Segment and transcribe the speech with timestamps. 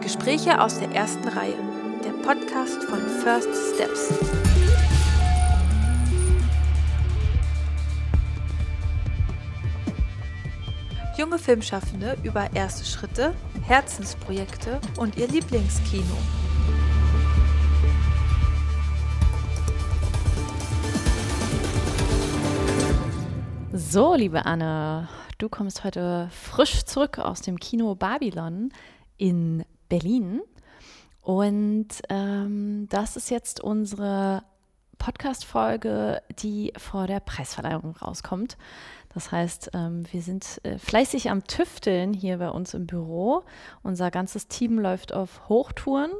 [0.00, 1.58] Gespräche aus der ersten Reihe.
[2.02, 4.14] Der Podcast von First Steps.
[11.18, 16.16] Junge Filmschaffende über erste Schritte, Herzensprojekte und ihr Lieblingskino.
[23.72, 28.70] So, liebe Anne, du kommst heute frisch zurück aus dem Kino Babylon
[29.18, 30.40] in Berlin.
[31.20, 34.42] Und ähm, das ist jetzt unsere
[34.96, 38.56] Podcast-Folge, die vor der Preisverleihung rauskommt.
[39.12, 43.42] Das heißt, ähm, wir sind äh, fleißig am Tüfteln hier bei uns im Büro.
[43.82, 46.12] Unser ganzes Team läuft auf Hochtouren.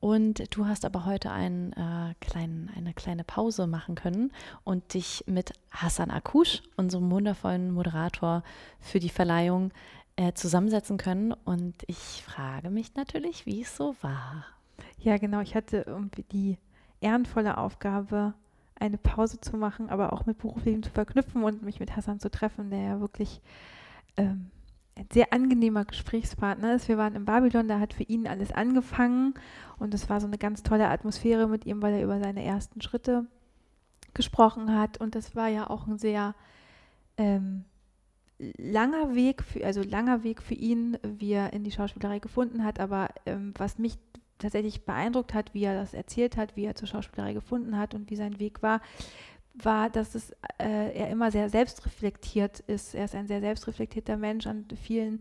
[0.00, 5.24] Und du hast aber heute einen, äh, kleinen, eine kleine Pause machen können und dich
[5.26, 8.42] mit Hassan Akush, unserem wundervollen Moderator
[8.80, 9.72] für die Verleihung,
[10.16, 11.32] äh, zusammensetzen können.
[11.32, 14.46] Und ich frage mich natürlich, wie es so war.
[14.98, 15.40] Ja, genau.
[15.40, 16.58] Ich hatte irgendwie die
[17.00, 18.34] ehrenvolle Aufgabe,
[18.76, 22.30] eine Pause zu machen, aber auch mit Berufsleben zu verknüpfen und mich mit Hassan zu
[22.30, 23.40] treffen, der ja wirklich
[24.16, 24.50] ähm,
[24.96, 26.88] ein sehr angenehmer Gesprächspartner ist.
[26.88, 29.34] Wir waren in Babylon, da hat für ihn alles angefangen
[29.78, 32.80] und es war so eine ganz tolle Atmosphäre mit ihm, weil er über seine ersten
[32.80, 33.26] Schritte
[34.12, 36.34] gesprochen hat und das war ja auch ein sehr
[37.16, 37.64] ähm,
[38.38, 42.80] langer Weg, für, also langer Weg für ihn, wie er in die Schauspielerei gefunden hat,
[42.80, 43.96] aber ähm, was mich
[44.38, 48.10] tatsächlich beeindruckt hat, wie er das erzählt hat, wie er zur Schauspielerei gefunden hat und
[48.10, 48.80] wie sein Weg war,
[49.54, 52.94] war, dass es, äh, er immer sehr selbstreflektiert ist.
[52.94, 54.46] Er ist ein sehr selbstreflektierter Mensch.
[54.46, 55.20] An vielen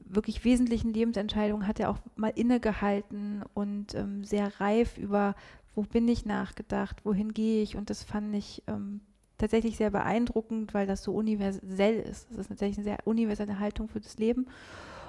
[0.00, 5.34] wirklich wesentlichen Lebensentscheidungen hat er auch mal innegehalten und ähm, sehr reif über,
[5.74, 7.76] wo bin ich nachgedacht, wohin gehe ich.
[7.76, 9.00] Und das fand ich ähm,
[9.38, 12.28] tatsächlich sehr beeindruckend, weil das so universell ist.
[12.30, 14.46] Das ist tatsächlich eine sehr universelle Haltung für das Leben.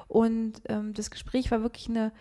[0.07, 2.11] Und ähm, das Gespräch war wirklich eine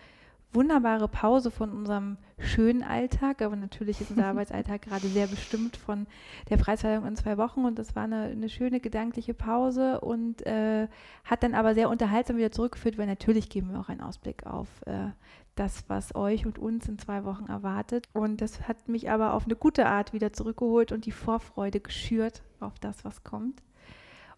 [0.53, 6.07] wunderbare Pause von unserem schönen Alltag, aber natürlich ist unser Arbeitsalltag gerade sehr bestimmt von
[6.49, 10.87] der Preisverleihung in zwei Wochen und das war eine, eine schöne gedankliche Pause und äh,
[11.25, 14.67] hat dann aber sehr unterhaltsam wieder zurückgeführt, weil natürlich geben wir auch einen Ausblick auf
[14.85, 15.09] äh,
[15.59, 19.45] das, was euch und uns in zwei Wochen erwartet und das hat mich aber auf
[19.45, 23.61] eine gute Art wieder zurückgeholt und die Vorfreude geschürt auf das, was kommt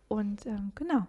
[0.08, 1.06] und ähm, genau.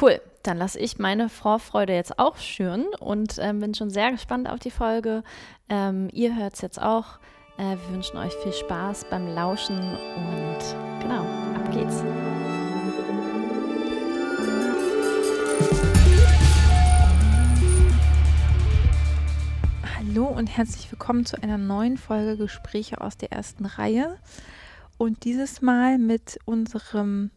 [0.00, 4.48] Cool, dann lasse ich meine Vorfreude jetzt auch schüren und äh, bin schon sehr gespannt
[4.48, 5.22] auf die Folge.
[5.68, 7.18] Ähm, ihr hört es jetzt auch.
[7.58, 11.22] Äh, wir wünschen euch viel Spaß beim Lauschen und genau,
[11.56, 12.04] ab geht's.
[20.12, 24.18] Hallo und herzlich willkommen zu einer neuen Folge Gespräche aus der ersten Reihe.
[24.98, 27.30] Und dieses Mal mit unserem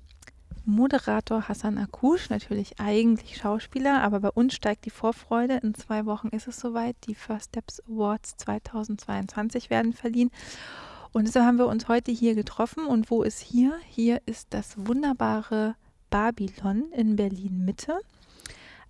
[0.65, 5.57] Moderator Hassan Akush, natürlich eigentlich Schauspieler, aber bei uns steigt die Vorfreude.
[5.57, 6.95] In zwei Wochen ist es soweit.
[7.05, 10.31] Die First Steps Awards 2022 werden verliehen.
[11.11, 12.87] Und deshalb haben wir uns heute hier getroffen.
[12.87, 13.77] Und wo ist hier?
[13.87, 15.75] Hier ist das wunderbare
[16.09, 17.99] Babylon in Berlin Mitte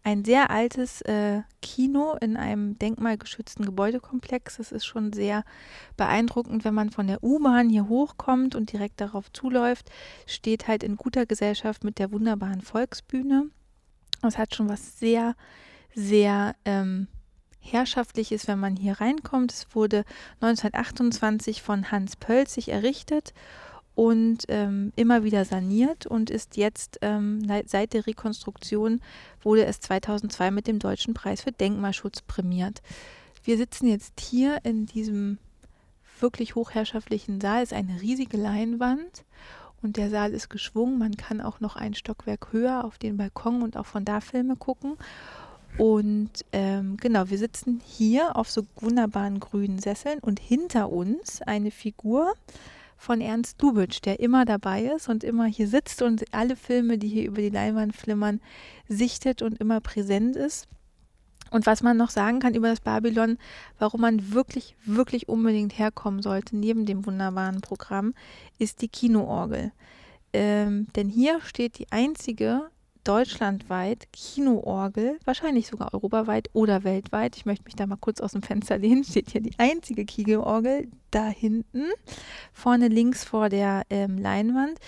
[0.04, 4.58] ein sehr altes äh, Kino in einem denkmalgeschützten Gebäudekomplex.
[4.58, 5.46] Das ist schon sehr
[5.96, 9.90] beeindruckend, wenn man von der U-Bahn hier hochkommt und direkt darauf zuläuft.
[10.28, 13.50] Steht halt in guter Gesellschaft mit der wunderbaren Volksbühne.
[14.22, 15.36] Es hat schon was sehr,
[15.96, 17.08] sehr ähm,
[17.62, 19.54] herrschaftliches, wenn man hier reinkommt.
[19.54, 20.04] Es wurde
[20.42, 23.34] 1928 von Hans Pölzig errichtet
[23.96, 29.02] und ähm, immer wieder saniert und ist jetzt ähm, seit der Rekonstruktion
[29.42, 32.82] wurde es 2002 mit dem Deutschen Preis für Denkmalschutz prämiert.
[33.44, 35.38] Wir sitzen jetzt hier in diesem
[36.20, 37.64] wirklich hochherrschaftlichen Saal.
[37.64, 39.26] Es ist eine riesige Leinwand
[39.82, 40.98] und der Saal ist geschwungen.
[40.98, 44.56] Man kann auch noch ein Stockwerk höher auf den Balkon und auch von da Filme
[44.56, 44.98] gucken.
[45.78, 51.72] Und ähm, genau, wir sitzen hier auf so wunderbaren grünen Sesseln und hinter uns eine
[51.72, 52.34] Figur,
[53.04, 57.10] von Ernst Lubitsch, der immer dabei ist und immer hier sitzt und alle Filme, die
[57.10, 58.40] hier über die Leinwand flimmern,
[58.88, 60.68] sichtet und immer präsent ist.
[61.52, 63.38] Und was man noch sagen kann über das Babylon,
[63.78, 68.14] warum man wirklich, wirklich unbedingt herkommen sollte, neben dem wunderbaren Programm,
[68.58, 69.72] ist die Kinoorgel.
[70.32, 72.70] Ähm, denn hier steht die einzige
[73.04, 77.36] deutschlandweit Kinoorgel, wahrscheinlich sogar europaweit oder weltweit.
[77.36, 79.04] Ich möchte mich da mal kurz aus dem Fenster lehnen.
[79.04, 81.84] Steht hier die einzige Kinoorgel da hinten,
[82.54, 84.80] vorne links vor der ähm, Leinwand,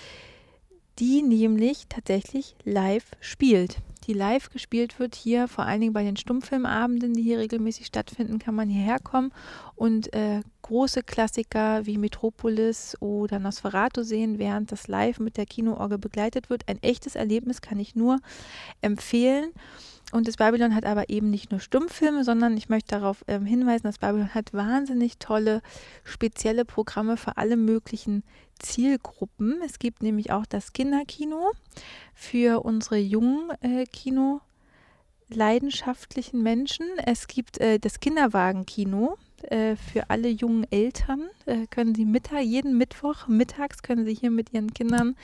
[0.98, 5.14] die nämlich tatsächlich live spielt die live gespielt wird.
[5.14, 9.32] Hier vor allen Dingen bei den Stummfilmabenden, die hier regelmäßig stattfinden, kann man hierher kommen
[9.74, 15.98] und äh, große Klassiker wie Metropolis oder Nosferatu sehen, während das live mit der Kinoorgel
[15.98, 16.68] begleitet wird.
[16.68, 18.18] Ein echtes Erlebnis kann ich nur
[18.80, 19.50] empfehlen.
[20.12, 23.86] Und das Babylon hat aber eben nicht nur Stummfilme, sondern ich möchte darauf ähm, hinweisen,
[23.86, 25.62] das Babylon hat wahnsinnig tolle
[26.04, 28.22] spezielle Programme für alle möglichen
[28.58, 29.60] Zielgruppen.
[29.64, 31.50] Es gibt nämlich auch das Kinderkino
[32.14, 34.40] für unsere jungen äh, Kino
[35.28, 36.86] leidenschaftlichen Menschen.
[37.04, 41.28] Es gibt äh, das Kinderwagenkino äh, für alle jungen Eltern.
[41.46, 45.16] Äh, können Sie Mittag, jeden Mittwoch mittags können Sie hier mit Ihren Kindern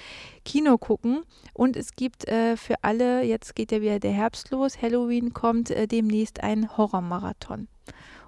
[0.45, 1.23] Kino gucken.
[1.55, 5.71] Und es gibt äh, für alle, jetzt geht ja wieder der Herbst los, Halloween kommt
[5.71, 7.69] äh, demnächst ein Horrormarathon.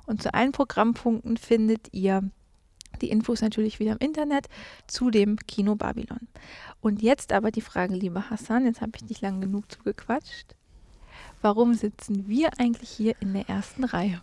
[0.07, 2.23] Und zu allen Programmpunkten findet ihr
[3.01, 4.47] die Infos natürlich wieder im Internet
[4.87, 6.29] zu dem Kino Babylon.
[6.81, 10.55] Und jetzt aber die Frage, lieber Hassan, jetzt habe ich nicht lang genug zugequatscht.
[11.43, 14.23] Warum sitzen wir eigentlich hier in der ersten Reihe?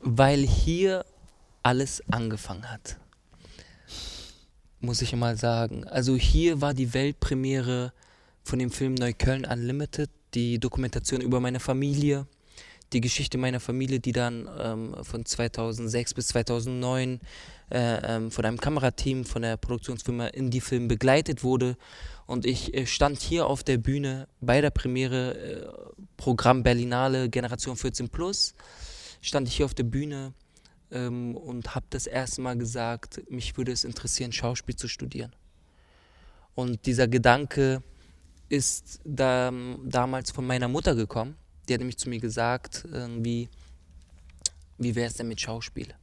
[0.00, 1.04] Weil hier
[1.62, 2.96] alles angefangen hat.
[4.80, 5.84] Muss ich mal sagen.
[5.84, 7.92] Also hier war die Weltpremiere
[8.44, 12.26] von dem Film Neukölln Unlimited, die Dokumentation über meine Familie,
[12.92, 17.20] die Geschichte meiner Familie, die dann ähm, von 2006 bis 2009
[17.70, 21.76] äh, ähm, von einem Kamerateam von der Produktionsfirma Indie Film begleitet wurde.
[22.26, 25.66] Und ich äh, stand hier auf der Bühne bei der Premiere äh,
[26.16, 28.54] Programm Berlinale Generation 14 Plus.
[29.20, 30.32] Stand ich hier auf der Bühne
[30.90, 35.34] ähm, und habe das erste Mal gesagt, mich würde es interessieren, Schauspiel zu studieren.
[36.54, 37.82] Und dieser Gedanke
[38.48, 39.52] ist da,
[39.84, 41.36] damals von meiner Mutter gekommen.
[41.68, 43.48] Die hat nämlich zu mir gesagt, irgendwie,
[44.78, 45.94] wie wäre es denn mit Schauspiel?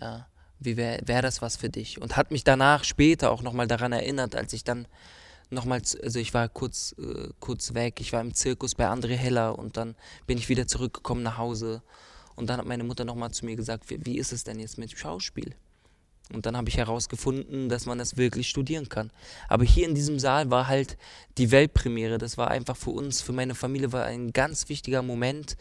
[0.00, 0.26] Ja,
[0.60, 2.00] wie wäre wär das was für dich?
[2.00, 4.88] Und hat mich danach später auch nochmal daran erinnert, als ich dann
[5.50, 9.58] nochmals, also ich war kurz, äh, kurz weg, ich war im Zirkus bei André Heller
[9.58, 9.94] und dann
[10.26, 11.82] bin ich wieder zurückgekommen nach Hause.
[12.38, 14.96] Und dann hat meine Mutter nochmal zu mir gesagt, wie, ist es denn jetzt mit
[14.96, 15.54] Schauspiel?
[16.32, 19.10] Und dann habe ich herausgefunden, dass man das wirklich studieren kann.
[19.48, 20.96] Aber hier in diesem Saal war halt
[21.36, 22.18] die Weltpremiere.
[22.18, 25.56] Das war einfach für uns, für meine Familie, war ein ganz wichtiger Moment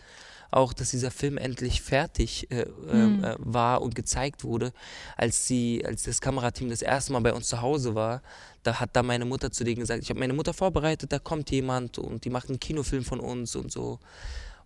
[0.52, 3.24] auch, dass dieser Film endlich fertig äh, mhm.
[3.24, 4.72] äh, war und gezeigt wurde.
[5.16, 8.22] Als, sie, als das Kamerateam das erste Mal bei uns zu Hause war,
[8.64, 11.50] da hat da meine Mutter zu denen gesagt, ich habe meine Mutter vorbereitet, da kommt
[11.50, 14.00] jemand und die macht einen Kinofilm von uns und so.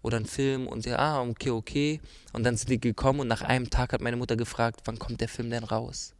[0.01, 2.00] Oder einen Film und sie, ah, okay, okay.
[2.33, 5.21] Und dann sind die gekommen und nach einem Tag hat meine Mutter gefragt, wann kommt
[5.21, 6.13] der Film denn raus?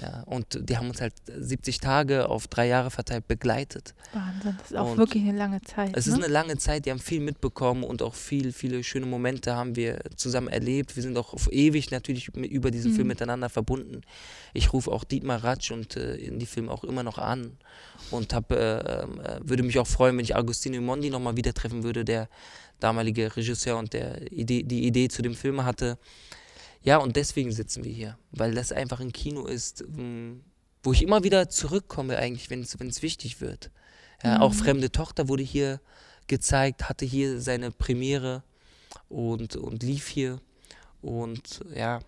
[0.00, 3.94] Ja, und die haben uns halt 70 Tage auf drei Jahre verteilt begleitet.
[4.12, 5.90] Wahnsinn, das ist auch und wirklich eine lange Zeit.
[5.96, 6.12] Es ne?
[6.12, 9.74] ist eine lange Zeit, die haben viel mitbekommen und auch viel, viele schöne Momente haben
[9.74, 10.94] wir zusammen erlebt.
[10.94, 12.96] Wir sind auch ewig natürlich über diesen mhm.
[12.96, 14.02] Film miteinander verbunden.
[14.54, 17.56] Ich rufe auch Dietmar Ratsch und äh, in die Filme auch immer noch an
[18.12, 19.06] und hab, äh, äh,
[19.42, 22.28] würde mich auch freuen, wenn ich Agostino Mondi nochmal wieder treffen würde, der
[22.80, 25.98] damalige Regisseur und der Idee, die Idee zu dem Film hatte.
[26.82, 30.40] Ja, und deswegen sitzen wir hier, weil das einfach ein Kino ist, mm,
[30.82, 33.70] wo ich immer wieder zurückkomme eigentlich, wenn es wichtig wird.
[34.22, 34.42] Ja, mhm.
[34.42, 35.80] Auch Fremde Tochter wurde hier
[36.26, 38.42] gezeigt, hatte hier seine Premiere
[39.08, 40.40] und, und lief hier.
[41.00, 42.00] Und ja,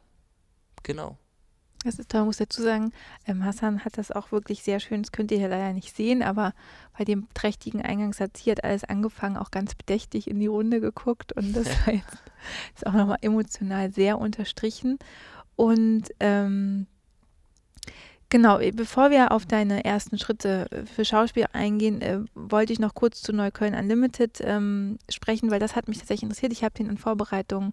[0.82, 1.19] genau.
[1.82, 2.93] Das ist toll, muss dazu sagen,
[3.27, 6.23] ähm, Hassan hat das auch wirklich sehr schön, das könnt ihr hier leider nicht sehen,
[6.23, 6.53] aber
[6.97, 11.32] bei dem trächtigen Eingangssatz hier hat alles angefangen, auch ganz bedächtig in die Runde geguckt
[11.32, 12.23] und das war jetzt,
[12.75, 14.99] ist auch nochmal emotional sehr unterstrichen.
[15.56, 16.87] Und ähm,
[18.29, 22.79] genau, äh, bevor wir auf deine ersten Schritte äh, für Schauspiel eingehen, äh, wollte ich
[22.79, 26.53] noch kurz zu Neukölln Unlimited ähm, sprechen, weil das hat mich tatsächlich interessiert.
[26.53, 27.72] Ich habe den in Vorbereitung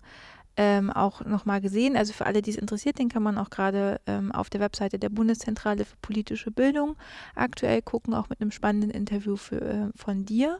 [0.57, 1.95] ähm, auch nochmal gesehen.
[1.95, 4.97] Also für alle, die es interessiert, den kann man auch gerade ähm, auf der Webseite
[4.97, 6.95] der Bundeszentrale für politische Bildung
[7.35, 10.59] aktuell gucken, auch mit einem spannenden Interview für, äh, von dir.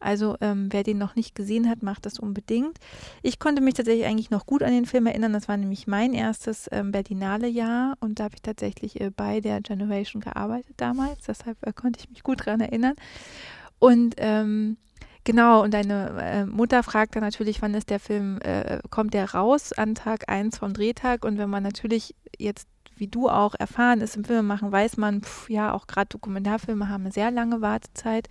[0.00, 2.78] Also ähm, wer den noch nicht gesehen hat, macht das unbedingt.
[3.22, 5.32] Ich konnte mich tatsächlich eigentlich noch gut an den Film erinnern.
[5.32, 9.60] Das war nämlich mein erstes ähm, Berlinale-Jahr und da habe ich tatsächlich äh, bei der
[9.60, 11.24] Generation gearbeitet damals.
[11.26, 12.94] Deshalb äh, konnte ich mich gut daran erinnern.
[13.78, 14.78] Und ähm,
[15.26, 19.32] Genau, und deine äh, Mutter fragt dann natürlich, wann ist der Film, äh, kommt der
[19.34, 21.24] raus an Tag 1 vom Drehtag?
[21.24, 25.50] Und wenn man natürlich jetzt, wie du auch, erfahren ist im Filmemachen, weiß man, pf,
[25.50, 28.28] ja, auch gerade Dokumentarfilme haben eine sehr lange Wartezeit.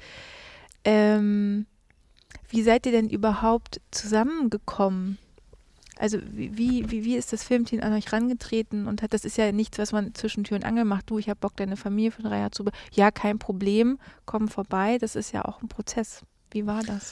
[0.86, 1.66] Ähm,
[2.48, 5.18] wie seid ihr denn überhaupt zusammengekommen?
[6.00, 6.58] Also wie,
[6.90, 9.92] wie, wie ist das Filmteam an euch rangetreten und hat, das ist ja nichts, was
[9.92, 11.10] man zwischen Tür und Angel macht.
[11.10, 12.64] Du, ich habe Bock, deine Familie für drei Jahre zu.
[12.94, 14.98] Ja, kein Problem, komm vorbei.
[14.98, 16.22] Das ist ja auch ein Prozess.
[16.56, 17.12] Wie war das?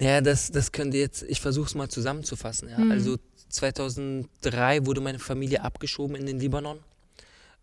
[0.00, 2.70] Ja, das, das könnte jetzt, ich versuche es mal zusammenzufassen.
[2.70, 2.78] Ja.
[2.78, 2.90] Mhm.
[2.90, 3.18] Also
[3.50, 6.78] 2003 wurde meine Familie abgeschoben in den Libanon,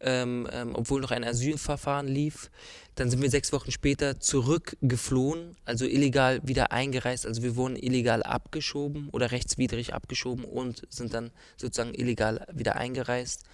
[0.01, 2.51] ähm, ähm, obwohl noch ein Asylverfahren lief.
[2.93, 7.25] Dann sind wir sechs Wochen später zurückgeflohen, also illegal wieder eingereist.
[7.25, 13.45] Also wir wurden illegal abgeschoben oder rechtswidrig abgeschoben und sind dann sozusagen illegal wieder eingereist.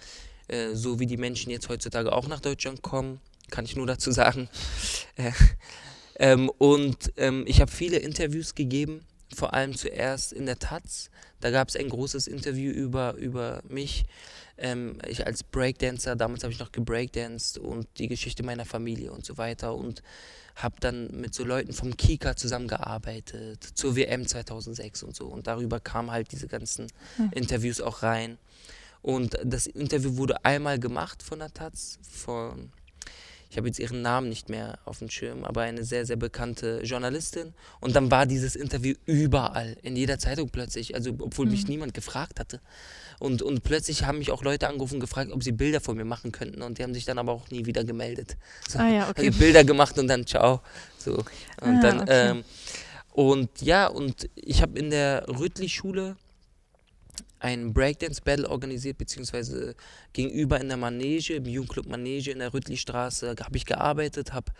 [0.48, 3.18] Äh, so wie die Menschen jetzt heutzutage auch nach Deutschland kommen,
[3.50, 4.50] kann ich nur dazu sagen.
[6.18, 9.02] Äh, Ähm, und ähm, ich habe viele Interviews gegeben,
[9.34, 11.10] vor allem zuerst in der Taz.
[11.40, 14.04] Da gab es ein großes Interview über, über mich.
[14.58, 19.24] Ähm, ich als Breakdancer, damals habe ich noch gebreakdanced und die Geschichte meiner Familie und
[19.24, 19.74] so weiter.
[19.74, 20.02] Und
[20.54, 25.26] habe dann mit so Leuten vom Kika zusammengearbeitet, zur WM 2006 und so.
[25.26, 27.30] Und darüber kamen halt diese ganzen hm.
[27.32, 28.38] Interviews auch rein.
[29.02, 32.72] Und das Interview wurde einmal gemacht von der Taz, von
[33.50, 36.80] ich habe jetzt ihren Namen nicht mehr auf dem Schirm, aber eine sehr, sehr bekannte
[36.82, 37.54] Journalistin.
[37.80, 41.52] Und dann war dieses Interview überall, in jeder Zeitung plötzlich, also obwohl mhm.
[41.52, 42.60] mich niemand gefragt hatte.
[43.18, 46.04] Und, und plötzlich haben mich auch Leute angerufen und gefragt, ob sie Bilder von mir
[46.04, 46.62] machen könnten.
[46.62, 48.36] Und die haben sich dann aber auch nie wieder gemeldet.
[48.68, 49.30] So, ah ja, okay.
[49.30, 50.60] Bilder gemacht und dann ciao.
[50.98, 51.12] So.
[51.14, 51.24] Und
[51.60, 52.30] ah, dann, okay.
[52.30, 52.44] ähm,
[53.12, 56.16] und ja, und ich habe in der Rüttli-Schule
[57.38, 59.74] ein Breakdance-Battle organisiert, beziehungsweise
[60.12, 64.52] gegenüber in der Manege, im Jugendclub Manege in der Rüttlistraße, habe ich gearbeitet, habe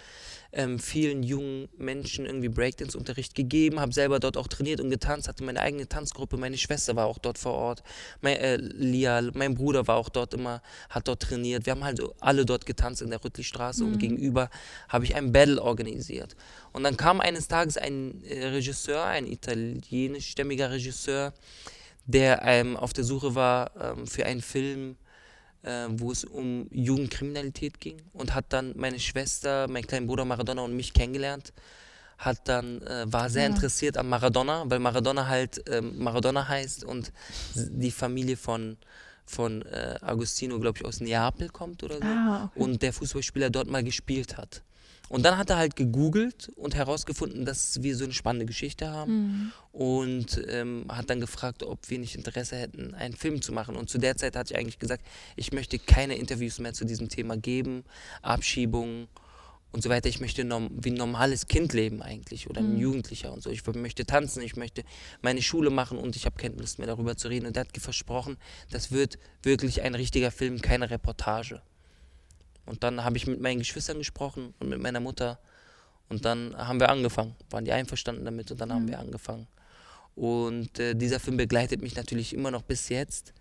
[0.53, 5.45] ähm, vielen jungen Menschen irgendwie Breakdance-Unterricht gegeben, habe selber dort auch trainiert und getanzt, hatte
[5.45, 7.83] meine eigene Tanzgruppe, meine Schwester war auch dort vor Ort,
[8.21, 11.67] mein, äh, Lia, mein Bruder war auch dort immer, hat dort trainiert.
[11.67, 13.93] Wir haben halt alle dort getanzt in der Rüttlistraße mhm.
[13.93, 14.51] und gegenüber
[14.89, 16.37] habe ich ein Battle organisiert.
[16.73, 21.33] Und dann kam eines Tages ein äh, Regisseur, ein italienischstämmiger Regisseur,
[22.07, 24.97] der ähm, auf der Suche war ähm, für einen Film,
[25.63, 30.63] äh, wo es um Jugendkriminalität ging und hat dann meine Schwester, meinen kleinen Bruder Maradona
[30.63, 31.53] und mich kennengelernt.
[32.19, 33.49] Hat dann, äh, war sehr ja.
[33.51, 37.13] interessiert an Maradona, weil Maradona halt ähm, Maradona heißt und
[37.55, 38.79] die Familie von,
[39.27, 42.05] von äh, Agostino, glaube ich, aus Neapel kommt oder so.
[42.05, 42.61] Ah, okay.
[42.61, 44.63] Und der Fußballspieler dort mal gespielt hat.
[45.09, 49.13] Und dann hat er halt gegoogelt und herausgefunden, dass wir so eine spannende Geschichte haben
[49.13, 49.53] mhm.
[49.73, 53.77] und ähm, hat dann gefragt, ob wir nicht Interesse hätten, einen Film zu machen.
[53.77, 55.05] Und zu der Zeit hatte ich eigentlich gesagt,
[55.37, 57.85] ich möchte keine Interviews mehr zu diesem Thema geben,
[58.23, 59.09] Abschiebungen
[59.73, 60.09] und so weiter.
[60.09, 62.81] Ich möchte norm wie ein normales Kind leben eigentlich oder ein mhm.
[62.81, 63.51] Jugendlicher und so.
[63.51, 64.83] Ich möchte tanzen, ich möchte
[65.23, 67.47] meine Schule machen und ich habe keine Lust mehr darüber zu reden.
[67.47, 68.39] Und er hat versprochen,
[68.71, 71.63] das wird wirklich ein richtiger Film, keine Reportage.
[72.67, 75.39] Und dann habe ich mit meinen Geschwistern gesprochen und mit meiner Mutter.
[76.09, 77.35] Und dann haben wir angefangen.
[77.51, 78.75] Waren die einverstanden damit und dann mhm.
[78.75, 79.47] haben wir angefangen.
[80.15, 83.33] Und äh, dieser Film begleitet mich natürlich immer noch bis jetzt.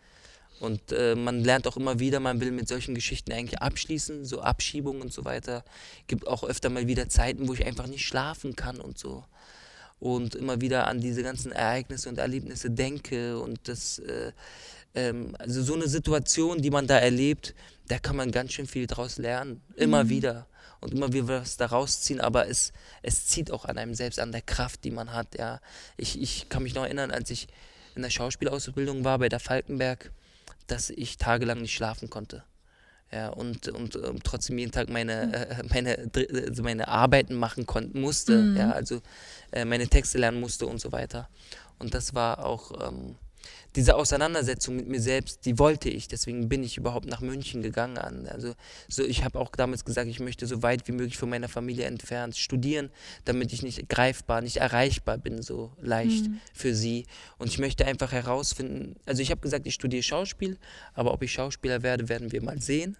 [0.59, 4.41] Und äh, man lernt auch immer wieder, man will mit solchen Geschichten eigentlich abschließen, so
[4.41, 5.63] Abschiebungen und so weiter.
[6.07, 9.25] Gibt auch öfter mal wieder Zeiten, wo ich einfach nicht schlafen kann und so.
[9.99, 14.31] Und immer wieder an diese ganzen Ereignisse und Erlebnisse denke und das, äh,
[14.93, 17.53] ähm, also so eine Situation, die man da erlebt,
[17.87, 19.61] da kann man ganz schön viel draus lernen.
[19.75, 20.09] Immer mhm.
[20.09, 20.47] wieder.
[20.81, 24.31] Und immer wieder was daraus ziehen, aber es, es zieht auch an einem selbst, an
[24.31, 25.35] der Kraft, die man hat.
[25.37, 25.59] Ja.
[25.97, 27.47] Ich, ich kann mich noch erinnern, als ich
[27.95, 30.11] in der Schauspielausbildung war bei der Falkenberg,
[30.67, 32.43] dass ich tagelang nicht schlafen konnte.
[33.11, 35.33] Ja, und, und, und trotzdem jeden Tag meine, mhm.
[35.33, 36.11] äh, meine,
[36.47, 38.57] also meine Arbeiten machen konnten, musste, mhm.
[38.57, 39.01] ja, also
[39.51, 41.29] äh, meine Texte lernen musste und so weiter.
[41.79, 43.15] Und das war auch ähm,
[43.75, 46.07] diese Auseinandersetzung mit mir selbst, die wollte ich.
[46.07, 47.97] Deswegen bin ich überhaupt nach München gegangen.
[48.27, 48.55] Also
[48.87, 51.85] so, ich habe auch damals gesagt, ich möchte so weit wie möglich von meiner Familie
[51.85, 52.89] entfernt studieren,
[53.25, 56.39] damit ich nicht greifbar, nicht erreichbar bin so leicht mhm.
[56.53, 57.05] für sie.
[57.37, 58.95] Und ich möchte einfach herausfinden.
[59.05, 60.57] Also ich habe gesagt, ich studiere Schauspiel,
[60.93, 62.97] aber ob ich Schauspieler werde, werden wir mal sehen.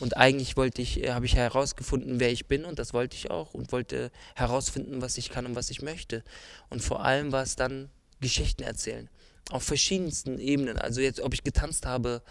[0.00, 3.30] Und eigentlich wollte ich, äh, habe ich herausgefunden, wer ich bin und das wollte ich
[3.30, 6.24] auch und wollte herausfinden, was ich kann und was ich möchte.
[6.68, 9.08] Und vor allem war es dann Geschichten erzählen
[9.50, 10.78] auf verschiedensten Ebenen.
[10.78, 12.22] Also jetzt, ob ich getanzt habe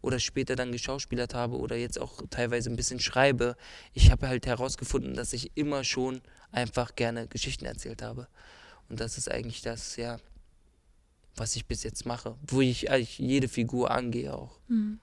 [0.00, 3.56] oder später dann geschauspielert habe oder jetzt auch teilweise ein bisschen schreibe,
[3.92, 8.26] ich habe halt herausgefunden, dass ich immer schon einfach gerne Geschichten erzählt habe.
[8.88, 10.18] Und das ist eigentlich das, ja,
[11.36, 14.58] was ich bis jetzt mache, wo ich eigentlich jede Figur angehe auch.
[14.68, 14.98] Mhm.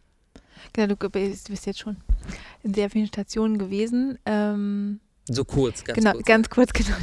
[0.74, 1.98] Genau, du bist jetzt schon
[2.64, 4.20] in sehr vielen Stationen gewesen.
[4.26, 6.26] Ähm, so kurz, ganz genau, kurz.
[6.26, 6.98] Genau, ganz kurz, genau.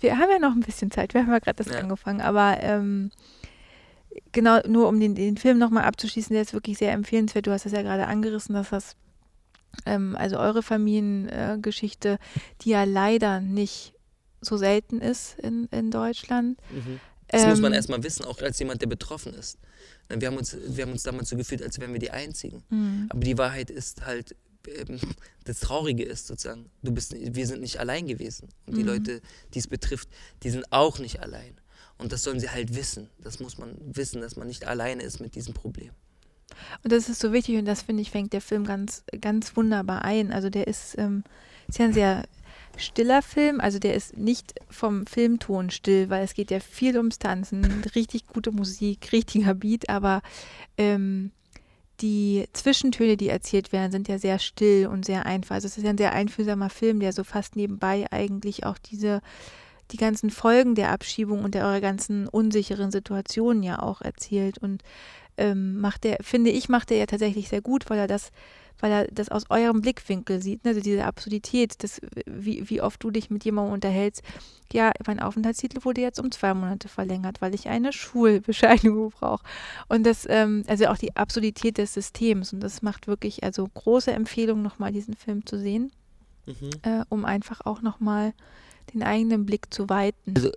[0.00, 1.80] Wir haben ja noch ein bisschen Zeit, wir haben ja gerade das ja.
[1.80, 3.10] angefangen, aber ähm,
[4.32, 7.46] genau, nur um den, den Film nochmal abzuschließen, der ist wirklich sehr empfehlenswert.
[7.46, 8.96] Du hast es ja gerade angerissen, dass das,
[9.86, 12.18] ähm, also eure Familiengeschichte, äh,
[12.62, 13.94] die ja leider nicht
[14.40, 16.58] so selten ist in, in Deutschland.
[16.70, 17.00] Mhm.
[17.28, 19.58] Das ähm, muss man erstmal wissen, auch als jemand, der betroffen ist.
[20.08, 22.62] Wir haben uns, wir haben uns damals so gefühlt, als wären wir die Einzigen.
[22.70, 23.06] Mhm.
[23.10, 24.34] Aber die Wahrheit ist halt,
[24.66, 24.98] ähm,
[25.44, 28.48] das Traurige ist sozusagen, du bist, wir sind nicht allein gewesen.
[28.66, 28.88] Und die mhm.
[28.88, 29.20] Leute,
[29.54, 30.08] die es betrifft,
[30.42, 31.57] die sind auch nicht allein.
[31.98, 33.08] Und das sollen sie halt wissen.
[33.22, 35.90] Das muss man wissen, dass man nicht alleine ist mit diesem Problem.
[36.82, 40.04] Und das ist so wichtig und das finde ich, fängt der Film ganz, ganz wunderbar
[40.04, 40.32] ein.
[40.32, 41.24] Also der ist, ähm,
[41.66, 42.24] ist ja ein sehr
[42.76, 47.18] stiller Film, also der ist nicht vom Filmton still, weil es geht ja viel ums
[47.18, 50.22] Tanzen, richtig gute Musik, richtiger Beat, aber
[50.76, 51.32] ähm,
[52.00, 55.56] die Zwischentöne, die erzählt werden, sind ja sehr still und sehr einfach.
[55.56, 59.20] Also es ist ja ein sehr einfühlsamer Film, der so fast nebenbei eigentlich auch diese
[59.90, 64.82] die ganzen Folgen der Abschiebung und der eurer ganzen unsicheren Situationen ja auch erzählt und
[65.36, 68.30] ähm, macht er, finde ich, macht er ja tatsächlich sehr gut, weil er das
[68.80, 70.70] weil er das aus eurem Blickwinkel sieht, ne?
[70.70, 74.22] also diese Absurdität, das, wie, wie oft du dich mit jemandem unterhältst.
[74.72, 79.42] Ja, mein Aufenthaltstitel wurde jetzt um zwei Monate verlängert, weil ich eine Schulbescheinigung brauche.
[79.88, 82.52] Und das, ähm, also auch die Absurdität des Systems.
[82.52, 85.90] Und das macht wirklich, also große Empfehlung, nochmal diesen Film zu sehen,
[86.46, 86.70] mhm.
[86.82, 88.32] äh, um einfach auch nochmal
[88.92, 90.34] den eigenen Blick zu weiten.
[90.36, 90.50] Also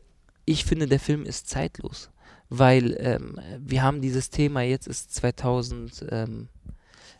[0.46, 2.10] ich finde, der Film ist zeitlos,
[2.50, 6.06] weil ähm, wir haben dieses Thema, jetzt ist 2000.
[6.10, 6.61] Ähm, äh,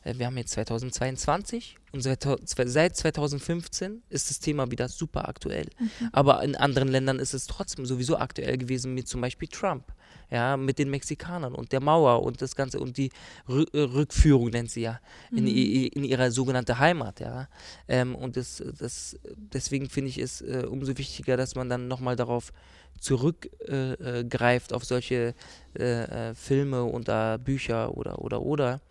[0.04, 5.68] wir haben jetzt 2022 und seit 2015 ist das Thema wieder super aktuell.
[5.80, 6.10] Mhm.
[6.12, 9.94] Aber in anderen Ländern ist es trotzdem sowieso aktuell gewesen, wie zum Beispiel Trump,
[10.32, 13.12] ja, mit den Mexikanern und der Mauer und das Ganze und die
[13.48, 15.38] R äh, Rückführung nennt sie ja mhm.
[15.40, 17.48] in, in, ihrer sogenannte Heimat, ja.
[17.88, 22.16] Ähm, und das, das, deswegen finde ich es äh, umso wichtiger, dass man dann nochmal
[22.16, 22.54] darauf
[23.00, 25.36] zurückgreift, äh, äh auf solche
[25.74, 27.10] äh, Filme und
[27.44, 28.82] Bücher oder oder oder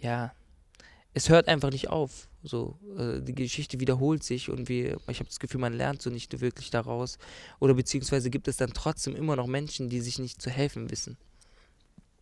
[0.00, 0.32] ja,
[1.14, 2.28] es hört einfach nicht auf.
[2.42, 6.10] So, äh, die Geschichte wiederholt sich und wir, ich habe das Gefühl, man lernt so
[6.10, 7.18] nicht wirklich daraus.
[7.58, 11.18] Oder beziehungsweise gibt es dann trotzdem immer noch Menschen, die sich nicht zu helfen wissen.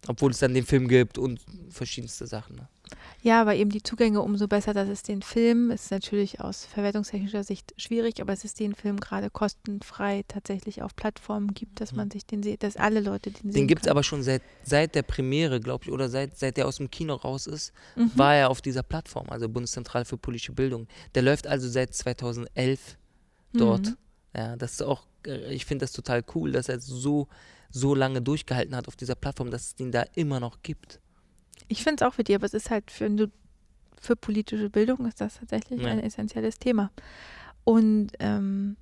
[0.06, 1.40] Obwohl es dann den Film gibt und
[1.70, 2.56] verschiedenste Sachen.
[2.56, 2.68] Ne?
[3.20, 7.42] Ja, aber eben die Zugänge umso besser, dass es den Film, ist natürlich aus verwertungstechnischer
[7.42, 11.98] Sicht schwierig, aber es ist den Film gerade kostenfrei tatsächlich auf Plattformen gibt, dass mhm.
[11.98, 14.42] man sich den sieht, dass alle Leute den sehen Den gibt es aber schon seit,
[14.62, 18.12] seit der Premiere, glaube ich, oder seit, seit der aus dem Kino raus ist, mhm.
[18.14, 20.86] war er auf dieser Plattform, also Bundeszentrale für politische Bildung.
[21.14, 22.96] Der läuft also seit 2011
[23.52, 23.86] dort.
[23.86, 23.96] Mhm.
[24.36, 27.26] Ja, das ist auch, äh, ich finde das total cool, dass er so
[27.70, 31.00] so lange durchgehalten hat auf dieser Plattform, dass es den da immer noch gibt.
[31.68, 33.30] Ich finde es auch für dich, aber es ist halt für,
[34.00, 35.88] für politische Bildung ist das tatsächlich ja.
[35.88, 36.90] ein essentielles Thema.
[37.64, 38.76] Und ähm,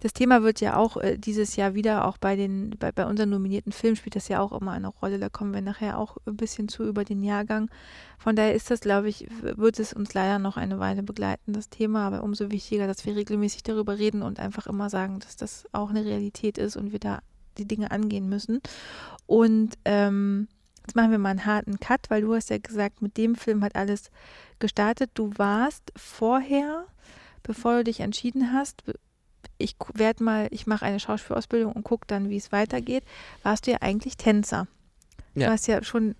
[0.00, 3.30] das Thema wird ja auch äh, dieses Jahr wieder, auch bei den, bei, bei unseren
[3.30, 5.18] nominierten Filmen spielt das ja auch immer eine Rolle.
[5.18, 7.68] Da kommen wir nachher auch ein bisschen zu über den Jahrgang.
[8.16, 11.68] Von daher ist das, glaube ich, wird es uns leider noch eine Weile begleiten, das
[11.68, 12.06] Thema.
[12.06, 15.90] Aber umso wichtiger, dass wir regelmäßig darüber reden und einfach immer sagen, dass das auch
[15.90, 17.20] eine Realität ist und wir da
[17.58, 18.60] die Dinge angehen müssen.
[19.26, 20.48] Und ähm,
[20.80, 23.62] jetzt machen wir mal einen harten Cut, weil du hast ja gesagt, mit dem Film
[23.62, 24.10] hat alles
[24.58, 25.10] gestartet.
[25.14, 26.86] Du warst vorher,
[27.42, 28.82] bevor du dich entschieden hast,
[29.58, 33.04] ich werde mal, ich mache eine Schauspielausbildung und gucke dann, wie es weitergeht,
[33.42, 34.66] warst du ja eigentlich Tänzer.
[35.34, 35.46] Ja.
[35.46, 36.14] Du hast ja schon,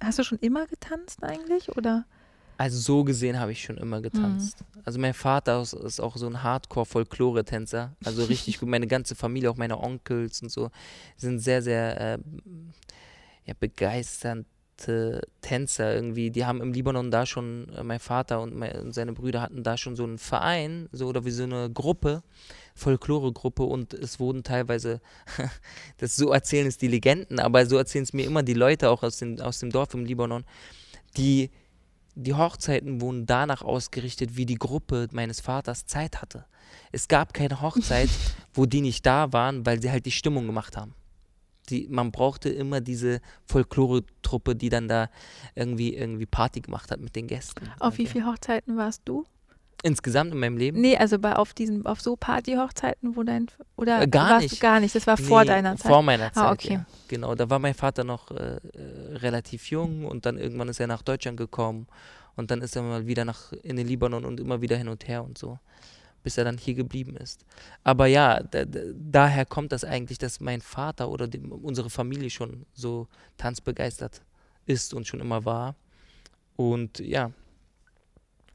[0.00, 2.06] hast du schon immer getanzt eigentlich oder?
[2.56, 4.60] Also so gesehen habe ich schon immer getanzt.
[4.60, 4.82] Mhm.
[4.84, 7.96] Also mein Vater ist, auch so ein Hardcore-Folklore-Tänzer.
[8.04, 8.68] Also richtig gut.
[8.68, 10.70] Meine ganze Familie, auch meine Onkels und so,
[11.16, 12.18] sind sehr, sehr äh,
[13.46, 16.30] ja, begeisterte Tänzer irgendwie.
[16.30, 19.64] Die haben im Libanon da schon, äh, mein Vater und, mein, und, seine Brüder hatten
[19.64, 22.22] da schon so einen Verein, so oder wie so eine Gruppe,
[22.76, 25.00] Folklore-Gruppe und es wurden teilweise,
[25.98, 29.02] das so erzählen es die Legenden, aber so erzählen es mir immer die Leute auch
[29.02, 30.44] aus, den, aus dem Dorf im Libanon,
[31.16, 31.50] die
[32.14, 36.44] die Hochzeiten wurden danach ausgerichtet, wie die Gruppe meines Vaters Zeit hatte.
[36.92, 38.08] Es gab keine Hochzeit,
[38.54, 40.94] wo die nicht da waren, weil sie halt die Stimmung gemacht haben.
[41.70, 45.08] Die, man brauchte immer diese Folklore-Truppe, die dann da
[45.54, 47.68] irgendwie, irgendwie Party gemacht hat mit den Gästen.
[47.78, 47.98] Auf okay.
[47.98, 49.24] wie viele Hochzeiten warst du?
[49.86, 50.80] Insgesamt in meinem Leben?
[50.80, 54.62] Nee, also bei auf diesen, auf so Party-Hochzeiten, wo dein oder äh, gar warst nicht.
[54.62, 55.92] gar nicht, das war nee, vor deiner Zeit.
[55.92, 56.44] Vor meiner ah, Zeit.
[56.44, 56.72] Ah, okay.
[56.72, 56.86] Ja.
[57.08, 58.60] Genau, da war mein Vater noch äh, äh,
[59.16, 61.86] relativ jung und dann irgendwann ist er nach Deutschland gekommen
[62.34, 65.06] und dann ist er mal wieder nach in den Libanon und immer wieder hin und
[65.06, 65.58] her und so,
[66.22, 67.44] bis er dann hier geblieben ist.
[67.82, 72.30] Aber ja, da, da, daher kommt das eigentlich, dass mein Vater oder die, unsere Familie
[72.30, 74.22] schon so tanzbegeistert
[74.64, 75.74] ist und schon immer war.
[76.56, 77.32] Und ja,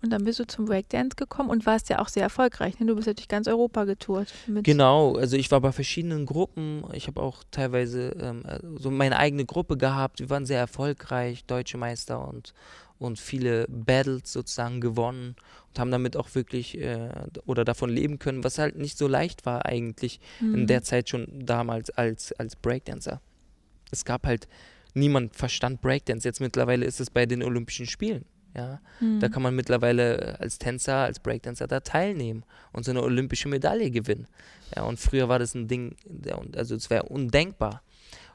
[0.01, 2.79] und dann bist du zum Breakdance gekommen und warst ja auch sehr erfolgreich.
[2.79, 2.85] Ne?
[2.85, 4.33] Du bist ja durch ganz Europa getourt.
[4.47, 6.83] genau, also ich war bei verschiedenen Gruppen.
[6.93, 8.43] Ich habe auch teilweise ähm,
[8.77, 10.19] so meine eigene Gruppe gehabt.
[10.19, 12.53] Wir waren sehr erfolgreich, deutsche Meister und,
[12.97, 15.35] und viele Battles sozusagen gewonnen
[15.67, 17.09] und haben damit auch wirklich äh,
[17.45, 20.55] oder davon leben können, was halt nicht so leicht war eigentlich mhm.
[20.55, 23.19] in der Zeit schon damals als, als Breakdancer.
[23.91, 24.47] Es gab halt,
[24.93, 26.27] niemand verstand Breakdance.
[26.27, 28.25] Jetzt mittlerweile ist es bei den Olympischen Spielen.
[28.55, 29.19] Ja, mhm.
[29.19, 33.91] da kann man mittlerweile als Tänzer, als Breakdancer da teilnehmen und so eine olympische Medaille
[33.91, 34.27] gewinnen.
[34.75, 35.95] Ja, und früher war das ein Ding,
[36.55, 37.81] also es wäre undenkbar.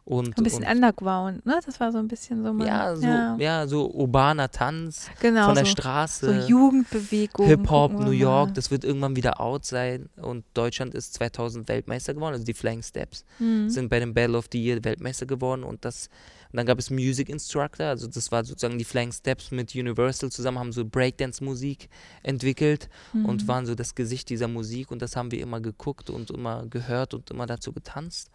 [0.07, 1.59] Und, ein bisschen und, underground, ne?
[1.65, 3.37] Das war so ein bisschen so mal, ja, so, ja.
[3.39, 6.43] ja, so urbaner Tanz genau, von der so, Straße.
[6.43, 7.47] So Jugendbewegung.
[7.47, 10.11] Hip-Hop, New York, das wird irgendwann wieder out sein.
[10.17, 13.71] Und Deutschland ist 2000 Weltmeister geworden, also die Flying Steps mhm.
[13.71, 16.11] sind bei dem Battle of the Year Weltmeister geworden und das
[16.55, 20.31] Und dann gab es Music Instructor, also das war sozusagen die Flying Steps mit Universal
[20.31, 21.89] zusammen, haben so Breakdance-Musik
[22.23, 23.27] entwickelt Mhm.
[23.27, 26.65] und waren so das Gesicht dieser Musik und das haben wir immer geguckt und immer
[26.69, 28.31] gehört und immer dazu getanzt.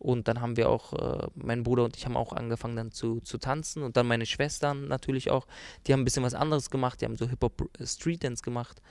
[0.00, 3.20] Und dann haben wir auch, äh, mein Bruder und ich haben auch angefangen dann zu,
[3.20, 5.46] zu tanzen und dann meine Schwestern natürlich auch,
[5.86, 8.82] die haben ein bisschen was anderes gemacht, die haben so Hip-Hop äh, Street Dance gemacht.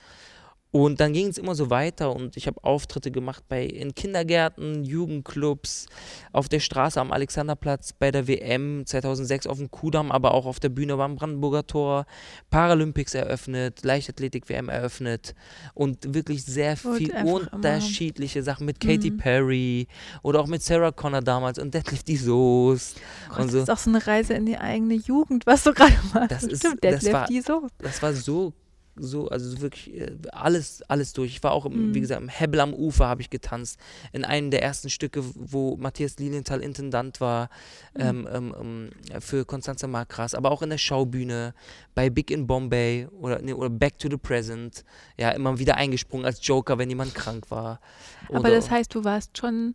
[0.74, 4.84] Und dann ging es immer so weiter und ich habe Auftritte gemacht bei in Kindergärten,
[4.84, 5.84] Jugendclubs,
[6.32, 10.60] auf der Straße am Alexanderplatz, bei der WM 2006 auf dem Kudamm, aber auch auf
[10.60, 12.06] der Bühne beim Brandenburger Tor,
[12.48, 15.34] Paralympics eröffnet, Leichtathletik-WM eröffnet
[15.74, 19.16] und wirklich sehr Und viel einfach immer- unterschiedliche Sachen mit Katy Mhm.
[19.18, 19.86] Perry
[20.22, 22.98] oder auch mit Sarah Connor damals und Deadlift die Soest.
[23.28, 23.58] Gott, und das so.
[23.58, 26.30] ist auch so eine Reise in die eigene Jugend, was du gerade machst.
[26.30, 27.66] Das ist- Stimmt, das war- die so.
[27.78, 28.54] das war so,
[28.94, 31.30] so, also wirklich äh, alles, alles durch.
[31.30, 31.94] Ich war auch, im, Mhm.
[31.94, 33.78] wie gesagt, im Hebbel am Ufer habe ich getanzt.
[34.12, 37.48] In einem der ersten Stücke, wo Matthias Lilienthal Intendant war,
[37.94, 41.54] ähm, ähm, ähm, für Constanze Makras, aber auch in der Schaubühne,
[41.94, 44.84] bei Big in Bombay oder, nee, oder Back to the Present.
[45.16, 47.80] Ja, immer wieder eingesprungen als Joker, wenn jemand krank war.
[48.28, 49.74] Aber Oder- das heißt, du warst schon,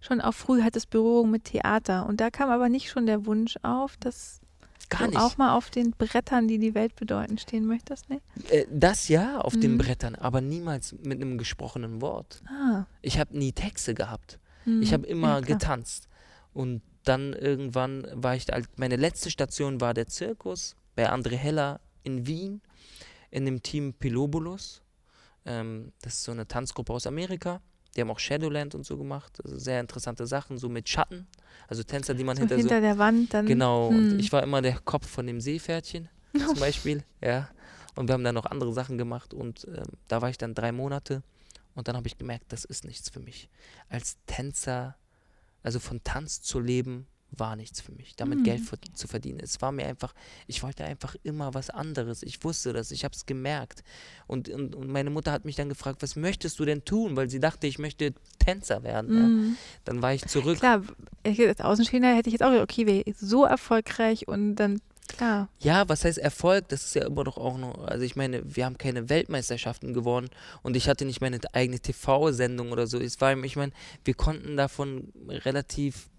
[0.00, 2.06] schon auch früh, hattest Berührung mit Theater.
[2.06, 4.40] Und da kam aber nicht schon der Wunsch auf, dass
[4.90, 5.18] gar nicht.
[5.18, 8.20] auch mal auf den Brettern, die die Welt bedeuten, stehen möchtest, ne?
[8.50, 9.78] Äh, das ja, auf den Mhm.
[9.78, 12.42] Brettern, aber niemals mit einem gesprochenen Wort.
[12.46, 12.84] Ah.
[13.02, 14.38] Ich habe nie Texte gehabt.
[14.64, 14.82] hm.
[14.82, 16.08] Ich habe immer Ja, getanzt.
[16.52, 21.80] Und dann irgendwann war ich, alt- meine letzte Station war der Zirkus bei André Heller
[22.02, 22.60] in Wien
[23.30, 24.82] in dem Team Pilobulus.
[25.46, 27.62] Ähm, das ist so eine Tanzgruppe aus Amerika.
[27.96, 29.40] Die haben auch Shadowland und so gemacht.
[29.44, 31.26] Also sehr interessante Sachen, so mit Schatten.
[31.68, 32.80] Also Tänzer, die man So hinter, hinter so.
[32.80, 33.46] der Wand dann.
[33.46, 33.90] Genau.
[33.90, 33.96] Hm.
[33.96, 37.04] Und ich war immer der Kopf von dem Seepferdchen zum Beispiel.
[37.20, 37.48] Ja.
[37.96, 39.34] Und wir haben dann noch andere Sachen gemacht.
[39.34, 41.22] Und ähm, da war ich dann drei Monate.
[41.74, 43.48] Und dann habe ich gemerkt, das ist nichts für mich.
[43.88, 44.96] Als Tänzer,
[45.62, 48.16] also von Tanz zu leben, war nichts für mich.
[48.16, 48.44] Damit Hm.
[48.44, 49.40] Geld ver- zu verdienen.
[49.40, 50.14] Es war mir einfach,
[50.46, 52.22] ich wollte einfach immer was anderes.
[52.22, 53.82] Ich wusste das, ich habe es gemerkt.
[54.26, 57.16] Und, und, und meine Mutter hat mich dann gefragt, was möchtest du denn tun?
[57.16, 59.14] Weil sie dachte, ich möchte Tänzer werden.
[59.16, 59.22] Ja.
[59.24, 59.56] Hm.
[59.84, 60.58] Dann war ich zurück.
[60.58, 60.82] Klar,
[61.22, 65.48] ich, als Außenstehender hätte ich jetzt auch gedacht, okay, wir so erfolgreich und dann, klar.
[65.60, 66.68] Ja, was heißt Erfolg?
[66.68, 70.28] Das ist ja immer doch auch noch, also ich meine, wir haben keine Weltmeisterschaften gewonnen
[70.62, 72.98] und ich hatte nicht meine eigene TV-Sendung oder so.
[72.98, 73.72] Es war, ich meine,
[74.04, 76.09] wir konnten davon relativ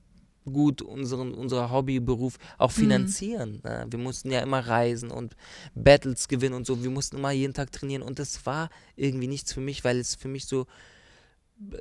[0.46, 2.76] gut unseren unser Hobbyberuf auch Mhm.
[2.82, 3.62] finanzieren.
[3.64, 3.86] ne?
[3.90, 5.36] Wir mussten ja immer reisen und
[5.76, 6.84] Battles gewinnen und so.
[6.84, 10.16] Wir mussten immer jeden Tag trainieren und das war irgendwie nichts für mich, weil es
[10.16, 10.66] für mich so,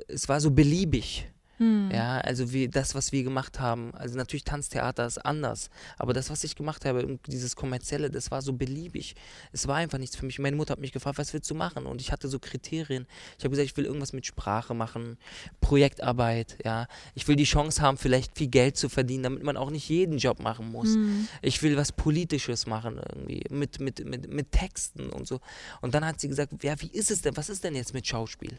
[0.07, 1.27] es war so beliebig.
[1.61, 1.91] Hm.
[1.93, 5.69] Ja, also wie das, was wir gemacht haben, also natürlich Tanztheater ist anders,
[5.99, 9.13] aber das, was ich gemacht habe, dieses kommerzielle, das war so beliebig.
[9.51, 10.39] Es war einfach nichts für mich.
[10.39, 11.85] Meine Mutter hat mich gefragt, was willst du machen?
[11.85, 13.05] Und ich hatte so Kriterien.
[13.37, 15.19] Ich habe gesagt, ich will irgendwas mit Sprache machen,
[15.59, 16.87] Projektarbeit, ja.
[17.13, 20.17] Ich will die Chance haben, vielleicht viel Geld zu verdienen, damit man auch nicht jeden
[20.17, 20.95] Job machen muss.
[20.95, 21.27] Hm.
[21.43, 25.39] Ich will was Politisches machen irgendwie, mit, mit, mit, mit Texten und so.
[25.81, 28.07] Und dann hat sie gesagt, ja, wie ist es denn, was ist denn jetzt mit
[28.07, 28.57] Schauspiel?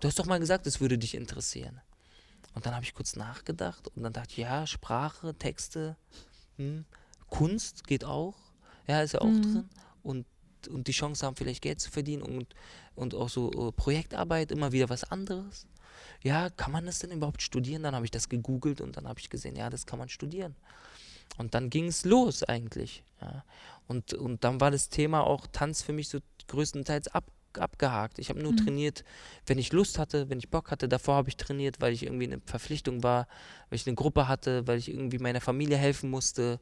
[0.00, 1.82] Du hast doch mal gesagt, es würde dich interessieren.
[2.54, 5.96] Und dann habe ich kurz nachgedacht und dann dachte ich, ja, Sprache, Texte,
[6.56, 6.84] hm,
[7.28, 8.36] Kunst geht auch,
[8.86, 9.42] ja, ist ja auch Mhm.
[9.42, 9.68] drin.
[10.02, 10.26] Und,
[10.68, 12.54] und die Chance haben, vielleicht Geld zu verdienen und,
[12.94, 15.66] und auch so äh, Projektarbeit, immer wieder was anderes.
[16.22, 17.82] Ja, kann man das denn überhaupt studieren?
[17.82, 20.56] Dann habe ich das gegoogelt und dann habe ich gesehen, ja, das kann man studieren.
[21.38, 23.04] Und dann ging es los eigentlich.
[23.20, 23.44] Ja.
[23.86, 27.24] Und, und dann war das Thema auch Tanz für mich so größtenteils ab,
[27.58, 28.18] abgehakt.
[28.18, 28.56] Ich habe nur Mhm.
[28.56, 29.04] trainiert,
[29.46, 30.88] wenn ich Lust hatte, wenn ich Bock hatte.
[30.88, 33.26] Davor habe ich trainiert, weil ich irgendwie eine Verpflichtung war,
[33.68, 36.60] weil ich eine Gruppe hatte, weil ich irgendwie meiner Familie helfen musste,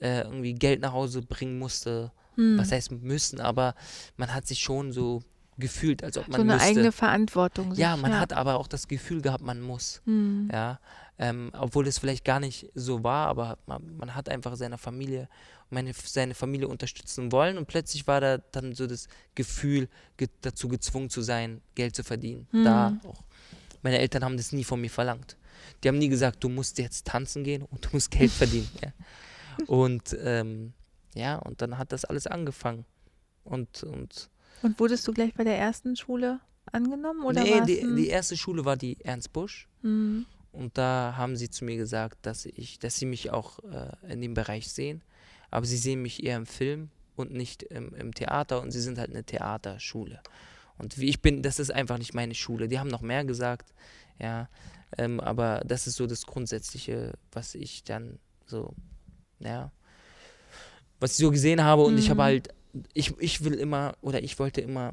[0.00, 2.12] äh, irgendwie Geld nach Hause bringen musste.
[2.34, 2.58] Hm.
[2.58, 3.74] Was heißt müssen, aber
[4.16, 5.22] man hat sich schon so
[5.58, 6.68] gefühlt, als ob man so eine müsste.
[6.68, 7.72] eigene Verantwortung.
[7.76, 10.02] ja, sich, man hat aber auch das Gefühl gehabt, man muss.
[10.04, 10.50] Hm.
[10.52, 10.78] Ja,
[11.18, 15.28] ähm, obwohl es vielleicht gar nicht so war, aber man, man hat einfach seine Familie,
[15.70, 20.68] meine, seine Familie unterstützen wollen und plötzlich war da dann so das Gefühl, ge dazu
[20.68, 22.46] gezwungen zu sein, Geld zu verdienen.
[22.52, 23.00] Da Hm.
[23.10, 23.22] auch.
[23.82, 25.36] Meine Eltern haben das nie von mir verlangt.
[25.82, 28.68] Die haben nie gesagt, du musst jetzt tanzen gehen und du musst Geld verdienen.
[28.82, 28.92] ja.
[29.66, 30.72] Und ähm,
[31.14, 32.84] ja, und dann hat das alles angefangen.
[33.44, 34.28] Und, und
[34.62, 36.40] Und wurdest du gleich bei der ersten Schule
[36.72, 37.22] angenommen?
[37.24, 39.68] Oder nee, die, die erste Schule war die Ernst Busch.
[39.82, 40.26] Hm.
[40.56, 44.20] Und da haben sie zu mir gesagt, dass ich, dass sie mich auch äh, in
[44.22, 45.02] dem Bereich sehen.
[45.50, 48.98] Aber sie sehen mich eher im Film und nicht im, im Theater und sie sind
[48.98, 50.20] halt eine Theaterschule.
[50.78, 52.68] Und wie ich bin, das ist einfach nicht meine Schule.
[52.68, 53.74] Die haben noch mehr gesagt,
[54.18, 54.48] ja.
[54.98, 58.74] Ähm, aber das ist so das Grundsätzliche, was ich dann so,
[59.40, 59.72] ja,
[61.00, 61.82] was ich so gesehen habe.
[61.84, 62.24] Und ich habe Mhm.
[62.24, 62.48] halt,
[62.94, 64.92] ich, ich will immer, oder ich wollte immer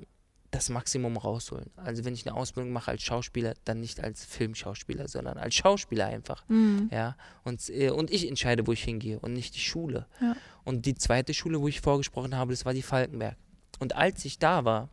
[0.54, 1.70] das Maximum rausholen.
[1.76, 6.06] Also wenn ich eine Ausbildung mache als Schauspieler, dann nicht als Filmschauspieler, sondern als Schauspieler
[6.08, 6.44] einfach.
[6.48, 6.90] Mhm.
[6.92, 10.06] Ja, und, äh, und ich entscheide, wo ich hingehe und nicht die Schule.
[10.22, 10.36] Ja.
[10.64, 13.36] Und die zweite Schule, wo ich vorgesprochen habe, das war die Falkenberg.
[13.80, 14.90] Und als ich da war,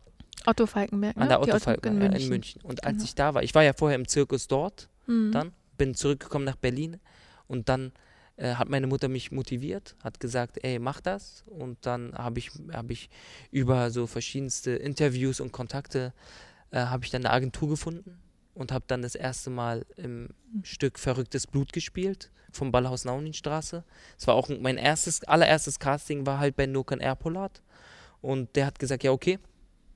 [0.47, 1.23] Otto Falkenberg, ne?
[1.23, 2.23] an der Die Otto Otto Falkenberg in München.
[2.23, 2.63] in München.
[2.63, 3.05] Und als Genau.
[3.05, 5.33] ich da war, ich war ja vorher im Zirkus dort, Mhm.
[5.33, 6.99] dann bin zurückgekommen nach Berlin
[7.47, 7.93] und dann
[8.41, 11.45] äh, hat meine Mutter mich motiviert, hat gesagt, ey, mach das.
[11.47, 13.11] Und dann habe ich, hab ich
[13.51, 16.15] über so verschiedenste Interviews und Kontakte,
[16.71, 18.19] äh, habe ich dann eine Agentur gefunden
[18.55, 20.31] und habe dann das erste Mal im
[20.63, 23.85] Stück Verrücktes Blut gespielt vom Ballhaus Nauninstraße.
[24.19, 27.63] Es war auch mein erstes, allererstes Casting war halt bei Nokan Erpolat
[28.23, 29.39] und der hat gesagt, ja okay,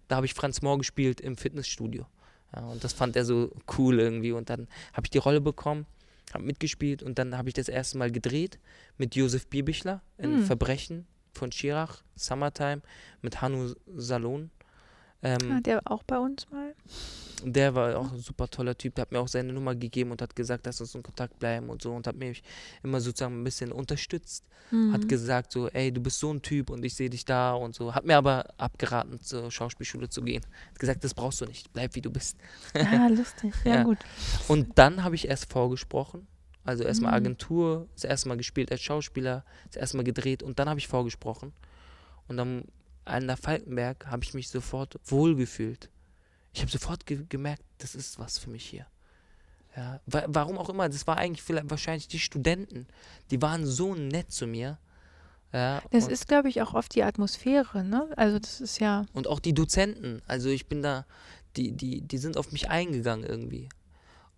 [0.09, 2.07] da habe ich Franz Mohr gespielt im Fitnessstudio.
[2.54, 4.33] Ja, und das fand er so cool irgendwie.
[4.33, 5.87] Und dann habe ich die Rolle bekommen,
[6.35, 8.59] habe mitgespielt und dann habe ich das erste Mal gedreht
[8.99, 10.44] mit Josef Bierbichler in Hm.
[10.44, 12.83] Verbrechen von Schirach, Summertime,
[13.23, 14.51] mit Hanu Salon.
[15.23, 16.75] Ähm, Ah, der auch bei uns mal.
[17.44, 20.11] Und Der war auch ein super toller Typ, der hat mir auch seine Nummer gegeben
[20.11, 22.42] und hat gesagt, lass uns in Kontakt bleiben und so und hat mich
[22.83, 24.44] immer sozusagen ein bisschen unterstützt.
[24.92, 25.09] Hat Mhm.
[25.09, 27.94] gesagt so, ey, du bist so ein Typ und ich sehe dich da und so.
[27.94, 30.42] Hat mir aber abgeraten, zur Schauspielschule zu gehen.
[30.70, 32.37] Hat gesagt, das brauchst du nicht, bleib wie du bist.
[32.74, 33.52] Ah, lustig.
[33.64, 33.83] Ja, Ja.
[33.85, 33.98] gut.
[34.48, 36.26] Und dann habe ich erst vorgesprochen.
[36.64, 37.16] Also erstmal Mhm.
[37.26, 40.88] Agentur, das erste Mal gespielt als Schauspieler, das erste Mal gedreht und dann habe ich
[40.88, 41.52] vorgesprochen.
[42.26, 42.64] Und dann
[43.04, 45.90] an der Falkenberg habe ich mich sofort wohlgefühlt.
[46.55, 48.87] Ich habe sofort ge gemerkt, das ist was für mich hier.
[49.77, 52.87] Ja, wa warum auch immer, das war eigentlich vielleicht wahrscheinlich die Studenten.
[53.31, 54.79] Die waren so nett zu mir.
[55.53, 58.09] Ja, Das ist, glaube ich, auch oft die Atmosphäre, ne?
[58.17, 59.07] Also das ist ja.
[59.12, 60.23] und auch die Dozenten.
[60.27, 61.07] Also ich bin da,
[61.57, 63.69] die, die, die sind auf mich eingegangen irgendwie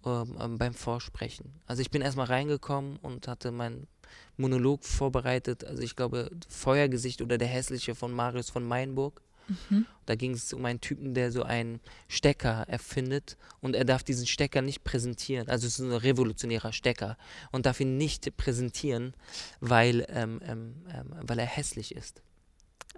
[0.05, 1.53] ähm, ähm, beim Vorsprechen.
[1.67, 3.89] Also ich bin erstmal reingekommen und hatte meinen
[4.37, 5.65] Monolog vorbereitet.
[5.65, 9.23] Also ich glaube, Feuergesicht oder der hässliche von Marius von Meinburg.
[9.49, 9.87] Mhm.
[10.07, 14.27] Da ging es um einen Typen, der so einen Stecker erfindet und er darf diesen
[14.27, 15.49] Stecker nicht präsentieren.
[15.49, 17.17] Also es ist ein revolutionärer Stecker
[17.51, 19.15] und darf ihn nicht präsentieren,
[19.61, 22.23] weil, ähm, ähm, ähm, weil er hässlich ist.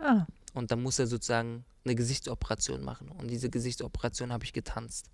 [0.00, 3.08] Ah, Und dann muss er sozusagen eine Gesichtsoperation machen.
[3.08, 5.10] Und diese Gesichtsoperation habe ich getanzt.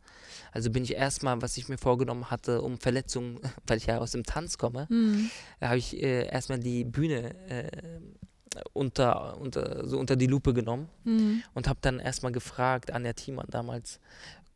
[0.53, 4.13] Also bin ich erstmal, was ich mir vorgenommen hatte, um Verletzungen, weil ich ja aus
[4.13, 5.31] dem Tanz komme, hm.
[5.61, 8.01] habe ich äh, erstmal die Bühne äh,
[8.73, 11.43] unter, unter, so unter die Lupe genommen Hm.
[11.55, 14.01] und habe dann erstmal gefragt, Anja Thiemann damals,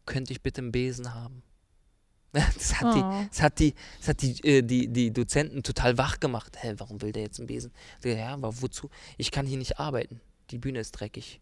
[0.07, 1.43] könnte ich bitte einen Besen haben?
[2.33, 3.25] Das hat die, Oh.
[3.31, 6.57] das hat die, das hat die, äh, die, die Dozenten total wach gemacht.
[6.61, 7.73] Hä, warum will der jetzt einen Besen?
[8.05, 8.91] Ja, aber wozu?
[9.17, 10.21] Ich kann hier nicht arbeiten.
[10.51, 11.41] Die Bühne ist dreckig.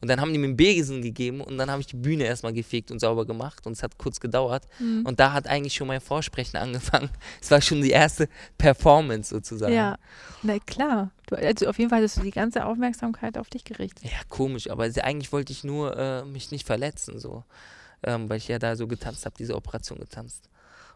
[0.00, 2.54] Und dann haben die mir einen Besen gegeben und dann habe ich die Bühne erstmal
[2.54, 4.66] gefegt und sauber gemacht und es hat kurz gedauert.
[4.78, 5.04] Hm.
[5.04, 7.10] Und da hat eigentlich schon mein Vorsprechen angefangen.
[7.40, 9.74] Es war schon die erste Performance sozusagen.
[9.74, 9.98] Ja,
[10.42, 11.10] na klar.
[11.26, 14.04] Du, also auf jeden Fall hast du die ganze Aufmerksamkeit auf dich gerichtet.
[14.04, 17.44] Ja, komisch, aber eigentlich wollte ich nur äh, mich nicht verletzen, so.
[18.02, 20.48] Ähm, weil ich ja da so getanzt habe, diese Operation getanzt.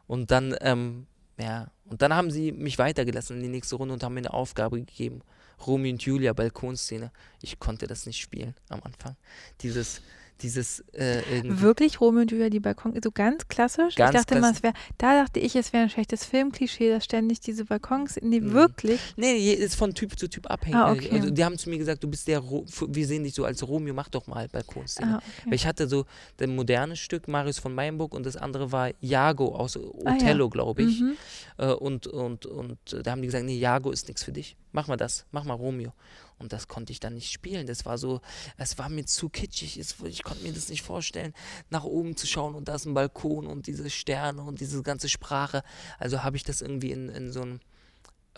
[0.06, 1.06] Und dann, ähm,
[1.38, 4.32] ja, und dann haben sie mich weitergelassen in die nächste Runde und haben mir eine
[4.32, 5.20] Aufgabe gegeben.
[5.66, 7.10] Romeo und Julia, Balkonszene.
[7.40, 9.16] Ich konnte das nicht spielen am Anfang.
[9.60, 10.00] Dieses,
[10.44, 11.22] dieses, äh.
[11.44, 13.96] Wirklich Romeo und Julia, die Balkon, so ganz klassisch.
[13.96, 14.58] Ganz ich dachte immer, klassisch.
[14.58, 18.40] es wäre, da dachte ich, es wäre ein schlechtes Filmklischee, dass ständig diese Balkons, nee,
[18.40, 18.52] Mhm.
[18.52, 19.00] wirklich.
[19.16, 20.76] Nee, ist von Typ zu Typ abhängig.
[20.76, 21.08] Ah, okay.
[21.12, 23.66] also, die haben zu mir gesagt, du bist der, Ro wir sehen dich so als
[23.66, 25.08] Romeo, mach doch mal Balkonszene.
[25.08, 25.54] Ah, Weil okay.
[25.54, 26.04] ich hatte so
[26.36, 30.14] das moderne Stück, Marius von Meinburg, und das andere war Jago aus Ah, ja.
[30.14, 31.00] Othello, glaube ich.
[31.00, 31.16] Mhm.
[31.56, 34.56] Äh, und, und, und äh, da haben die gesagt, nee, Jago ist nichts für dich.
[34.72, 35.92] Mach mal das, mach mal Romeo.
[36.38, 37.66] Und das konnte ich dann nicht spielen.
[37.66, 38.20] Das war so,
[38.56, 39.78] es war mir zu kitschig.
[39.78, 41.32] Ich konnte mir das nicht vorstellen,
[41.70, 45.08] nach oben zu schauen und da ist ein Balkon und diese Sterne und diese ganze
[45.08, 45.62] Sprache.
[45.98, 47.60] Also habe ich das irgendwie in, in so einen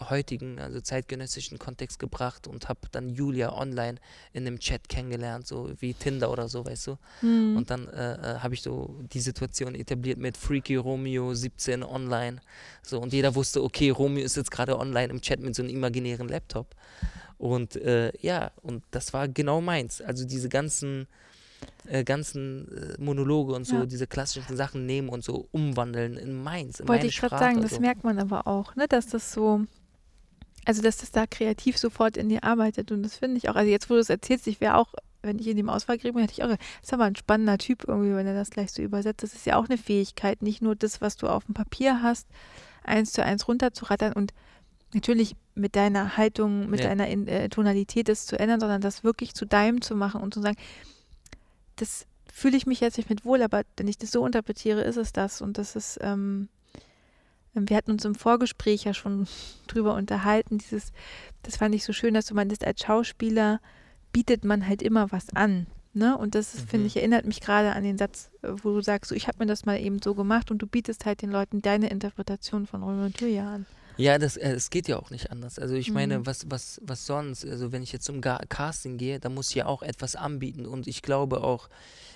[0.00, 3.98] heutigen, also zeitgenössischen Kontext gebracht und habe dann Julia online
[4.32, 6.98] in einem Chat kennengelernt, so wie Tinder oder so, weißt du.
[7.22, 7.56] Mhm.
[7.56, 12.40] Und dann äh, äh, habe ich so die Situation etabliert mit Freaky Romeo 17 online.
[12.82, 15.70] So, und jeder wusste, okay, Romeo ist jetzt gerade online im Chat mit so einem
[15.74, 16.74] imaginären Laptop.
[17.38, 20.00] Und äh, ja, und das war genau meins.
[20.00, 21.06] Also diese ganzen,
[21.86, 23.86] äh, ganzen äh, Monologe und so, Ja.
[23.86, 27.72] diese klassischen Sachen nehmen und so umwandeln in meins, in Wollte ich gerade sagen, das
[27.72, 27.80] so.
[27.80, 29.66] merkt man aber auch, ne, dass das so,
[30.66, 33.70] also dass das da kreativ sofort in dir arbeitet und das finde ich auch, also
[33.70, 36.42] jetzt, wo du es erzählst, ich wäre auch, wenn ich in dem Auswahlgremium hätte ich
[36.42, 39.34] auch, das ist aber ein spannender Typ irgendwie, wenn er das gleich so übersetzt, das
[39.34, 42.26] ist ja auch eine Fähigkeit, nicht nur das, was du auf dem Papier hast,
[42.84, 44.34] eins zu eins runterzurattern und
[44.92, 46.88] natürlich mit deiner Haltung, mit Ja.
[46.88, 50.34] deiner in, äh, Tonalität das zu ändern, sondern das wirklich zu deinem zu machen und
[50.34, 50.56] zu sagen,
[51.76, 54.96] das fühle ich mich jetzt nicht mit wohl, aber wenn ich das so interpretiere, ist
[54.96, 56.48] es das und das ist, ähm,
[57.56, 59.26] wir hatten uns im Vorgespräch ja schon
[59.66, 60.92] drüber unterhalten, dieses,
[61.42, 63.60] das fand ich so schön, dass du meintest, als Schauspieler
[64.12, 65.66] bietet man halt immer was an.
[65.92, 66.16] Ne?
[66.18, 66.86] Und das, ist, finde Mhm.
[66.88, 69.46] ich, erinnert mich gerade an den Satz, äh, wo du sagst, so, ich habe mir
[69.46, 73.06] das mal eben so gemacht und du bietest halt den Leuten deine Interpretation von Romeo
[73.06, 73.66] und Julia an.
[73.96, 75.58] Ja, das, äh, es geht ja auch nicht anders.
[75.58, 76.26] Also ich meine, Mhm.
[76.26, 77.44] was, was, was sonst?
[77.44, 80.66] Also wenn ich jetzt zum Casting gehe, dann muss ich ja auch etwas anbieten.
[80.66, 81.68] Und ich glaube auch,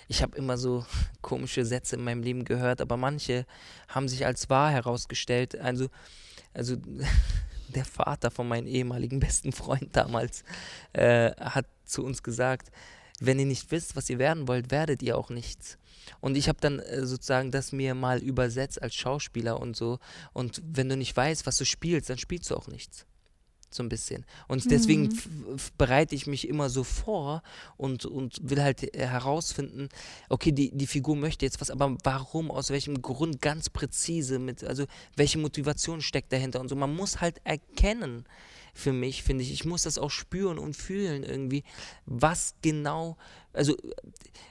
[0.09, 0.85] ich habe immer so
[1.23, 3.47] komische Sätze in meinem Leben gehört, aber manche
[3.89, 5.59] haben sich als wahr herausgestellt.
[5.59, 5.89] Also,
[6.53, 6.77] also
[7.69, 10.45] der Vater von meinem ehemaligen besten Freund damals
[10.93, 12.71] äh, hat zu uns gesagt,
[13.21, 15.79] wenn ihr nicht wisst, was ihr werden wollt, werdet ihr auch nichts.
[16.21, 19.99] Und ich habe dann äh, sozusagen das mir mal übersetzt als Schauspieler und so.
[20.33, 23.07] Und wenn du nicht weißt, was du spielst, dann spielst du auch nichts.
[23.73, 24.27] So ein bisschen.
[24.49, 25.57] Und deswegen Mhm.
[25.79, 27.43] bereite ich mich immer so vor
[27.77, 29.89] und, und will halt äh, herausfinden,
[30.29, 34.65] okay, die, die Figur möchte jetzt was, aber warum, aus welchem Grund ganz präzise, mit,
[34.65, 36.75] also welche Motivation steckt dahinter und so.
[36.75, 38.25] Man muss halt erkennen,
[38.75, 41.65] für mich, finde ich, ich muss das auch spüren und fühlen irgendwie,
[42.07, 43.17] was genau,
[43.53, 43.77] also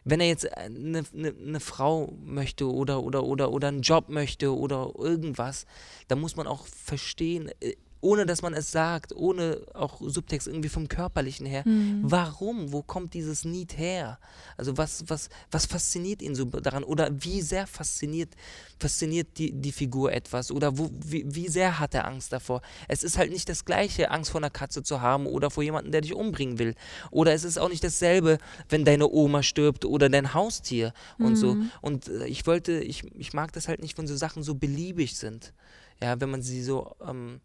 [0.03, 4.55] wenn er jetzt eine, eine, eine Frau möchte oder, oder, oder, oder einen Job möchte
[4.55, 5.65] oder irgendwas,
[6.07, 10.69] dann muss man auch verstehen, äh, ohne dass man es sagt, ohne auch Subtext irgendwie
[10.69, 12.01] vom Körperlichen her, Mhm.
[12.03, 14.19] warum, wo kommt dieses Need her?
[14.57, 18.35] Also was, was, was fasziniert ihn so daran oder wie sehr fasziniert,
[18.79, 22.61] fasziniert die, die Figur etwas oder wo, wie, wie sehr hat er Angst davor?
[22.87, 25.91] Es ist halt nicht das gleiche, Angst vor einer Katze zu haben oder vor jemandem,
[25.91, 26.75] der dich umbringen will.
[27.11, 28.37] Oder es ist auch nicht dasselbe,
[28.69, 31.55] wenn deine Oma stirbt oder dein Haustier und so.
[31.55, 31.71] Mhm.
[31.81, 35.17] Und äh, ich wollte, ich, ich mag das halt nicht, wenn so Sachen so beliebig
[35.17, 35.53] sind.
[36.01, 37.41] Ja, wenn man sie so, ähm,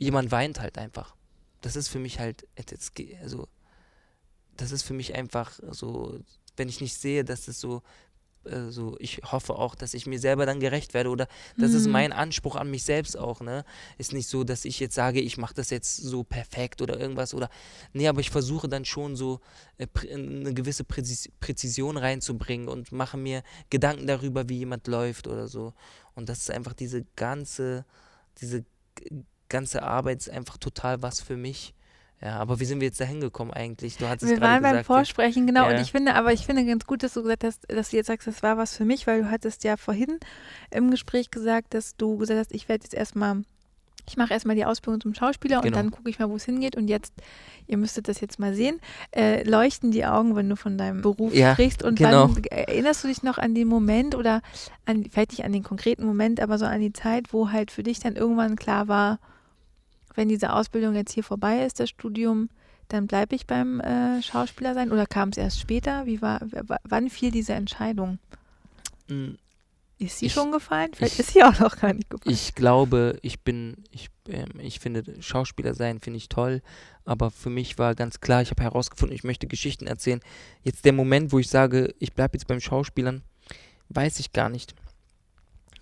[0.00, 1.14] jemand weint halt einfach.
[1.60, 2.46] Das ist für mich halt,
[3.22, 3.46] also,
[4.56, 6.18] das ist für mich einfach so,
[6.56, 7.82] wenn ich nicht sehe, dass es so,
[8.44, 11.86] äh, so, ich hoffe auch, dass ich mir selber dann gerecht werde oder das ist
[11.86, 11.92] Mhm.
[11.92, 13.64] mein Anspruch an mich selbst auch, ne?
[13.98, 17.34] Ist nicht so, dass ich jetzt sage, ich mache das jetzt so perfekt oder irgendwas
[17.34, 17.50] oder,
[17.92, 19.40] nee, aber ich versuche dann schon so
[19.76, 25.46] äh, eine gewisse Präzis Präzision reinzubringen und mache mir Gedanken darüber, wie jemand läuft oder
[25.46, 25.74] so.
[26.14, 27.84] Und das ist einfach diese ganze,
[28.40, 28.64] diese
[29.50, 31.74] ganze Arbeit ist einfach total was für mich.
[32.22, 33.96] Ja, aber wie sind wir jetzt da hingekommen eigentlich?
[33.96, 35.66] Du hattest Wir gerade waren beim gesagt, Vorsprechen, genau.
[35.68, 35.80] Und Ja.
[35.80, 38.26] ich finde, aber ich finde ganz gut, dass du gesagt hast, dass du jetzt sagst,
[38.26, 40.18] das war was für mich, weil du hattest ja vorhin
[40.70, 43.42] im Gespräch gesagt, dass du gesagt hast, ich werde jetzt erstmal,
[44.06, 45.78] ich mache erstmal die Ausbildung zum Schauspieler und Genau.
[45.78, 46.76] dann gucke ich mal, wo es hingeht.
[46.76, 47.14] Und jetzt,
[47.66, 48.80] ihr müsstet das jetzt mal sehen,
[49.12, 51.82] äh, leuchten die Augen, wenn du von deinem Beruf Ja, sprichst.
[51.82, 52.28] Und genau.
[52.34, 54.42] wann erinnerst du dich noch an den Moment oder
[54.84, 57.82] an, vielleicht nicht an den konkreten Moment, aber so an die Zeit, wo halt für
[57.82, 59.20] dich dann irgendwann klar war,
[60.14, 62.48] wenn diese Ausbildung jetzt hier vorbei ist, das Studium,
[62.88, 66.06] dann bleibe ich beim äh, Schauspieler sein oder kam es erst später?
[66.06, 66.40] Wie war,
[66.84, 68.18] wann fiel diese Entscheidung?
[69.08, 69.30] mm,
[69.98, 70.90] Ist sie Ich- schon gefallen?
[70.94, 72.34] Vielleicht ich- ist sie auch noch gar nicht gefallen.
[72.34, 76.62] Ich glaube, ich bin, ich, ähm, ich finde, Schauspieler sein finde ich toll,
[77.04, 80.20] aber für mich war ganz klar, ich habe herausgefunden, ich möchte Geschichten erzählen.
[80.62, 83.22] Jetzt der Moment, wo ich sage, ich bleibe jetzt beim Schauspielern,
[83.90, 84.74] weiß ich gar nicht.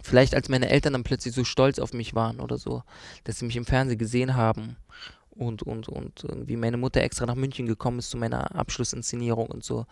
[0.02, 2.82] Vielleicht als meine Eltern dann plötzlich so stolz auf mich waren oder so,
[3.24, 4.76] dass sie mich im Fernsehen gesehen haben
[5.30, 9.64] und, und, und irgendwie meine Mutter extra nach München gekommen ist zu meiner Abschlussinszenierung und
[9.64, 9.86] so.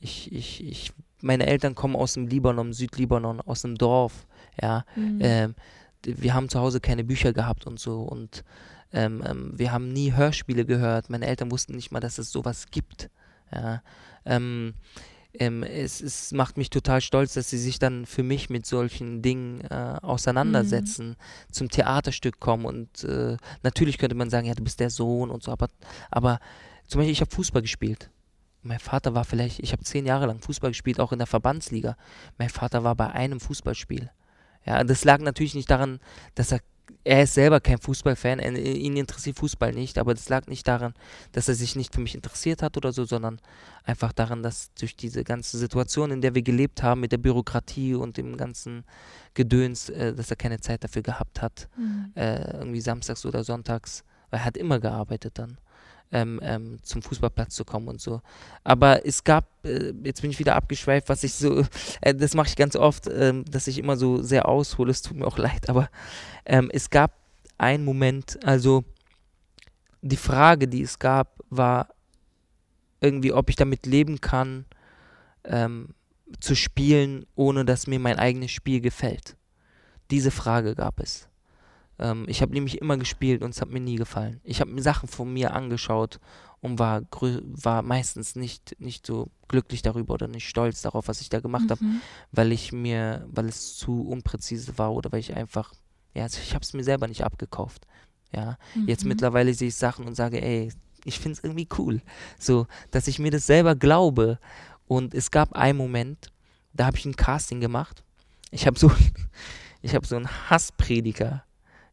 [0.00, 0.92] Ich, ich, ich,
[1.22, 4.26] meine Eltern kommen aus dem Libanon, Südlibanon, aus einem Dorf,
[4.60, 4.84] ja.
[4.94, 5.18] Mhm.
[5.20, 5.54] Ähm,
[6.04, 8.44] wir haben zu Hause keine Bücher gehabt und so und
[8.92, 11.10] ähm, ähm, wir haben nie Hörspiele gehört.
[11.10, 13.10] Meine Eltern wussten nicht mal, dass es sowas gibt.
[13.52, 13.82] Ja.
[14.24, 14.74] Ähm,
[15.38, 19.22] ähm, es, es macht mich total stolz, dass sie sich dann für mich mit solchen
[19.22, 21.16] Dingen äh, auseinandersetzen,
[21.50, 25.42] zum Theaterstück kommen und äh, natürlich könnte man sagen, ja, du bist der Sohn und
[25.42, 25.68] so, aber,
[26.10, 26.40] aber
[26.86, 28.10] zum Beispiel, ich habe Fußball gespielt.
[28.62, 31.96] Mein Vater war vielleicht, ich habe zehn Jahre lang Fußball gespielt, auch in der Verbandsliga.
[32.36, 34.10] Mein Vater war bei einem Fußballspiel.
[34.64, 36.00] Ja, das lag natürlich nicht daran,
[36.34, 36.60] dass er,
[37.06, 40.92] er ist selber kein Fußballfan, ihn interessiert Fußball nicht, aber das lag nicht daran,
[41.30, 43.38] dass er sich nicht für mich interessiert hat oder so, sondern
[43.84, 47.94] einfach daran, dass durch diese ganze Situation, in der wir gelebt haben, mit der Bürokratie
[47.94, 48.84] und dem ganzen
[49.34, 52.10] Gedöns, äh, dass er keine Zeit dafür gehabt hat, Mhm.
[52.16, 55.58] äh, irgendwie samstags oder sonntags, weil er hat immer gearbeitet dann,
[56.12, 58.20] ähm, ähm, zum Fußballplatz zu kommen und so.
[58.64, 61.64] Aber es gab, äh, jetzt bin ich wieder abgeschweift, was ich so,
[62.00, 65.16] äh, das mache ich ganz oft, ähm, dass ich immer so sehr aushole, es tut
[65.16, 65.88] mir auch leid, aber
[66.44, 67.12] ähm, es gab
[67.58, 68.84] einen Moment, also
[70.02, 71.88] die Frage, die es gab, war
[73.00, 74.66] irgendwie, ob ich damit leben kann,
[75.44, 75.94] ähm,
[76.40, 79.36] zu spielen, ohne dass mir mein eigenes Spiel gefällt.
[80.10, 81.28] Diese Frage gab es.
[81.98, 84.40] Ähm, ich habe nämlich immer gespielt und es hat mir nie gefallen.
[84.44, 86.18] Ich habe mir Sachen von mir angeschaut
[86.60, 91.28] und war, war meistens nicht, nicht so glücklich darüber oder nicht stolz darauf, was ich
[91.28, 92.00] da gemacht habe, Mhm.
[92.32, 95.72] weil ich mir, weil es zu unpräzise war oder weil ich einfach,
[96.14, 97.86] ja, ich habe es mir selber nicht abgekauft.
[98.32, 99.10] Ja, jetzt Mhm.
[99.10, 100.72] mittlerweile sehe ich Sachen und sage, ey,
[101.04, 102.02] ich finde es irgendwie cool.
[102.38, 104.38] So, dass ich mir das selber glaube.
[104.88, 106.32] Und es gab einen Moment,
[106.72, 108.02] da habe ich ein Casting gemacht.
[108.50, 108.90] Ich habe so,
[109.82, 111.44] ich habe so einen Hassprediger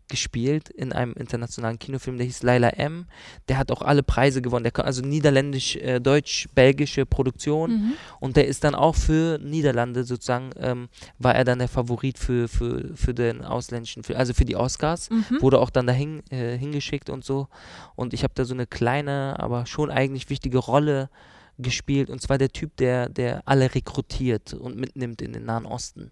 [0.08, 3.06] gespielt in einem internationalen Kinofilm, der hieß Laila M.
[3.48, 4.64] Der hat auch alle Preise gewonnen.
[4.64, 7.72] Der, also niederländisch, äh, deutsch-belgische Produktion.
[7.72, 7.94] Mhm.
[8.20, 12.48] Und der ist dann auch für Niederlande sozusagen, ähm, war er dann der Favorit für,
[12.48, 15.10] für, für den ausländischen, Film, also für die Oscars.
[15.10, 15.42] Mhm.
[15.42, 17.48] Wurde auch dann dahin äh, hingeschickt und so.
[17.96, 21.10] Und ich habe da so eine kleine, aber schon eigentlich wichtige Rolle
[21.58, 22.10] gespielt.
[22.10, 26.12] Und zwar der Typ, der, der alle rekrutiert und mitnimmt in den Nahen Osten.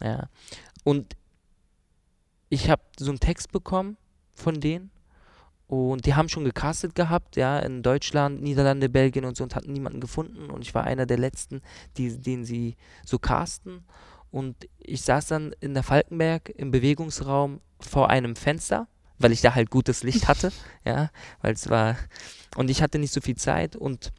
[0.00, 0.28] Ja.
[0.84, 1.16] Und
[2.48, 3.96] ich habe so einen Text bekommen
[4.34, 4.90] von denen
[5.66, 9.72] und die haben schon gecastet gehabt, ja, in Deutschland, Niederlande, Belgien und so und hatten
[9.72, 11.60] niemanden gefunden und ich war einer der letzten,
[11.96, 13.84] die, den sie so casten
[14.30, 18.88] und ich saß dann in der Falkenberg im Bewegungsraum vor einem Fenster,
[19.18, 20.52] weil ich da halt gutes Licht hatte,
[20.84, 21.10] ja,
[21.42, 21.96] weil es war
[22.56, 24.12] und ich hatte nicht so viel Zeit und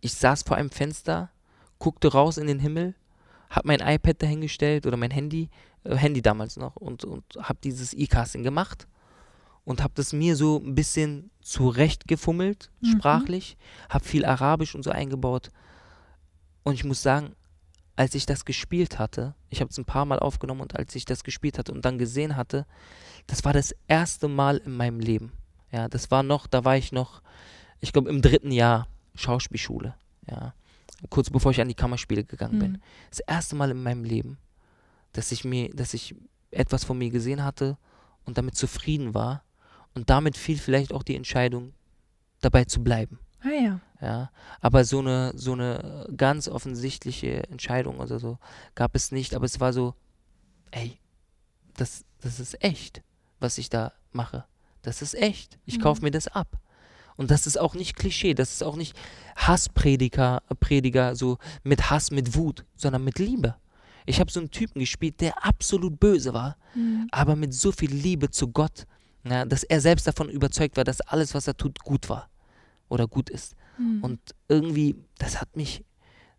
[0.00, 1.30] ich saß vor einem Fenster,
[1.78, 2.94] guckte raus in den Himmel,
[3.54, 5.48] hab mein iPad dahingestellt oder mein Handy
[5.84, 8.86] äh, Handy damals noch und, und habe dieses E-Casting gemacht
[9.64, 12.86] und habe das mir so ein bisschen zurechtgefummelt, Mhm.
[12.86, 13.56] sprachlich,
[13.88, 15.50] habe viel Arabisch und so eingebaut
[16.62, 17.34] und ich muss sagen,
[17.96, 21.04] als ich das gespielt hatte, ich habe es ein paar Mal aufgenommen und als ich
[21.04, 22.66] das gespielt hatte und dann gesehen hatte,
[23.28, 25.32] das war das erste Mal in meinem Leben.
[25.70, 27.22] Ja, das war noch, da war ich noch,
[27.80, 29.94] ich glaube im dritten Jahr Schauspielschule.
[30.28, 30.54] Ja,
[31.10, 32.80] kurz bevor ich an die Kammerspiele gegangen bin Mhm.
[33.10, 34.38] das erste Mal in meinem Leben,
[35.12, 36.14] dass ich mir, dass ich
[36.50, 37.76] etwas von mir gesehen hatte
[38.24, 39.42] und damit zufrieden war
[39.94, 41.72] und damit fiel vielleicht auch die Entscheidung,
[42.40, 43.18] dabei zu bleiben.
[43.42, 43.80] Ah ja.
[44.00, 44.30] Ja,
[44.60, 48.38] aber so eine, so eine ganz offensichtliche Entscheidung oder so
[48.74, 49.94] gab es nicht, aber es war so,
[50.72, 50.98] ey,
[51.76, 53.02] das, das ist echt,
[53.40, 54.44] was ich da mache.
[54.82, 55.58] Das ist echt.
[55.64, 55.82] Ich Mhm.
[55.82, 56.58] kaufe mir das ab.
[57.16, 58.96] Und das ist auch nicht Klischee, das ist auch nicht
[59.36, 63.54] Hassprediger, Prediger, so mit Hass, mit Wut, sondern mit Liebe.
[64.06, 67.08] Ich habe so einen Typen gespielt, der absolut böse war, Mhm.
[67.12, 68.86] aber mit so viel Liebe zu Gott,
[69.24, 72.28] ja, dass er selbst davon überzeugt war, dass alles, was er tut, gut war
[72.88, 73.54] oder gut ist.
[73.78, 74.02] Mhm.
[74.02, 75.84] Und irgendwie, das hat mich,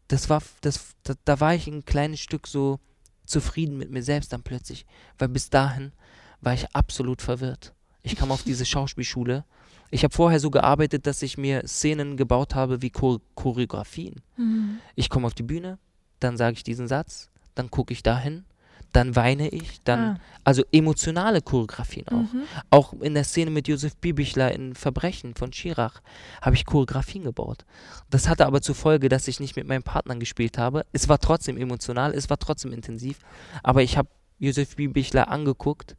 [0.09, 2.79] das war, das, da, da war ich ein kleines Stück so
[3.25, 4.85] zufrieden mit mir selbst dann plötzlich,
[5.17, 5.93] weil bis dahin
[6.41, 7.73] war ich absolut verwirrt.
[8.03, 9.45] Ich kam auf diese Schauspielschule.
[9.91, 14.21] Ich habe vorher so gearbeitet, dass ich mir Szenen gebaut habe wie Chor Choreografien.
[14.37, 14.79] Mhm.
[14.95, 15.77] Ich komme auf die Bühne,
[16.19, 18.45] dann sage ich diesen Satz, dann gucke ich dahin,
[18.93, 20.19] dann weine ich, dann, Ah.
[20.45, 22.33] also emotionale Choreografien auch.
[22.33, 22.43] Mhm.
[22.69, 26.01] Auch in der Szene mit Josef Bibichler in Verbrechen von Schirach
[26.41, 27.65] habe ich Choreografien gebaut.
[28.09, 30.85] Das hatte aber zur Folge, dass ich nicht mit meinen Partnern gespielt habe.
[30.93, 33.19] Es war trotzdem emotional, es war trotzdem intensiv,
[33.63, 34.09] aber ich habe
[34.39, 35.95] Josef Bibichler angeguckt,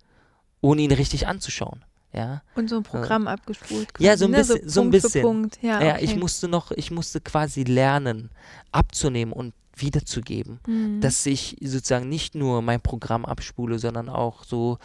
[0.60, 1.84] ohne ihn richtig anzuschauen.
[2.16, 3.88] Ja, Und so ein Programm abgespult.
[3.98, 4.36] Ja, quasi, so ein ne?
[4.38, 5.22] bisschen- so ein Punkt für bisschen.
[5.22, 5.58] Punkt.
[5.62, 6.04] Ja, ja okay.
[6.04, 8.30] ich musste noch, ich musste quasi lernen,
[8.72, 10.58] abzunehmen und wiederzugeben.
[10.66, 11.02] Mhm.
[11.02, 14.78] dass ich sozusagen nicht nur mein Programm abspule, sondern auch so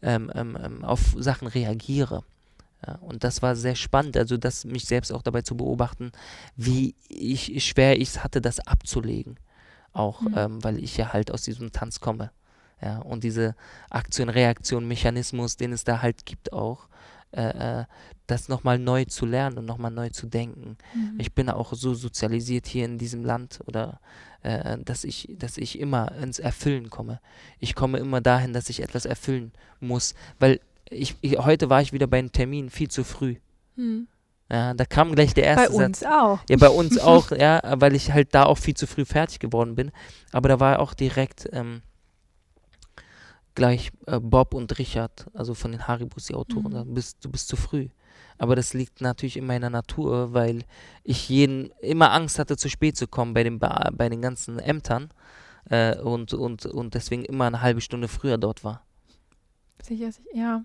[0.00, 2.24] ähm, ähm, ähm, auf Sachen reagiere.
[2.86, 6.12] Ja, und das war sehr spannend, also das mich selbst auch dabei zu beobachten,
[6.56, 9.36] wie ich, schwer ich es hatte, das abzulegen.
[9.92, 10.34] Auch Mhm.
[10.38, 12.30] ähm, weil ich ja halt aus diesem Tanz komme.
[12.82, 13.54] Ja, und diese
[13.90, 16.88] Aktion-Reaktion-Mechanismus, den es da halt gibt auch,
[17.32, 17.84] äh, äh,
[18.26, 20.76] das nochmal neu zu lernen und nochmal neu zu denken.
[20.94, 21.14] Mhm.
[21.18, 24.00] Ich bin auch so sozialisiert hier in diesem Land oder
[24.42, 27.20] äh, dass ich, dass ich immer ins Erfüllen komme.
[27.58, 31.92] Ich komme immer dahin, dass ich etwas erfüllen muss, weil ich, ich heute war ich
[31.92, 33.36] wieder bei einem Termin viel zu früh.
[33.76, 34.06] Mhm.
[34.50, 36.10] Ja, da kam gleich der erste Bei uns Satz.
[36.12, 36.40] auch.
[36.48, 39.76] Ja, bei uns auch, ja, weil ich halt da auch viel zu früh fertig geworden
[39.76, 39.92] bin.
[40.32, 41.82] Aber da war auch direkt ähm,
[43.54, 46.94] gleich äh, Bob und Richard, also von den Haribus, die Autoren, Mhm.
[46.94, 47.88] bist, du bist zu früh.
[48.38, 50.64] Aber das liegt natürlich in meiner Natur, weil
[51.04, 54.58] ich jeden immer Angst hatte, zu spät zu kommen bei den, Ba- bei den ganzen
[54.58, 55.10] Ämtern
[55.68, 58.82] äh, und, und, und deswegen immer eine halbe Stunde früher dort war.
[59.82, 60.28] Sicher, sicher.
[60.34, 60.64] Ja.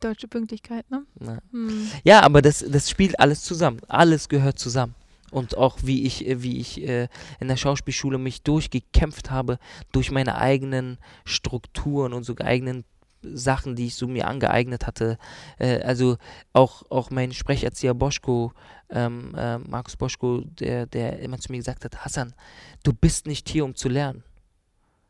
[0.00, 1.04] Deutsche Pünktlichkeit, ne?
[1.20, 1.38] Ja.
[1.52, 1.88] Mhm.
[2.02, 3.80] Ja, aber das, das spielt alles zusammen.
[3.88, 4.94] Alles gehört zusammen.
[5.34, 7.08] Und auch wie ich, äh, wie ich äh,
[7.40, 9.58] in der Schauspielschule mich durchgekämpft habe
[9.90, 12.84] durch meine eigenen Strukturen und so eigenen
[13.22, 15.18] Sachen, die ich so mir angeeignet hatte.
[15.58, 16.18] Äh, also
[16.52, 18.52] auch, auch mein Sprecherzieher Boschko,
[18.90, 22.32] ähm, äh, Markus Boschko, der, der immer zu mir gesagt hat, Hassan,
[22.84, 24.22] du bist nicht hier, um zu lernen.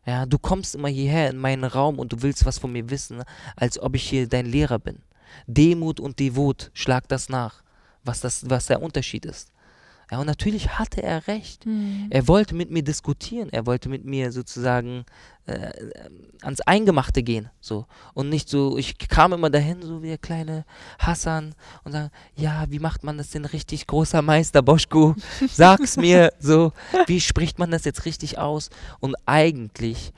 [0.07, 3.23] Ja, du kommst immer hierher in meinen Raum und du willst was von mir wissen,
[3.57, 5.03] als ob ich hier dein Lehrer bin.
[5.47, 7.63] Demut und Devot, schlag das nach,
[8.05, 9.54] was, das, was der Unterschied ist.
[10.11, 11.67] Ja, und natürlich hatte er recht.
[11.67, 12.09] Mhm.
[12.11, 15.05] Er wollte mit mir diskutieren, er wollte mit mir sozusagen
[15.47, 15.73] äh,
[16.43, 17.87] ans Eingemachte gehen, so.
[18.13, 20.65] Und nicht so, ich kam immer dahin, so wie der kleine
[20.99, 25.15] Hassan und sage, ja, wie macht man das denn richtig, großer Meister Boschko?
[25.49, 26.73] Sag's mir, so,
[27.07, 28.71] wie spricht man das jetzt richtig aus?
[29.01, 30.13] Und eigentlich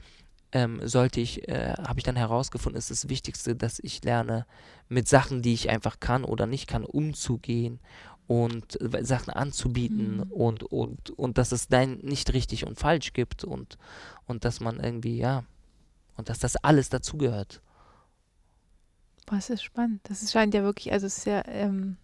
[0.53, 4.47] ähm, sollte ich, äh, habe ich dann herausgefunden, ist das Wichtigste, dass ich lerne,
[4.89, 7.81] mit Sachen, die ich einfach kann oder nicht kann, umzugehen
[8.27, 10.23] und äh, Sachen anzubieten Mhm.
[10.33, 13.79] und, und, und dass es dann nicht richtig und falsch gibt und,
[14.27, 15.45] und dass man irgendwie, ja,
[16.17, 17.61] und dass das alles dazugehört.
[19.27, 20.01] Das ist spannend.
[20.05, 21.97] Das ist, scheint ja wirklich, also es ist ja, ähm,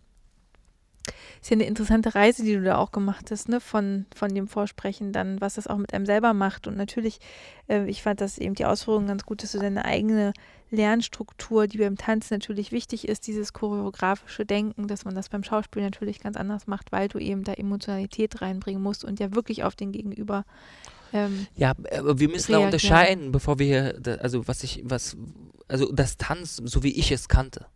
[1.41, 3.61] ist ja eine interessante Reise, die du da auch gemacht hast, ne?
[3.61, 6.67] Von, von dem Vorsprechen dann, was das auch mit einem selber macht.
[6.67, 7.19] Und natürlich,
[7.69, 10.33] äh, ich fand das eben die Ausführung ganz gut, dass du deine eigene
[10.73, 15.83] Lernstruktur, die beim Tanzen natürlich wichtig ist, dieses choreografische Denken, dass man das beim Schauspiel
[15.83, 19.77] natürlich ganz anders macht, weil du eben da Emotionalität reinbringen musst und ja wirklich auf
[19.77, 20.45] den Gegenüber.
[21.13, 22.65] Ähm, Ja, aber wir müssen da Reagieren.
[22.65, 25.17] unterscheiden, bevor wir hier, da- also was ich, was,
[25.69, 27.67] also das Tanzen, so wie ich es kannte.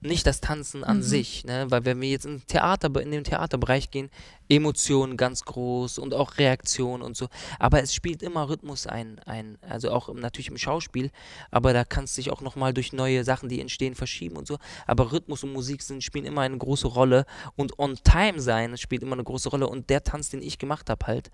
[0.00, 1.02] Nicht das Tanzen an Mhm.
[1.02, 1.66] sich, ne?
[1.70, 4.10] Weil wenn wir jetzt in Theater, in den Theaterbereich gehen,
[4.48, 7.28] Emotionen ganz groß und auch Reaktion und so.
[7.58, 11.10] Aber es spielt immer Rhythmus ein, ein also auch im, natürlich im Schauspiel,
[11.50, 14.58] aber da kannst du dich auch nochmal durch neue Sachen, die entstehen, verschieben und so.
[14.86, 17.26] Aber Rhythmus und Musik sind, spielen immer eine große Rolle
[17.56, 19.66] und on time sein spielt immer eine große Rolle.
[19.68, 21.30] Und der Tanz, den ich gemacht habe, halt,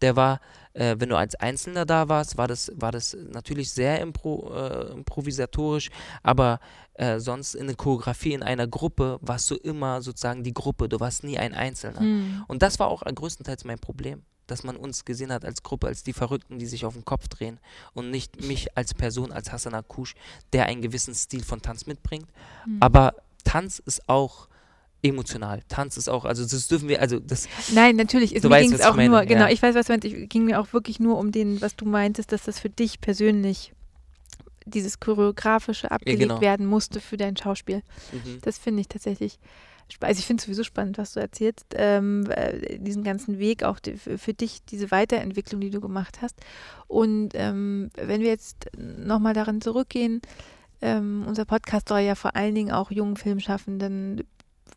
[0.00, 0.40] der war,
[0.74, 4.92] äh, wenn du als Einzelner da warst, war das, war das natürlich sehr impro, äh,
[4.92, 5.90] improvisatorisch,
[6.22, 6.60] aber
[6.94, 11.00] äh, sonst in der Choreografie in einer Gruppe warst du immer sozusagen die Gruppe, du
[11.00, 12.00] warst nie ein Einzelner.
[12.00, 12.44] hm.
[12.48, 16.02] Und das war auch größtenteils mein Problem, dass man uns gesehen hat als Gruppe, als
[16.02, 17.60] die Verrückten, die sich auf den Kopf drehen
[17.94, 20.14] und nicht mich als Person, als Hassan Akush,
[20.52, 22.28] der einen gewissen Stil von Tanz mitbringt.
[22.64, 22.78] Hm.
[22.80, 24.48] Aber Tanz ist auch
[25.02, 25.60] emotional.
[25.68, 28.34] Tanz ist auch, also das dürfen wir, also das, Nein, natürlich.
[28.34, 29.50] Es, Du mir ging es ich auch meine, nur, genau, ja.
[29.50, 30.06] ich weiß, was du meinst.
[30.06, 33.00] Es ging mir auch wirklich nur um den, was du meintest, dass das für dich
[33.00, 33.72] persönlich
[34.64, 36.40] dieses choreografische abgelegt genau.
[36.40, 37.82] werden musste für dein Schauspiel.
[38.12, 38.38] mhm.
[38.42, 39.38] Das finde ich tatsächlich,
[40.00, 43.78] also ich finde es sowieso spannend, was du erzählst, ähm, äh, diesen ganzen Weg, auch
[43.78, 46.38] die, für, für dich, diese Weiterentwicklung, die du gemacht hast.
[46.86, 50.20] Und ähm, wenn wir jetzt nochmal daran zurückgehen,
[50.80, 54.22] ähm, unser Podcast soll ja vor allen Dingen auch jungen Filmschaffenden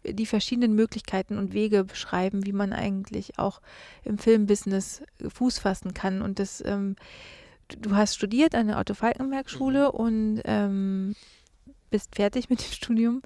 [0.03, 3.61] die verschiedenen Möglichkeiten und Wege beschreiben, wie man eigentlich auch
[4.03, 6.21] im Filmbusiness Fuß fassen kann.
[6.21, 6.95] Und das, ähm,
[7.79, 11.15] du- hast studiert an der Otto-Falkenberg-Schule und ähm,
[11.89, 13.21] bist fertig mit dem Studium.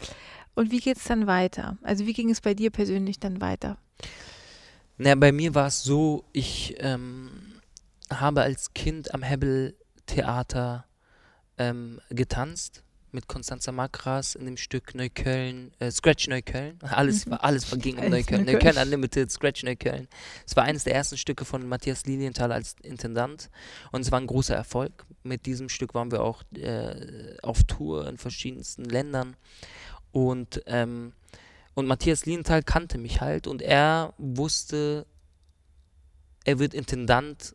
[0.56, 1.78] Und wie geht es dann weiter?
[1.82, 3.78] Also wie ging es bei dir persönlich dann weiter?
[4.98, 7.30] Na, bei mir war es so, ich ähm,
[8.10, 10.86] habe als Kind am Hebbel Theater
[11.58, 12.84] ähm, getanzt
[13.16, 16.78] mit Constanza Makras in dem Stück Neukölln, äh, Scratch Neukölln.
[16.82, 17.32] Alles, Mhm.
[17.32, 18.10] war alles ging um.
[18.10, 18.46] Neukölln.
[18.46, 20.08] Neukölln Unlimited, Scratch Neukölln.
[20.46, 23.50] Es war eines der ersten Stücke von Matthias Lilienthal als Intendant
[23.92, 25.06] und es war ein großer Erfolg.
[25.24, 29.36] Mit diesem Stück waren wir auch äh, auf Tour in verschiedensten Ländern
[30.12, 31.14] und ähm,
[31.74, 35.06] und Matthias Lilienthal kannte mich halt und er wusste,
[36.46, 37.55] er wird Intendant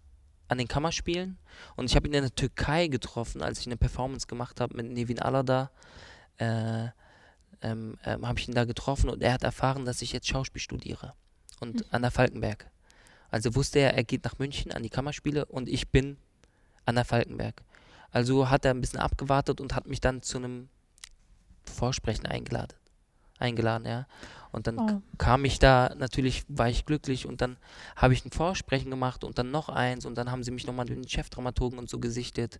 [0.51, 1.38] an den Kammerspielen.
[1.76, 4.90] Und ich habe ihn in der Türkei getroffen, als ich eine Performance gemacht habe mit
[4.90, 5.70] Nevin Alada.
[6.38, 6.88] Äh,
[7.62, 10.61] ähm, ähm, habe ich ihn da getroffen und er hat erfahren, dass ich jetzt Schauspiel
[10.61, 11.14] studiere.
[11.61, 12.68] Und an der Falkenberg.
[13.30, 16.16] Also wusste er, er geht nach München an die Kammerspiele und ich bin
[16.84, 17.62] an der Falkenberg.
[18.11, 20.68] Also hat er ein bisschen abgewartet und hat mich dann zu einem
[21.64, 22.76] Vorsprechen eingeladen.
[23.38, 24.07] Eingeladen, ja.
[24.53, 25.03] Und dann Oh.
[25.18, 27.57] kam ich da, natürlich war ich glücklich und dann
[27.96, 30.86] habe ich ein Vorsprechen gemacht und dann noch eins und dann haben sie mich nochmal
[30.86, 32.59] mit den Chefdramaturgen und so gesichtet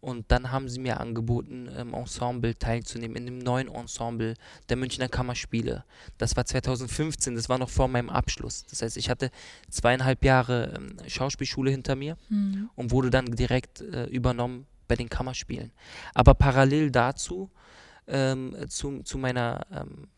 [0.00, 4.34] und dann haben sie mir angeboten, im Ensemble teilzunehmen, in dem neuen Ensemble
[4.68, 5.84] der Münchner Kammerspiele.
[6.18, 8.66] Das war 2015, das war noch vor meinem Abschluss.
[8.68, 9.30] Das heißt, ich hatte
[9.70, 12.68] zweieinhalb Jahre ähm, Schauspielschule hinter mir Mhm.
[12.74, 15.72] und wurde dann direkt äh, übernommen bei den Kammerspielen.
[16.12, 17.50] Aber parallel dazu,
[18.06, 20.08] ähm, zu, zu meiner ähm,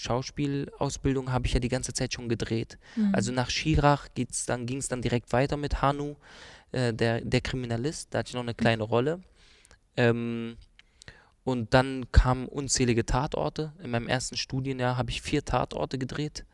[0.00, 2.78] Schauspielausbildung, habe ich ja die ganze Zeit schon gedreht.
[2.96, 3.14] Mhm.
[3.14, 6.16] Also nach Schirach geht's dann, ging es dann direkt weiter mit Hanu,
[6.72, 8.08] äh, der, der Kriminalist.
[8.12, 9.20] Da hatte ich noch eine kleine Rolle.
[9.96, 10.56] Ähm,
[11.44, 13.72] und dann kamen unzählige Tatorte.
[13.82, 16.44] In meinem ersten Studienjahr habe ich vier Tatorte gedreht.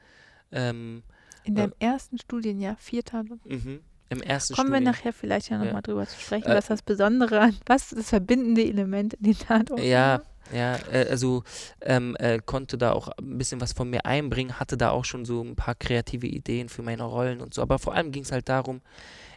[0.53, 1.03] Ähm,
[1.45, 3.39] In deinem ersten Studienjahr, vier Tage.
[3.45, 3.81] mhm.
[4.09, 5.65] Im ersten Kommen wir Studien- nachher vielleicht ja Ja.
[5.65, 9.83] nochmal drüber zu sprechen, Äh, was das Besondere was das verbindende Element in den Tatorten
[9.85, 10.23] Ja.
[10.53, 11.43] Ja, äh, also
[11.81, 15.25] ähm, äh, konnte da auch ein bisschen was von mir einbringen, hatte da auch schon
[15.25, 17.63] so ein paar kreative Ideen für meine Rollen und so.
[17.63, 18.81] Aber vor allem ging es halt darum,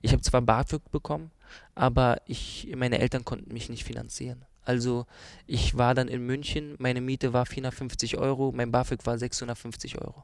[0.01, 1.31] ich habe zwar BAföG bekommen,
[1.75, 4.45] aber ich, meine Eltern konnten mich nicht finanzieren.
[4.65, 5.07] Also
[5.47, 10.23] ich war dann in München, meine Miete war 450 Euro, mein BAföG war 650 Euro.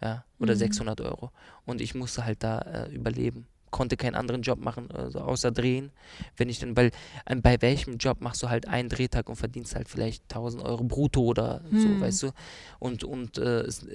[0.00, 0.58] Ja, oder Mhm.
[0.58, 1.32] 600 Euro.
[1.64, 3.46] Und ich musste halt da äh, überleben.
[3.70, 5.90] Konnte keinen anderen Job machen, also außer drehen.
[6.36, 6.90] Wenn ich dann, weil
[7.26, 10.84] äh, bei welchem Job machst du halt einen Drehtag und verdienst halt vielleicht 1000 Euro
[10.84, 12.00] brutto oder so, Hm.
[12.00, 12.30] weißt du?
[12.78, 13.86] Und, und, äh, es,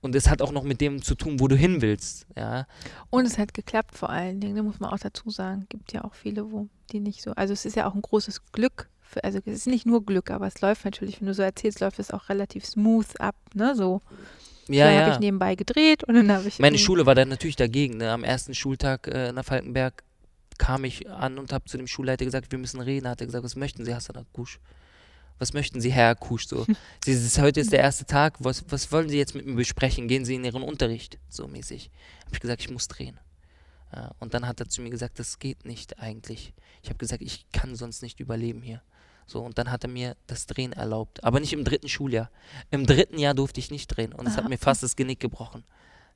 [0.00, 2.26] und es hat auch noch mit dem zu tun, wo du hin willst.
[2.36, 2.66] Ja,
[3.10, 5.66] Und es hat geklappt vor allen Dingen, da muss man auch dazu sagen.
[5.70, 7.32] Gibt ja auch viele, wo die nicht so.
[7.32, 8.90] Also es ist ja auch ein großes Glück.
[9.00, 11.80] Für, also es ist nicht nur Glück, aber es läuft natürlich, wenn du so erzählst,
[11.80, 13.74] läuft es auch relativ smooth ab, ne?
[13.74, 14.02] So.
[14.68, 15.00] Ja, dann ja.
[15.02, 16.58] habe ich nebenbei gedreht und dann habe ich.
[16.58, 17.98] Meine Schule war dann natürlich dagegen.
[17.98, 18.10] Ne?
[18.10, 20.02] Am ersten Schultag äh, nach Falkenberg
[20.58, 23.08] kam ich an und habe zu dem Schulleiter gesagt, wir müssen reden.
[23.08, 24.60] Hat er gesagt, was möchten Sie, Hassan Akush?
[25.38, 26.46] Was möchten Sie, Herr Akush?
[26.46, 26.64] So,
[27.04, 28.36] Sie, ist, heute ist der erste Tag.
[28.38, 30.08] Was, was wollen Sie jetzt mit mir besprechen?
[30.08, 31.18] Gehen Sie in Ihren Unterricht?
[31.28, 31.90] So mäßig.
[32.26, 33.18] Habe ich gesagt, ich muss drehen.
[34.18, 36.52] Und dann hat er zu mir gesagt, das geht nicht eigentlich.
[36.82, 38.82] Ich habe gesagt, ich kann sonst nicht überleben hier.
[39.26, 41.24] So, und dann hat er mir das Drehen erlaubt.
[41.24, 42.30] Aber nicht im dritten Schuljahr.
[42.70, 44.12] Im dritten Jahr durfte ich nicht drehen.
[44.12, 45.64] Und es hat mir fast das Genick gebrochen.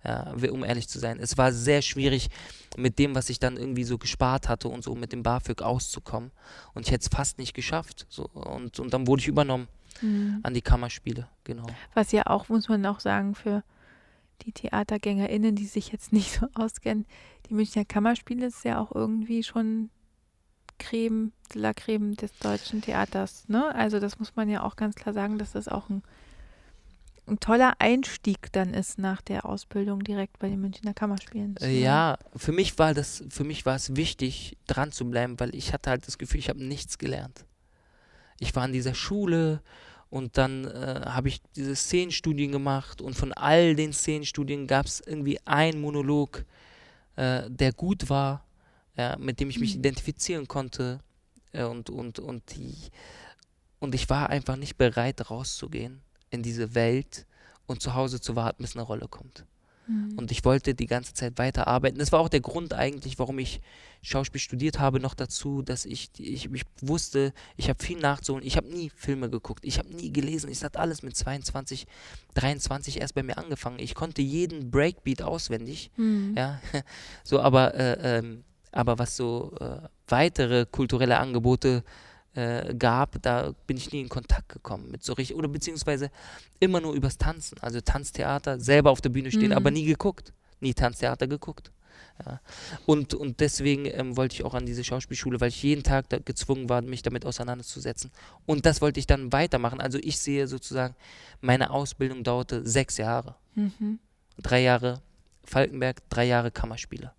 [0.04, 1.18] Ja, um ehrlich zu sein.
[1.18, 2.28] Es war sehr schwierig,
[2.76, 6.30] mit dem, was ich dann irgendwie so gespart hatte und so mit dem BAföG auszukommen.
[6.74, 8.06] Und ich hätte es fast nicht geschafft.
[8.08, 8.24] So.
[8.28, 9.68] Und, und dann wurde ich übernommen
[10.00, 10.40] Mhm.
[10.42, 11.26] an die Kammerspiele.
[11.44, 11.66] Genau.
[11.94, 13.64] Was ja auch, muss man auch sagen, für
[14.42, 17.06] die TheatergängerInnen, die sich jetzt nicht so auskennen,
[17.48, 19.90] die Münchner Kammerspiele ist ja auch irgendwie schon
[20.78, 23.48] Creme de la Creme des deutschen Theaters.
[23.48, 23.74] Ne?
[23.74, 26.02] Also das muss man ja auch ganz klar sagen, dass das auch ein,
[27.26, 31.56] ein toller Einstieg dann ist nach der Ausbildung direkt bei den Münchner Kammerspielen.
[31.60, 35.54] Äh, ja, für mich war das, für mich war es wichtig, dran zu bleiben, weil
[35.54, 37.44] ich hatte halt das Gefühl, ich habe nichts gelernt.
[38.40, 39.62] Ich war in dieser Schule
[40.10, 45.00] und dann äh, habe ich diese Szenenstudien gemacht und von all den Szenenstudien gab es
[45.00, 46.44] irgendwie einen Monolog,
[47.16, 48.44] äh, der gut war,
[48.98, 49.80] ja, mit dem ich mich Mhm.
[49.80, 50.98] identifizieren konnte
[51.52, 52.74] äh, und, und, und, die,
[53.78, 57.24] und ich war einfach nicht bereit rauszugehen in diese Welt
[57.66, 59.44] und zu Hause zu warten, bis eine Rolle kommt.
[59.86, 60.18] Mhm.
[60.18, 61.98] Und ich wollte die ganze Zeit weiterarbeiten.
[61.98, 63.60] Das war auch der Grund eigentlich, warum ich
[64.02, 68.46] Schauspiel studiert habe, noch dazu, dass ich, ich, ich wusste, ich habe viel nachzuholen.
[68.46, 70.50] Ich habe nie Filme geguckt, ich habe nie gelesen.
[70.50, 71.86] Es hat alles mit 22,
[72.34, 73.78] 23 erst bei mir angefangen.
[73.78, 75.90] Ich konnte jeden Breakbeat auswendig.
[75.96, 76.34] Mhm.
[76.36, 76.60] Ja,
[77.24, 81.82] so, aber, äh, ähm, aber was so äh, weitere kulturelle Angebote
[82.34, 86.10] äh, gab, da bin ich nie in Kontakt gekommen mit so richtig, oder beziehungsweise
[86.60, 89.56] immer nur übers Tanzen, also Tanztheater, selber auf der Bühne stehen, Mhm.
[89.56, 91.72] aber nie geguckt, nie Tanztheater geguckt.
[92.24, 92.40] Ja.
[92.86, 96.68] Und, und deswegen ähm, wollte ich auch an diese Schauspielschule, weil ich jeden Tag gezwungen
[96.68, 98.10] war, mich damit auseinanderzusetzen.
[98.44, 99.80] Und das wollte ich dann weitermachen.
[99.80, 100.94] Also ich sehe sozusagen,
[101.40, 103.98] meine Ausbildung dauerte sechs Jahre Mhm.
[104.40, 105.00] drei Jahre
[105.44, 107.14] Falkenberg, drei Jahre Kammerspieler.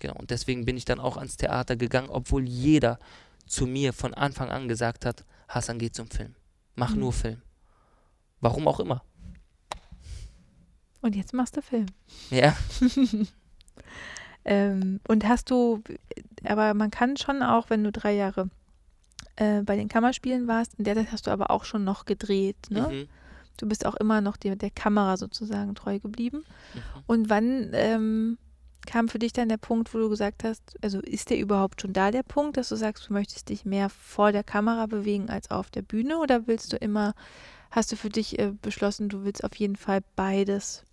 [0.00, 2.98] Genau, und deswegen bin ich dann auch ans Theater gegangen, obwohl jeder
[3.46, 6.34] zu mir von Anfang an gesagt hat, Hassan geht zum Film.
[6.74, 7.00] Mach Mhm.
[7.00, 7.42] nur Film.
[8.40, 9.02] Warum auch immer.
[11.02, 11.86] Und jetzt machst du Film.
[12.30, 12.56] Ja,
[14.44, 15.82] Ähm, und hast du,
[16.44, 18.48] aber man kann schon auch, wenn du drei Jahre
[19.36, 22.56] äh, bei den Kammerspielen warst, in der Zeit hast du aber auch schon noch gedreht,
[22.70, 22.88] ne?
[22.88, 23.08] mhm.
[23.58, 26.38] Du bist auch immer noch der, der Kamera sozusagen treu geblieben.
[26.72, 26.80] Mhm.
[27.06, 28.38] Und wann ähm,
[28.86, 31.92] kam für dich dann der Punkt, wo du gesagt hast, also ist der überhaupt schon
[31.92, 35.50] da der Punkt, dass du sagst, du möchtest dich mehr vor der Kamera bewegen als
[35.50, 37.14] auf der Bühne oder willst du immer,
[37.70, 40.84] hast du für dich äh, beschlossen, du willst auf jeden Fall beides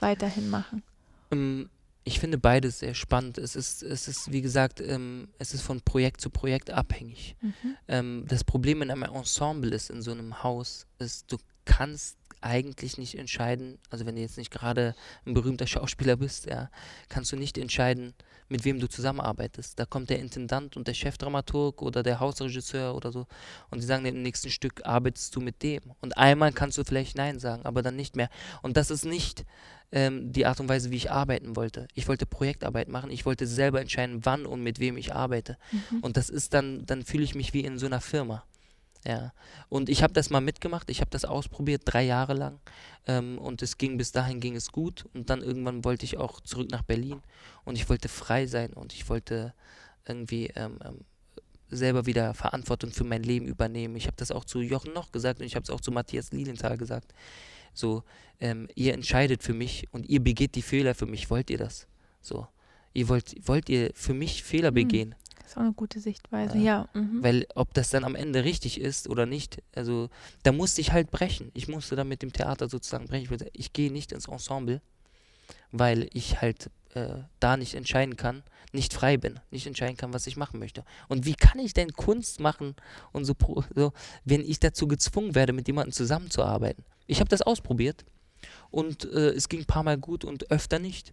[0.00, 0.82] weiterhin machen?
[1.30, 1.68] Ähm,
[2.04, 3.38] ich finde beides sehr spannend.
[3.38, 7.34] Es ist, es ist wie gesagt, ähm, es ist von Projekt zu Projekt abhängig.
[7.40, 7.76] Mhm.
[7.88, 12.98] Ähm, das Problem in einem Ensemble ist, in so einem Haus, ist, du kannst eigentlich
[12.98, 16.70] nicht entscheiden, also wenn du jetzt nicht gerade ein berühmter Schauspieler bist, ja,
[17.08, 18.14] kannst du nicht entscheiden,
[18.48, 19.78] mit wem du zusammenarbeitest.
[19.78, 23.26] Da kommt der Intendant und der Chefdramaturg oder der Hausregisseur oder so
[23.70, 25.82] und die sagen, im nächsten Stück arbeitest du mit dem.
[26.02, 28.28] Und einmal kannst du vielleicht Nein sagen, aber dann nicht mehr.
[28.60, 29.46] Und das ist nicht
[29.90, 31.88] ähm, die Art und Weise, wie ich arbeiten wollte.
[31.94, 35.56] Ich wollte Projektarbeit machen, ich wollte selber entscheiden, wann und mit wem ich arbeite.
[35.72, 36.00] Mhm.
[36.00, 38.44] Und das ist dann, dann fühle ich mich wie in so einer Firma.
[39.06, 39.32] Ja.
[39.68, 42.58] Und ich habe das mal mitgemacht, ich habe das ausprobiert, drei Jahre lang.
[43.06, 45.04] Ähm, und es ging, bis dahin ging es gut.
[45.12, 47.20] Und dann irgendwann wollte ich auch zurück nach Berlin.
[47.64, 49.52] Und ich wollte frei sein und ich wollte
[50.06, 51.00] irgendwie ähm, ähm,
[51.68, 53.96] selber wieder Verantwortung für mein Leben übernehmen.
[53.96, 56.32] Ich habe das auch zu Jochen noch gesagt und ich habe es auch zu Matthias
[56.32, 57.12] Lilienthal gesagt.
[57.74, 58.04] So,
[58.40, 61.28] ähm, ihr entscheidet für mich und ihr begeht die Fehler für mich.
[61.30, 61.86] Wollt ihr das?
[62.20, 62.46] So.
[62.92, 64.74] Ihr wollt, wollt ihr für mich Fehler Hm.
[64.74, 65.14] begehen?
[65.44, 66.88] Das ist auch eine gute Sichtweise, Ja.
[66.94, 67.00] ja.
[67.00, 67.22] Mhm.
[67.22, 70.08] Weil ob das dann am Ende richtig ist oder nicht, also
[70.42, 71.50] da musste ich halt brechen.
[71.54, 73.24] Ich musste dann mit dem Theater sozusagen brechen.
[73.24, 74.80] Ich, wollte- ich gehe nicht ins Ensemble,
[75.70, 78.42] weil ich halt äh, da nicht entscheiden kann,
[78.72, 80.84] nicht frei bin, nicht entscheiden kann, was ich machen möchte.
[81.08, 82.74] Und wie kann ich denn Kunst machen
[83.12, 83.34] und so,
[83.74, 83.92] so
[84.24, 86.84] wenn ich dazu gezwungen werde, mit jemandem zusammenzuarbeiten?
[87.06, 88.04] Ich habe das ausprobiert
[88.70, 91.12] und äh, es ging ein paar Mal gut und öfter nicht.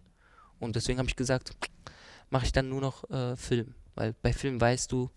[0.58, 1.50] Und deswegen habe ich gesagt,
[2.30, 3.74] mache ich dann nur noch äh, Film.
[3.94, 5.10] Weil bei Film weißt du,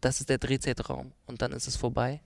[0.00, 2.20] das ist der Drehzeitraum und dann ist es vorbei.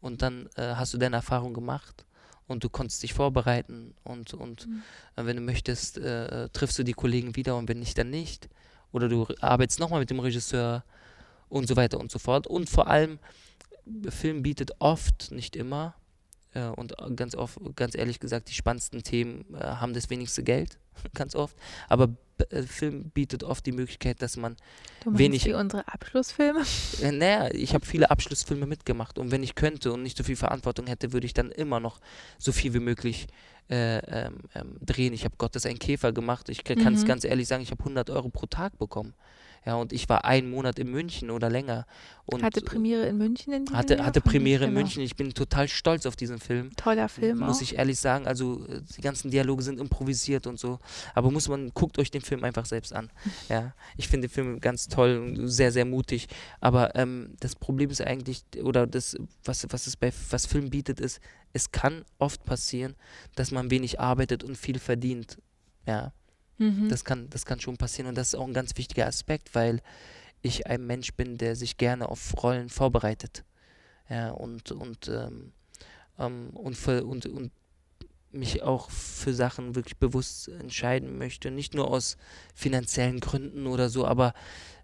[0.00, 2.06] Und dann äh, hast du deine Erfahrung gemacht
[2.46, 4.82] und du konntest dich vorbereiten und, und mhm.
[5.16, 8.48] wenn du möchtest, äh, triffst du die Kollegen wieder und wenn nicht, dann nicht.
[8.92, 10.84] Oder du arbeitest nochmal mit dem Regisseur
[11.48, 12.46] und so weiter und so fort.
[12.46, 13.18] Und vor allem,
[14.08, 15.94] Film bietet oft, nicht immer,
[16.56, 20.78] äh, und ganz oft, ganz ehrlich gesagt, die spannendsten Themen äh, haben das wenigste Geld,
[21.14, 21.56] ganz oft.
[21.88, 22.08] Aber
[22.50, 24.56] äh, Film bietet oft die Möglichkeit, dass man
[25.04, 25.44] du wenig.
[25.44, 26.62] Wie unsere Abschlussfilme?
[27.02, 30.36] Äh, naja, ich habe viele Abschlussfilme mitgemacht und wenn ich könnte und nicht so viel
[30.36, 32.00] Verantwortung hätte, würde ich dann immer noch
[32.38, 33.26] so viel wie möglich
[33.68, 35.12] äh, ähm, ähm, drehen.
[35.12, 36.48] Ich habe Gottes ein Käfer gemacht.
[36.48, 37.06] Ich kann es mhm.
[37.06, 39.12] ganz ehrlich sagen, ich habe 100 Euro pro Tag bekommen.
[39.66, 41.86] Ja, und ich war einen Monat in München oder länger.
[42.24, 44.06] Und hatte Premiere in München in diesem hatte, Jahr?
[44.06, 44.80] Hatte Premiere in genau.
[44.80, 45.02] München.
[45.02, 46.70] Ich bin total stolz auf diesen Film.
[46.76, 47.62] Toller Film Muss auch.
[47.62, 48.28] ich ehrlich sagen.
[48.28, 48.64] Also
[48.96, 50.78] die ganzen Dialoge sind improvisiert und so.
[51.14, 53.10] Aber muss man, guckt euch den Film einfach selbst an.
[53.48, 56.26] Ja, ich finde den Film ganz toll und sehr, sehr mutig.
[56.60, 61.00] Aber ähm, das Problem ist eigentlich, oder das, was, was es bei was Film bietet,
[61.00, 61.20] ist,
[61.52, 62.94] es kann oft passieren,
[63.34, 65.38] dass man wenig arbeitet und viel verdient.
[65.86, 66.12] Ja.
[66.58, 66.88] Mhm.
[66.88, 69.82] Das, kann, das kann schon passieren und das ist auch ein ganz wichtiger Aspekt, weil
[70.42, 73.44] ich ein Mensch bin, der sich gerne auf Rollen vorbereitet.
[74.08, 75.52] Ja, und, und, ähm,
[76.18, 77.50] ähm, und, für, und, und
[78.32, 81.50] mich auch für Sachen wirklich bewusst entscheiden möchte.
[81.50, 82.16] Nicht nur aus
[82.54, 84.34] finanziellen Gründen oder so, aber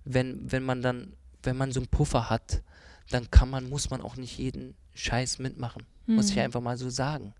[0.05, 1.13] wenn, wenn man dann,
[1.43, 2.63] wenn man so einen Puffer hat,
[3.11, 5.85] dann kann man, muss man auch nicht jeden Scheiß mitmachen.
[6.07, 6.17] Mhm.
[6.17, 6.43] Muss ich mhm.
[6.43, 7.35] einfach mal so sagen.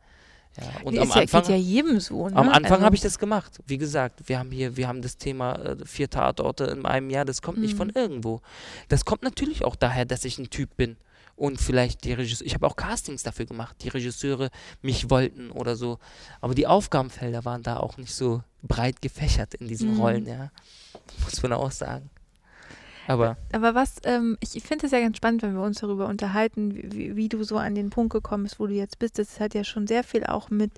[0.61, 2.29] Ja, und am Anfang, ja jedem so.
[2.29, 2.37] Ne?
[2.37, 3.61] Am Anfang also, habe ich das gemacht.
[3.67, 7.25] Wie gesagt, wir haben hier, wir haben das Thema äh, vier Tatorte in einem Jahr.
[7.25, 7.95] Das kommt nicht von mhm.
[7.97, 8.41] irgendwo.
[8.89, 10.97] Das kommt natürlich auch daher, dass ich ein Typ bin
[11.37, 12.47] und vielleicht die Regisseure.
[12.47, 14.51] Ich habe auch Castings dafür gemacht, die Regisseure
[14.83, 15.99] mich wollten oder so.
[16.41, 20.01] Aber die Aufgabenfelder waren da auch nicht so breit gefächert in diesen mhm.
[20.01, 20.27] Rollen.
[20.27, 20.51] Ja,
[21.25, 22.11] muss man auch sagen.
[23.07, 26.93] Aber, aber was, ähm, ich finde es ja ganz spannend, wenn wir uns darüber unterhalten,
[26.93, 29.19] wie, wie, du so an den Punkt gekommen bist, wo du jetzt bist.
[29.19, 30.71] Das hat ja schon sehr viel auch mit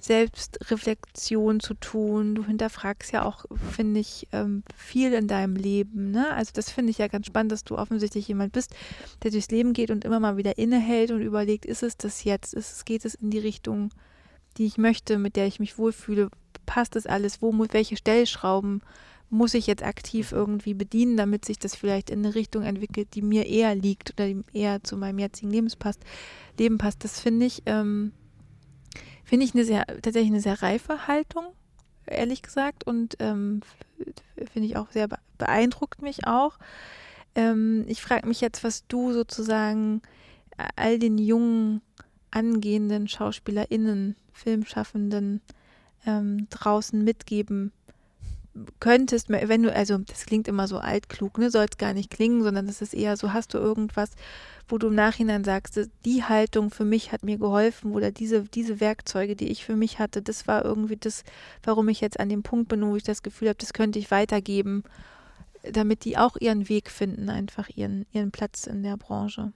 [0.00, 2.34] Selbstreflexion zu tun.
[2.34, 6.10] Du hinterfragst ja auch, finde ich, ähm, viel in deinem Leben.
[6.10, 6.32] Ne?
[6.32, 8.74] Also das finde ich ja ganz spannend, dass du offensichtlich jemand bist,
[9.22, 12.54] der durchs Leben geht und immer mal wieder innehält und überlegt, ist es das jetzt?
[12.54, 13.90] Ist es, geht es in die Richtung,
[14.56, 16.30] die ich möchte, mit der ich mich wohlfühle?
[16.66, 17.42] Passt das alles?
[17.42, 18.82] Wo welche Stellschrauben
[19.30, 23.22] muss ich jetzt aktiv irgendwie bedienen, damit sich das vielleicht in eine Richtung entwickelt, die
[23.22, 26.02] mir eher liegt oder die eher zu meinem jetzigen Lebens passt,
[26.58, 27.04] Leben passt.
[27.04, 28.12] Das finde ich, ähm,
[29.24, 31.44] finde ich eine sehr, tatsächlich eine sehr reife Haltung,
[32.06, 32.84] ehrlich gesagt.
[32.84, 33.60] Und ähm,
[34.52, 35.08] finde ich auch sehr
[35.38, 36.58] beeindruckt mich auch.
[37.36, 40.02] Ähm, ich frage mich jetzt, was du sozusagen
[40.76, 41.82] all den jungen,
[42.32, 45.40] angehenden SchauspielerInnen, Filmschaffenden
[46.06, 47.72] ähm, draußen mitgeben
[48.80, 52.42] könntest, wenn du, also das klingt immer so altklug, ne, soll es gar nicht klingen,
[52.42, 54.10] sondern das ist eher so, hast du irgendwas,
[54.68, 58.80] wo du im Nachhinein sagst, die Haltung für mich hat mir geholfen oder diese, diese
[58.80, 61.24] Werkzeuge, die ich für mich hatte, das war irgendwie das,
[61.62, 64.10] warum ich jetzt an dem Punkt bin, wo ich das Gefühl habe, das könnte ich
[64.10, 64.84] weitergeben,
[65.62, 69.52] damit die auch ihren Weg finden, einfach ihren, ihren Platz in der Branche.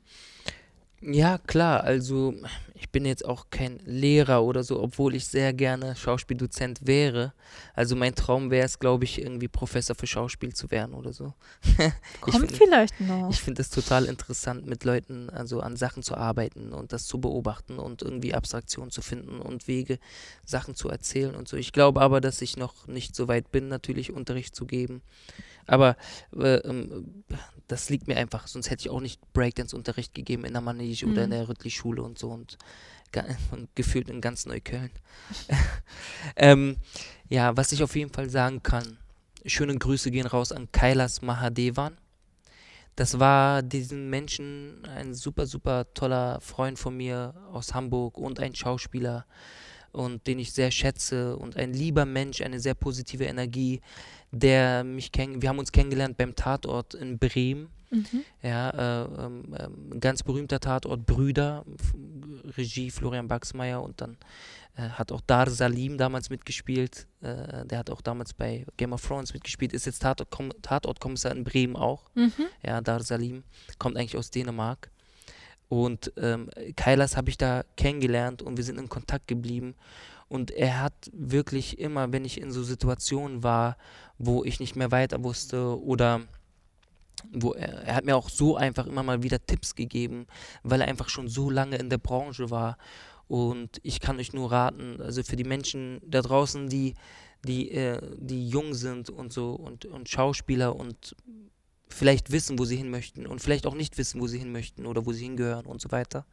[1.07, 2.35] Ja, klar, also
[2.75, 7.35] ich bin jetzt auch kein Lehrer oder so, obwohl ich sehr gerne Schauspieldozent wäre.
[7.75, 11.35] Also mein Traum wäre es, glaube ich, irgendwie Professor für Schauspiel zu werden oder so.
[12.21, 13.31] Kommt find, vielleicht noch.
[13.31, 17.21] Ich finde es total interessant, mit Leuten also an Sachen zu arbeiten und das zu
[17.21, 19.99] beobachten und irgendwie Abstraktion zu finden und Wege,
[20.45, 21.59] Sachen zu erzählen und so.
[21.59, 25.03] Ich glaube aber, dass ich noch nicht so weit bin, natürlich Unterricht zu geben.
[25.67, 25.97] Aber
[26.37, 27.25] äh, ähm,
[27.69, 31.13] das liegt mir einfach, sonst hätte ich auch nicht Breakdance-Unterricht gegeben in der Manege mhm.
[31.13, 31.35] oder in mhm.
[31.35, 32.59] der Rüttli-Schule und so und,
[33.51, 34.91] und, gefühlt in ganz Neukölln.
[36.37, 36.77] ähm,
[37.29, 38.99] ja, was ich auf jeden Fall sagen kann,
[39.47, 41.97] schöne Grüße gehen raus an Kailas Mahadevan.
[42.97, 48.55] Das war diesen Menschen ein super, super toller Freund von mir aus Hamburg und ein
[48.55, 49.27] Schauspieler
[49.95, 53.81] und den ich sehr schätze und ein lieber Mensch, eine sehr positive Energie,
[54.35, 55.43] der mich kennt.
[55.43, 57.69] Wir haben uns kennengelernt beim Tatort in Bremen.
[57.91, 58.25] Mhm.
[58.43, 61.65] Ja, äh, ähm, äh, ganz berühmter Tatort Brüder,
[62.57, 64.17] Regie Florian Baxmeier und dann
[64.77, 67.07] äh, hat auch Dar Salim damals mitgespielt.
[67.21, 71.77] Äh, der hat auch damals bei Game of Thrones mitgespielt, ist jetzt Tatortkommissar in Bremen
[71.77, 72.11] auch.
[72.15, 72.33] Mhm.
[72.65, 73.45] Ja, Dar Salim
[73.79, 74.91] kommt eigentlich aus Dänemark.
[75.69, 79.75] Und ähm, Kailas habe ich da kennengelernt und wir sind in Kontakt geblieben.
[80.29, 83.77] Und er hat wirklich immer, wenn ich in so Situationen war,
[84.19, 86.23] wo ich nicht mehr weiter wusste oder
[87.33, 90.27] wo er, er hat mir auch so einfach immer mal wieder Tipps gegeben,
[90.63, 92.79] weil er einfach schon so lange in der Branche war.
[93.27, 96.95] Und ich kann euch nur raten, also für die Menschen da draußen, die,
[97.45, 101.17] die, äh, die jung sind und so und, und Schauspieler und
[101.89, 104.87] vielleicht wissen, wo sie hin möchten und vielleicht auch nicht wissen, wo sie hin möchten
[104.87, 106.27] oder wo sie hingehören und so weiter.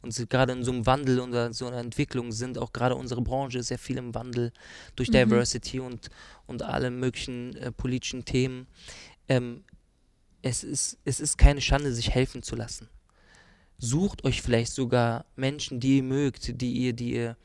[0.00, 3.58] Und gerade in so einem Wandel und so einer Entwicklung sind, auch gerade unsere Branche
[3.58, 4.52] ist sehr viel im Wandel
[4.96, 5.14] durch mhm.
[5.14, 6.10] Diversity und,
[6.46, 8.66] und alle möglichen äh, politischen Themen.
[9.28, 9.64] Ähm,
[10.40, 12.88] es, ist, es ist keine Schande, sich helfen zu lassen.
[13.78, 17.36] Sucht euch vielleicht sogar Menschen, die ihr mögt, die ihr, die ihr,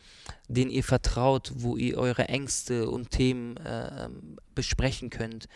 [0.47, 4.09] denen ihr vertraut, wo ihr eure Ängste und Themen äh,
[4.53, 5.47] besprechen könnt.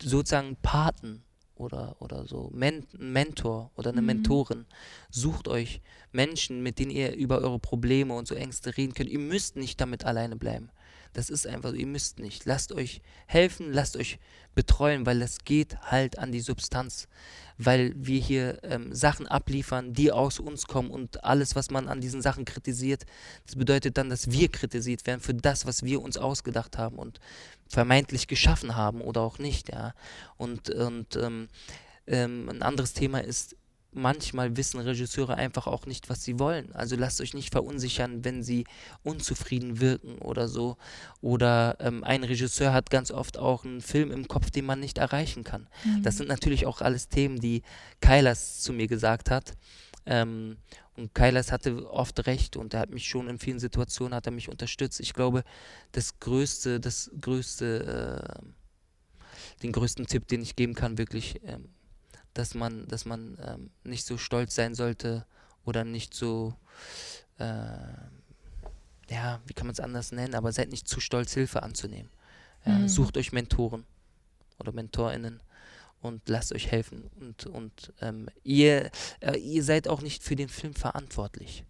[0.00, 1.22] Sozusagen Paten
[1.62, 4.06] oder, oder so, Men Mentor oder eine mhm.
[4.08, 4.66] Mentorin.
[5.10, 5.80] Sucht euch
[6.12, 9.10] Menschen, mit denen ihr über eure Probleme und so Ängste reden könnt.
[9.10, 10.70] Ihr müsst nicht damit alleine bleiben.
[11.12, 12.44] Das ist einfach ihr müsst nicht.
[12.44, 14.18] Lasst euch helfen, lasst euch
[14.54, 17.08] betreuen, weil es geht halt an die Substanz.
[17.58, 22.00] Weil wir hier ähm, Sachen abliefern, die aus uns kommen und alles, was man an
[22.00, 23.04] diesen Sachen kritisiert,
[23.46, 27.20] das bedeutet dann, dass wir kritisiert werden für das, was wir uns ausgedacht haben und
[27.68, 29.94] vermeintlich geschaffen haben oder auch nicht, ja.
[30.36, 31.48] Und, und ähm,
[32.06, 33.56] ähm, ein anderes Thema ist,
[33.92, 36.72] manchmal wissen Regisseure einfach auch nicht, was sie wollen.
[36.74, 38.64] Also lasst euch nicht verunsichern, wenn sie
[39.02, 40.76] unzufrieden wirken oder so.
[41.20, 44.98] Oder ähm, ein Regisseur hat ganz oft auch einen Film im Kopf, den man nicht
[44.98, 45.68] erreichen kann.
[45.84, 46.02] Mhm.
[46.02, 47.62] Das sind natürlich auch alles Themen, die
[48.00, 49.54] Kailas zu mir gesagt hat.
[50.06, 50.56] Ähm,
[50.94, 54.32] und Kailas hatte oft recht und er hat mich schon in vielen Situationen hat er
[54.32, 55.00] mich unterstützt.
[55.00, 55.44] Ich glaube,
[55.92, 61.68] das größte, das größte, äh, den größten Tipp, den ich geben kann, wirklich ähm,
[62.34, 65.26] dass man, dass man ähm, nicht so stolz sein sollte
[65.64, 66.54] oder nicht so,
[67.38, 67.44] äh,
[69.10, 72.10] ja, wie kann man es anders nennen, aber seid nicht zu stolz, Hilfe anzunehmen.
[72.64, 72.88] Ja, mhm.
[72.88, 73.84] Sucht euch Mentoren
[74.58, 75.40] oder MentorInnen
[76.00, 77.10] und lasst euch helfen.
[77.20, 81.64] Und, und ähm, ihr, äh, ihr seid auch nicht für den Film verantwortlich.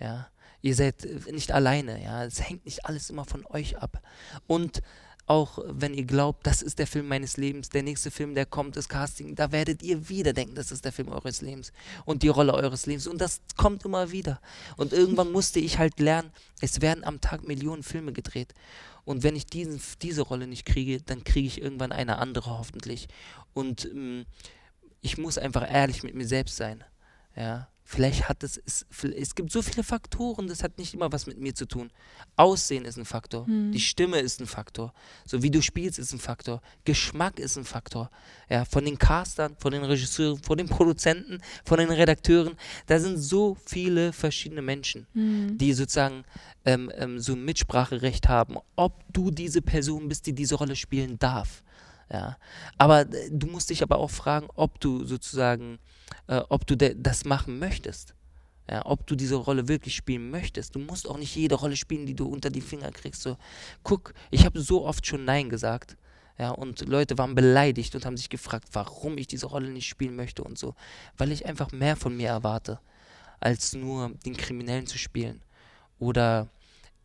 [0.00, 0.28] Ja,
[0.62, 2.02] ihr seid nicht alleine.
[2.02, 4.02] Ja, es hängt nicht alles immer von euch ab.
[4.46, 4.82] Und
[5.26, 8.76] auch wenn ihr glaubt, das ist der Film meines Lebens, der nächste Film, der kommt,
[8.76, 11.72] ist Casting, da werdet ihr wieder denken, das ist der Film eures Lebens
[12.04, 13.06] und die Rolle eures Lebens.
[13.06, 14.40] Und das kommt immer wieder.
[14.76, 18.54] Und irgendwann musste ich halt lernen, es werden am Tag Millionen Filme gedreht.
[19.04, 23.08] Und wenn ich diesen, diese Rolle nicht kriege, dann kriege ich irgendwann eine andere hoffentlich.
[23.52, 24.26] Und ähm,
[25.00, 26.84] ich muss einfach ehrlich mit mir selbst sein.
[27.36, 31.26] Ja, Vielleicht hat es, es, es gibt so viele Faktoren, das hat nicht immer was
[31.26, 31.90] mit mir zu tun.
[32.34, 33.72] Aussehen ist ein Faktor, mhm.
[33.72, 34.94] die Stimme ist ein Faktor,
[35.26, 38.10] so wie du spielst ist ein Faktor, Geschmack ist ein Faktor.
[38.48, 42.56] Ja, von den Castern, von den Regisseuren, von den Produzenten, von den Redakteuren,
[42.86, 45.58] da sind so viele verschiedene Menschen, mhm.
[45.58, 46.24] die sozusagen
[46.64, 51.18] ähm, ähm, so ein Mitspracherecht haben, ob du diese Person bist, die diese Rolle spielen
[51.18, 51.62] darf.
[52.14, 52.36] Ja,
[52.78, 55.80] aber äh, du musst dich aber auch fragen, ob du sozusagen
[56.28, 58.14] äh, ob du das machen möchtest.
[58.70, 60.76] Ja, ob du diese Rolle wirklich spielen möchtest.
[60.76, 63.20] Du musst auch nicht jede Rolle spielen, die du unter die Finger kriegst.
[63.20, 63.36] So,
[63.82, 65.96] guck, ich habe so oft schon Nein gesagt.
[66.38, 70.16] Ja, und Leute waren beleidigt und haben sich gefragt, warum ich diese Rolle nicht spielen
[70.16, 70.74] möchte und so.
[71.18, 72.78] Weil ich einfach mehr von mir erwarte,
[73.40, 75.42] als nur den Kriminellen zu spielen.
[75.98, 76.48] Oder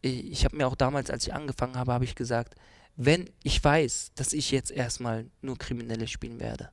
[0.01, 2.55] ich, ich habe mir auch damals, als ich angefangen habe, habe ich gesagt,
[3.01, 6.69] wenn ich weiß, dass ich jetzt erstmal nur Kriminelle spielen werde,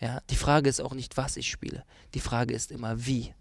[0.00, 1.84] ja, die Frage ist auch nicht, was ich spiele.
[2.14, 3.32] Die Frage ist immer, wie.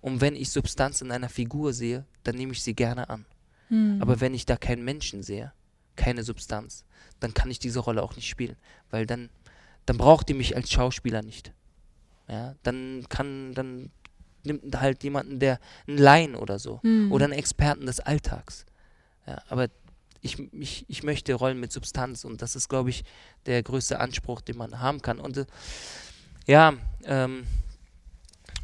[0.00, 3.26] Und wenn ich Substanz in einer Figur sehe, dann nehme ich sie gerne an.
[3.68, 4.00] Mhm.
[4.00, 5.52] Aber wenn ich da keinen Menschen sehe,
[5.94, 6.86] keine Substanz,
[7.20, 8.56] dann kann ich diese Rolle auch nicht spielen.
[8.90, 9.28] Weil dann,
[9.84, 11.52] dann braucht die mich als Schauspieler nicht.
[12.28, 13.90] Ja, dann kann, dann
[14.42, 16.80] nimmt halt jemanden, der einen Laien oder so.
[16.82, 17.12] Mhm.
[17.12, 18.64] Oder einen Experten des Alltags.
[19.26, 19.68] Ja, aber
[20.24, 23.04] ich, ich, ich möchte Rollen mit Substanz und das ist, glaube ich,
[23.44, 25.20] der größte Anspruch, den man haben kann.
[25.20, 25.46] Und äh,
[26.46, 26.72] ja,
[27.04, 27.46] ähm,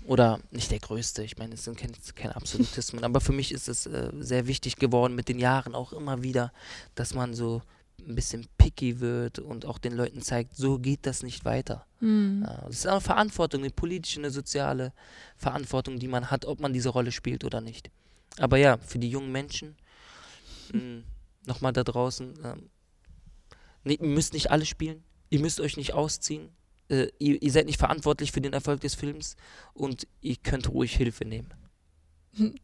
[0.04, 3.68] oder nicht der größte, ich meine, es sind keine, keine Absolutismen, aber für mich ist
[3.68, 6.50] es äh, sehr wichtig geworden mit den Jahren auch immer wieder,
[6.94, 7.60] dass man so
[7.98, 11.84] ein bisschen picky wird und auch den Leuten zeigt, so geht das nicht weiter.
[12.00, 12.46] Mhm.
[12.64, 14.94] Das ist eine Verantwortung, eine politische, eine soziale
[15.36, 17.90] Verantwortung, die man hat, ob man diese Rolle spielt oder nicht.
[18.38, 19.76] Aber ja, für die jungen Menschen,
[20.72, 21.04] mh, hm,
[21.46, 22.70] nochmal da draußen, ähm,
[23.84, 26.50] nee, ihr müsst nicht alle spielen, ihr müsst euch nicht ausziehen,
[26.88, 29.36] äh, ihr, ihr, seid nicht verantwortlich für den Erfolg des Films
[29.74, 31.52] und ihr könnt ruhig Hilfe nehmen.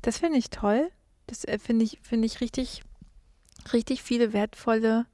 [0.00, 0.90] Das finde ich toll.
[1.26, 2.82] Das äh, finde ich, find ich richtig,
[3.72, 5.06] richtig viele wertvolle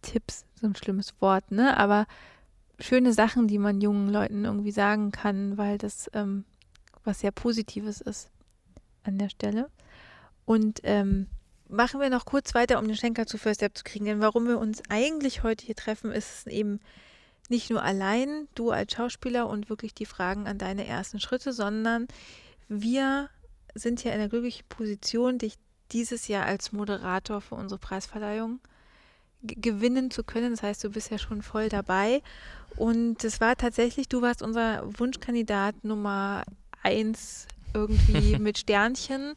[0.00, 1.76] Tipps, so ein schlimmes Wort, ne?
[1.76, 2.06] Aber
[2.78, 6.44] schöne Sachen, die man jungen Leuten irgendwie sagen kann, weil das ähm,
[7.04, 8.30] was sehr Positives ist
[9.02, 9.70] an der Stelle.
[10.44, 11.26] Und ähm,
[11.70, 14.04] machen wir noch kurz weiter, um den Schenker zu First Step zu kriegen.
[14.04, 16.80] Denn warum wir uns eigentlich heute hier treffen, ist eben
[17.48, 22.06] nicht nur allein du als Schauspieler und wirklich die Fragen an deine ersten Schritte, sondern
[22.68, 23.28] wir
[23.74, 25.54] sind ja in der glücklichen Position, dich
[25.92, 28.60] dieses Jahr als Moderator für unsere Preisverleihung
[29.42, 30.52] gewinnen zu können.
[30.52, 32.22] Das heißt, du bist ja schon voll dabei.
[32.76, 36.44] Und es war tatsächlich, du warst unser Wunschkandidat Nummer
[36.82, 39.34] eins irgendwie mit Sternchen,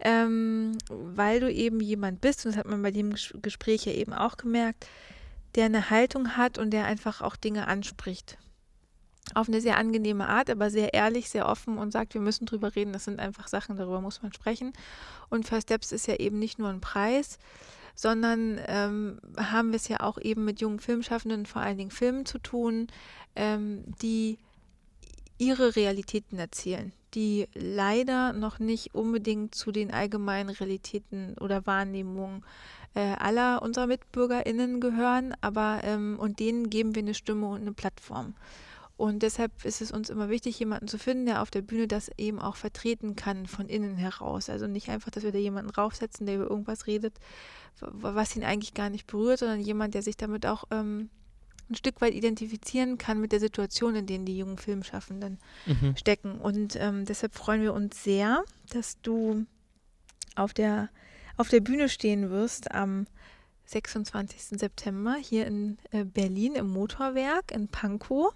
[0.00, 4.12] ähm, weil du eben jemand bist, und das hat man bei dem Gespräch ja eben
[4.12, 4.86] auch gemerkt,
[5.54, 8.38] der eine Haltung hat und der einfach auch Dinge anspricht.
[9.34, 12.76] Auf eine sehr angenehme Art, aber sehr ehrlich, sehr offen und sagt, wir müssen drüber
[12.76, 12.92] reden.
[12.92, 14.72] Das sind einfach Sachen, darüber muss man sprechen.
[15.30, 17.38] Und First Steps ist ja eben nicht nur ein Preis,
[17.96, 22.24] sondern ähm, haben wir es ja auch eben mit jungen Filmschaffenden, vor allen Dingen Filmen
[22.24, 22.86] zu tun,
[23.34, 24.38] ähm, die
[25.38, 32.44] ihre Realitäten erzählen, die leider noch nicht unbedingt zu den allgemeinen Realitäten oder Wahrnehmungen
[32.94, 37.72] äh, aller unserer MitbürgerInnen gehören, aber ähm, und denen geben wir eine Stimme und eine
[37.72, 38.34] Plattform.
[38.98, 42.10] Und deshalb ist es uns immer wichtig, jemanden zu finden, der auf der Bühne das
[42.16, 44.48] eben auch vertreten kann von innen heraus.
[44.48, 47.14] Also nicht einfach, dass wir da jemanden draufsetzen, der über irgendwas redet,
[47.80, 51.10] was ihn eigentlich gar nicht berührt, sondern jemand, der sich damit auch ähm,
[51.68, 55.96] ein Stück weit identifizieren kann mit der Situation, in der die jungen Filmschaffenden mhm.
[55.96, 56.38] stecken.
[56.38, 59.46] Und ähm, deshalb freuen wir uns sehr, dass du
[60.36, 60.90] auf der,
[61.36, 63.06] auf der Bühne stehen wirst am
[63.66, 64.58] 26.
[64.58, 68.32] September hier in äh, Berlin im Motorwerk in Pankow.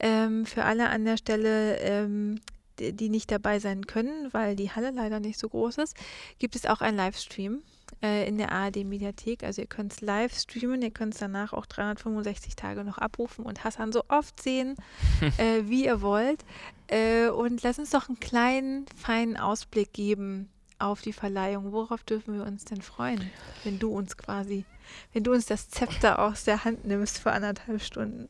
[0.00, 2.40] Ähm, für alle an der Stelle, ähm,
[2.78, 5.96] die, die nicht dabei sein können, weil die Halle leider nicht so groß ist,
[6.38, 7.62] gibt es auch einen Livestream
[8.02, 9.44] äh, in der ARD-Mediathek.
[9.44, 13.44] Also ihr könnt es live streamen, ihr könnt es danach auch 365 Tage noch abrufen
[13.44, 14.76] und Hassan so oft sehen,
[15.38, 16.44] äh, wie ihr wollt.
[16.88, 21.72] Äh, und lass uns doch einen kleinen, feinen Ausblick geben auf die Verleihung.
[21.72, 23.30] Worauf dürfen wir uns denn freuen,
[23.62, 24.64] wenn du uns quasi,
[25.12, 28.28] wenn du uns das Zepter aus der Hand nimmst für anderthalb Stunden?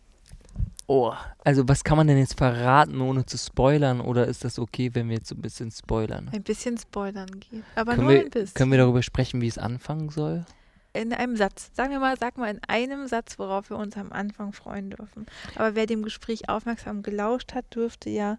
[0.87, 1.15] Oh,
[1.45, 4.01] also was kann man denn jetzt verraten, ohne zu spoilern?
[4.01, 6.29] Oder ist das okay, wenn wir jetzt so ein bisschen spoilern?
[6.33, 7.65] Ein bisschen spoilern geht.
[7.75, 8.55] Aber können nur wir, ein bisschen.
[8.55, 10.45] Können wir darüber sprechen, wie es anfangen soll?
[10.93, 11.71] In einem Satz.
[11.75, 15.27] Sagen wir mal, sag mal in einem Satz, worauf wir uns am Anfang freuen dürfen.
[15.57, 18.37] Aber wer dem Gespräch aufmerksam gelauscht hat, dürfte ja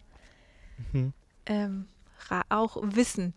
[0.94, 1.14] mhm.
[1.48, 1.88] ähm,
[2.50, 3.34] auch wissen,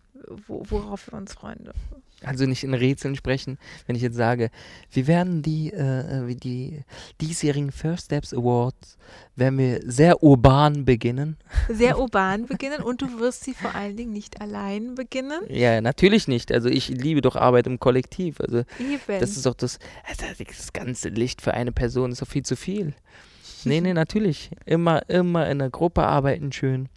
[0.47, 2.03] wo, worauf wir uns freuen dürfen.
[2.25, 4.51] Also nicht in Rätseln sprechen, wenn ich jetzt sage,
[4.91, 6.83] wir werden die, äh, die
[7.21, 8.99] diesjährigen First Steps Awards,
[9.37, 11.37] werden wir sehr urban beginnen.
[11.69, 15.41] Sehr urban beginnen und du wirst sie vor allen Dingen nicht allein beginnen.
[15.49, 16.51] Ja, natürlich nicht.
[16.51, 18.41] Also ich liebe doch Arbeit im Kollektiv.
[18.41, 19.21] Also Eben.
[19.21, 19.79] das ist doch das,
[20.19, 22.95] das ganze Licht für eine Person ist doch viel zu viel.
[23.65, 24.51] Nee, nee, natürlich.
[24.67, 26.89] Immer, immer in der Gruppe arbeiten schön.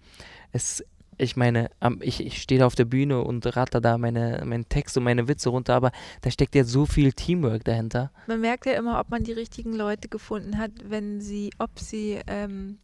[0.51, 0.83] Es
[1.21, 1.69] ich meine,
[1.99, 5.27] ich, ich stehe da auf der Bühne und ratter da meine, meinen Text und meine
[5.27, 5.91] Witze runter, aber
[6.21, 8.11] da steckt ja so viel Teamwork dahinter.
[8.27, 12.19] Man merkt ja immer, ob man die richtigen Leute gefunden hat, wenn sie, ob sie,
[12.25, 12.79] ähm,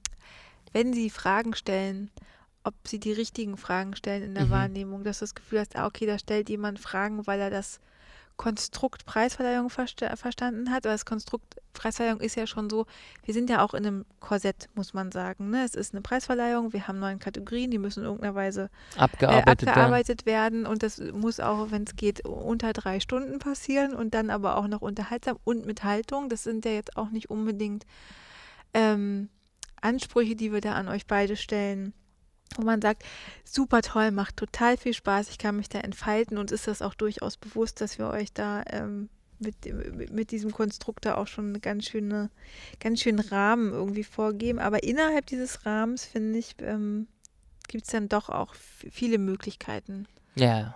[0.71, 2.11] wenn sie Fragen stellen,
[2.63, 4.51] ob sie die richtigen Fragen stellen in der mhm.
[4.51, 7.79] Wahrnehmung, dass du das Gefühl hast, ah, okay, da stellt jemand Fragen, weil er das
[8.37, 10.85] Konstrukt Preisverleihung versta verstanden hat.
[10.85, 12.85] Aber das Konstrukt Preisverleihung ist ja schon so,
[13.25, 15.49] wir sind ja auch in einem Korsett, muss man sagen.
[15.49, 15.63] Ne?
[15.63, 19.69] Es ist eine Preisverleihung, wir haben neun Kategorien, die müssen in irgendeiner Weise abgearbeitet, äh,
[19.69, 20.63] abgearbeitet werden.
[20.63, 20.65] werden.
[20.67, 24.67] Und das muss auch, wenn es geht, unter drei Stunden passieren und dann aber auch
[24.67, 26.29] noch unterhaltsam und mit Haltung.
[26.29, 27.85] Das sind ja jetzt auch nicht unbedingt
[28.73, 29.29] ähm,
[29.81, 31.93] Ansprüche, die wir da an euch beide stellen
[32.55, 33.03] wo man sagt,
[33.43, 36.93] super toll, macht total viel Spaß, ich kann mich da entfalten und ist das auch
[36.93, 41.61] durchaus bewusst, dass wir euch da ähm, mit, mit diesem Konstrukt da auch schon einen
[41.61, 42.29] ganz, schöne,
[42.79, 44.59] ganz schönen Rahmen irgendwie vorgeben.
[44.59, 47.07] Aber innerhalb dieses Rahmens, finde ich, ähm,
[47.67, 50.07] gibt es dann doch auch viele Möglichkeiten.
[50.35, 50.75] Ja.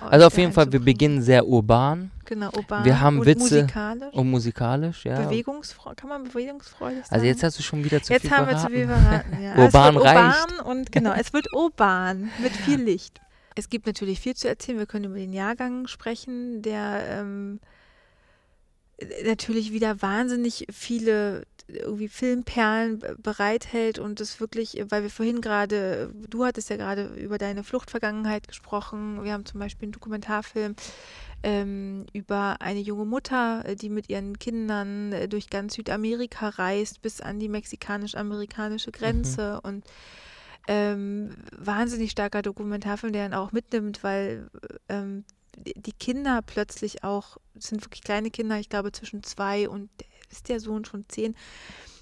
[0.00, 2.10] Also auf jeden Fall, wir beginnen sehr urban.
[2.24, 2.84] Genau, urban.
[2.84, 4.14] Wir haben und Witze musikalisch.
[4.14, 5.20] und musikalisch, ja.
[5.20, 7.14] Bewegungsfreudig, kann man bewegungsfreudig sagen?
[7.14, 8.50] Also jetzt hast du schon wieder zu jetzt viel verraten.
[8.50, 9.56] Jetzt haben wir zu viel verraten, ja.
[9.64, 10.50] urban also reicht.
[10.50, 13.20] Urban und genau, es wird urban mit viel Licht.
[13.56, 14.78] Es gibt natürlich viel zu erzählen.
[14.78, 17.60] Wir können über den Jahrgang sprechen, der ähm,
[19.24, 21.42] natürlich wieder wahnsinnig viele
[21.74, 27.38] irgendwie Filmperlen bereithält und es wirklich, weil wir vorhin gerade, du hattest ja gerade über
[27.38, 29.22] deine Fluchtvergangenheit gesprochen.
[29.24, 30.76] Wir haben zum Beispiel einen Dokumentarfilm
[31.42, 37.02] ähm, über eine junge Mutter, äh, die mit ihren Kindern äh, durch ganz Südamerika reist
[37.02, 39.68] bis an die mexikanisch-amerikanische Grenze mhm.
[39.68, 39.84] und
[40.68, 44.50] ähm, wahnsinnig starker Dokumentarfilm, der dann auch mitnimmt, weil
[44.88, 45.24] ähm,
[45.56, 49.90] die Kinder plötzlich auch, das sind wirklich kleine Kinder, ich glaube zwischen zwei und
[50.30, 51.34] ist der Sohn schon zehn.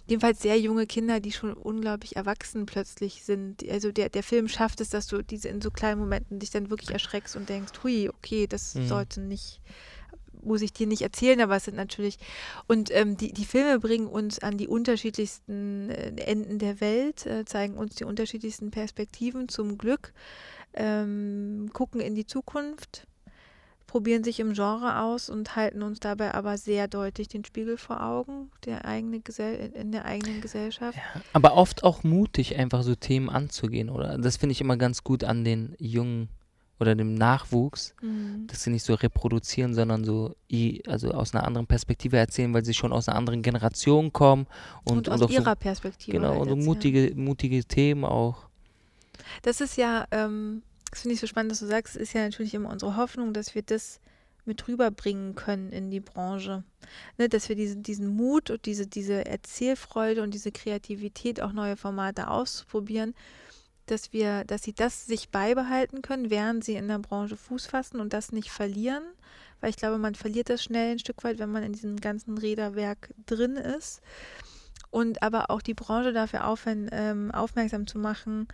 [0.06, 3.68] Jedenfalls sehr junge Kinder, die schon unglaublich erwachsen plötzlich sind.
[3.68, 6.70] Also der, der Film schafft es, dass du diese in so kleinen Momenten dich dann
[6.70, 8.86] wirklich erschreckst und denkst, hui, okay, das mhm.
[8.86, 9.60] sollte nicht,
[10.42, 12.18] muss ich dir nicht erzählen, aber es sind natürlich.
[12.66, 17.44] Und ähm, die, die Filme bringen uns an die unterschiedlichsten äh, Enden der Welt, äh,
[17.44, 20.14] zeigen uns die unterschiedlichsten Perspektiven zum Glück.
[20.74, 23.07] ähm, gucken in die Zukunft,
[23.88, 28.04] probieren sich im Genre aus und halten uns dabei aber sehr deutlich den Spiegel vor
[28.04, 30.96] Augen, der eigene Gesell in der eigenen Gesellschaft.
[30.96, 34.16] Ja, aber oft auch mutig, einfach so Themen anzugehen, oder?
[34.18, 36.28] Das finde ich immer ganz gut an den jungen
[36.78, 38.46] oder dem Nachwuchs, Mhm.
[38.46, 40.36] dass sie nicht so reproduzieren, sondern so
[40.86, 44.46] also aus einer anderen Perspektive erzählen, weil sie schon aus einer anderen Generation kommen
[44.84, 46.18] Und, und, und, aus so, ihrer Perspektive.
[46.18, 48.46] genau, halt und so mutige, mutige Themen auch.
[49.42, 52.22] Das ist ja, ähm, das finde ich so spannend, dass du sagst, es ist ja
[52.22, 54.00] natürlich immer unsere Hoffnung, dass wir das
[54.48, 56.64] mit rüberbringen können in die Branche.
[57.18, 61.76] Ne, dass wir diesen, diesen Mut und diese, diese Erzählfreude und diese Kreativität, auch neue
[61.76, 63.14] Formate auszuprobieren,
[63.86, 68.00] dass wir, dass sie das sich beibehalten können, während sie in der Branche Fuß fassen
[68.00, 69.04] und das nicht verlieren.
[69.60, 72.38] Weil ich glaube, man verliert das schnell ein Stück weit, wenn man in diesem ganzen
[72.38, 74.00] Räderwerk drin ist.
[74.90, 78.48] Und aber auch die Branche dafür aufhören, ähm, aufmerksam zu machen,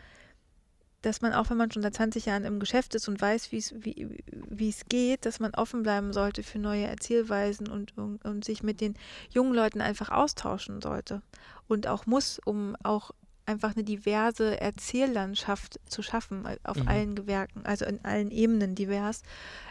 [1.05, 3.74] dass man auch, wenn man schon seit 20 Jahren im Geschäft ist und weiß, wie's,
[3.82, 8.62] wie es geht, dass man offen bleiben sollte für neue Erzählweisen und, und, und sich
[8.62, 8.94] mit den
[9.30, 11.22] jungen Leuten einfach austauschen sollte.
[11.68, 13.11] Und auch muss, um auch
[13.46, 16.88] einfach eine diverse Erzähllandschaft zu schaffen, äh, auf Mhm.
[16.88, 19.22] allen Gewerken, also in allen Ebenen divers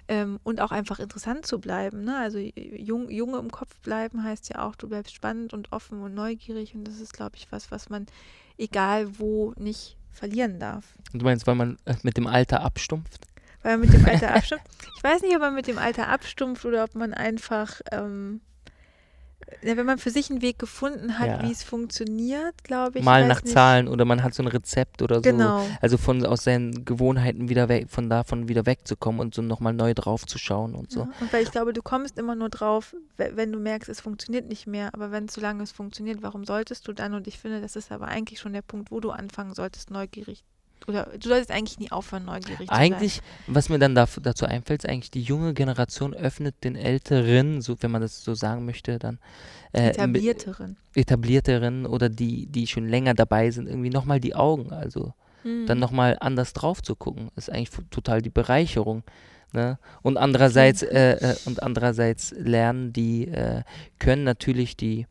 [0.07, 2.03] ähm, und auch einfach interessant zu bleiben.
[2.03, 2.15] Ne?
[2.17, 6.13] Also jung, junge im Kopf bleiben heißt ja auch, du bleibst spannend und offen und
[6.13, 8.05] neugierig und das ist, glaube ich, was, was man
[8.57, 10.85] egal wo nicht verlieren darf.
[11.13, 13.25] Du meinst, weil man äh, mit dem Alter abstumpft?
[13.61, 14.67] Weil man mit dem Alter abstumpft.
[14.97, 18.41] Ich weiß nicht, ob man mit dem Alter abstumpft oder ob man einfach, ähm,
[19.61, 21.43] ja, wenn man für sich einen Weg gefunden hat, Ja.
[21.43, 23.05] wie es funktioniert, glaube ich.
[23.05, 23.53] Mal nach nicht.
[23.53, 25.21] Zahlen oder man hat so ein Rezept oder so.
[25.21, 25.65] Genau.
[25.81, 29.93] Also von aus seinen Gewohnheiten wieder weg, von davon wieder wegzukommen und so nochmal neu
[29.93, 31.01] drauf zu schauen und so.
[31.01, 34.01] Ja, und weil ich glaube, du kommst immer nur drauf, we- wenn du merkst, es
[34.01, 34.89] funktioniert nicht mehr.
[34.93, 37.13] Aber wenn solange es funktioniert, warum solltest du dann?
[37.13, 40.43] Und ich finde, das ist aber eigentlich schon der Punkt, wo du anfangen solltest, neugierig.
[40.87, 44.89] Oder du solltest eigentlich nie aufhören, neugierig Eigentlich, was mir dann daf- dazu einfällt, ist
[44.89, 49.17] eigentlich die junge Generation öffnet den Älteren, so wenn man das so sagen möchte, dann
[49.17, 49.21] zu
[49.73, 49.83] sein.
[49.85, 50.77] äh, Etablierteren.
[50.95, 55.13] etablierteren oder die, die schon länger dabei sind, irgendwie nochmal die Augen, also
[55.43, 55.65] Mhm.
[55.67, 59.03] dann nochmal anders drauf zu gucken, ist eigentlich total die Bereicherung.
[59.51, 59.77] Ne?
[60.01, 63.63] Und andererseits äh, äh, und andererseits lernen die äh,
[63.99, 65.05] können natürlich die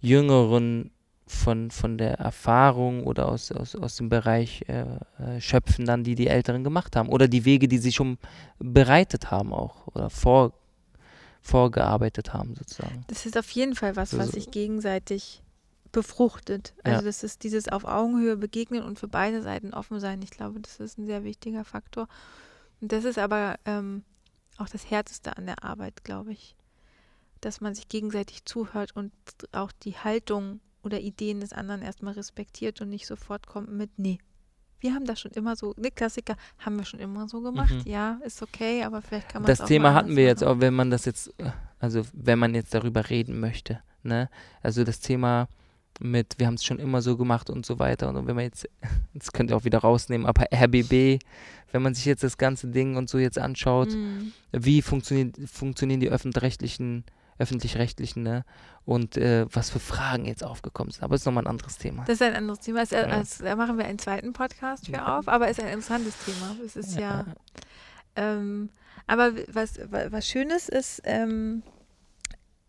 [0.00, 0.90] Jüngeren
[1.32, 4.84] von, von der Erfahrung oder aus, aus, aus dem Bereich äh,
[5.18, 7.08] äh, schöpfen dann, die die Älteren gemacht haben.
[7.08, 8.18] Oder die Wege, die sie schon
[8.58, 10.52] bereitet haben auch oder vor,
[11.40, 13.04] vorgearbeitet haben sozusagen.
[13.08, 15.42] Das ist auf jeden Fall was, was so- sich gegenseitig
[15.90, 16.74] befruchtet.
[16.86, 16.92] Ja.
[16.94, 20.22] Also das ist dieses auf Augenhöhe begegnen und für beide Seiten offen sein.
[20.22, 22.08] Ich glaube, das ist ein sehr wichtiger Faktor.
[22.80, 24.02] Und das ist aber ähm,
[24.58, 26.56] auch das Härteste an der Arbeit, glaube ich.
[27.40, 29.12] Dass man sich gegenseitig zuhört und
[29.50, 34.18] auch die Haltung oder Ideen des anderen erstmal respektiert und nicht sofort kommt mit, nee,
[34.80, 37.72] wir haben das schon immer so, ne, Klassiker haben wir schon immer so gemacht.
[37.72, 37.82] Mhm.
[37.90, 40.56] Ja, ist okay, aber vielleicht kann man Das auch Thema mal hatten wir jetzt machen.
[40.56, 41.32] auch, wenn man das jetzt,
[41.78, 44.28] also wenn man jetzt darüber reden möchte, ne?
[44.60, 45.48] Also das Thema
[46.00, 48.08] mit, wir haben es schon immer so gemacht und so weiter.
[48.08, 48.68] Und wenn man jetzt,
[49.14, 51.20] das könnt ihr auch wieder rausnehmen, aber RBB,
[51.70, 54.32] wenn man sich jetzt das ganze Ding und so jetzt anschaut, Mhm.
[54.50, 57.04] wie funktionieren, funktionieren die öffentlich-rechtlichen,
[57.38, 58.44] öffentlich-rechtlichen, ne?
[58.84, 61.02] Und äh, was für Fragen jetzt aufgekommen sind.
[61.04, 62.04] Aber das ist nochmal ein anderes Thema.
[62.04, 62.82] Das ist ein anderes Thema.
[62.82, 63.20] Es, Ja.
[63.20, 66.56] es, da machen wir einen zweiten Podcast für auf, aber es ist ein interessantes Thema.
[66.64, 67.24] Es ist ja.
[68.16, 68.70] Ähm,
[69.06, 71.62] aber was, wa- was Schönes ist, ähm,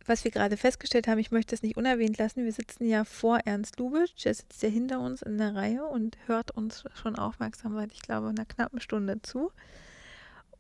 [0.06, 2.44] was wir gerade festgestellt haben, ich möchte das nicht unerwähnt lassen.
[2.44, 6.18] Wir sitzen ja vor Ernst Lubitsch, der sitzt ja hinter uns in der Reihe und
[6.26, 9.52] hört uns schon aufmerksam seit, ich glaube, einer knappen Stunde zu.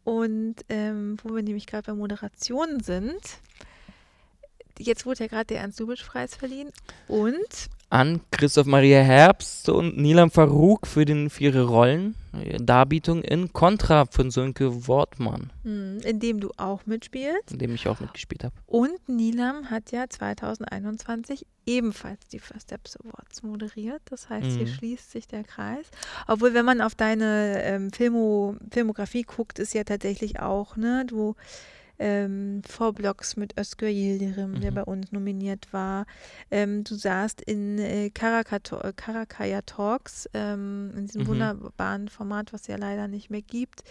[0.04, 3.22] Und ähm, wo wir nämlich gerade bei Moderation sind,
[4.80, 6.70] jetzt wurde ja gerade der Ernst-Lubitsch-Preis verliehen
[7.08, 13.22] und an Christoph Maria Herbst und Nilam Farouk für, den, für ihre Rollen, äh, Darbietung
[13.22, 17.52] in Contra von Sönke Wortmann, mh, in dem du auch mitspielst.
[17.52, 18.56] in dem ich auch mitgespielt habe.
[18.66, 24.02] Und Nilam hat ja 2021 ebenfalls die First Steps Awards moderiert.
[24.10, 24.72] Das heißt, hier Mhm.
[24.74, 25.86] schließt sich der Kreis.
[26.28, 31.36] Obwohl, wenn man auf deine ähm, Filmo, Filmografie guckt, ist ja tatsächlich auch, ne, du
[32.00, 34.76] ähm, Vorblocks mit Özgür Yildirim, der Mhm.
[34.76, 36.06] bei uns nominiert war.
[36.52, 38.10] Ähm, du saßt in äh, äh,
[38.96, 41.28] Karakaya Talks, ähm, in diesem Mhm.
[41.28, 43.84] wunderbaren Format, was es ja leider nicht mehr gibt,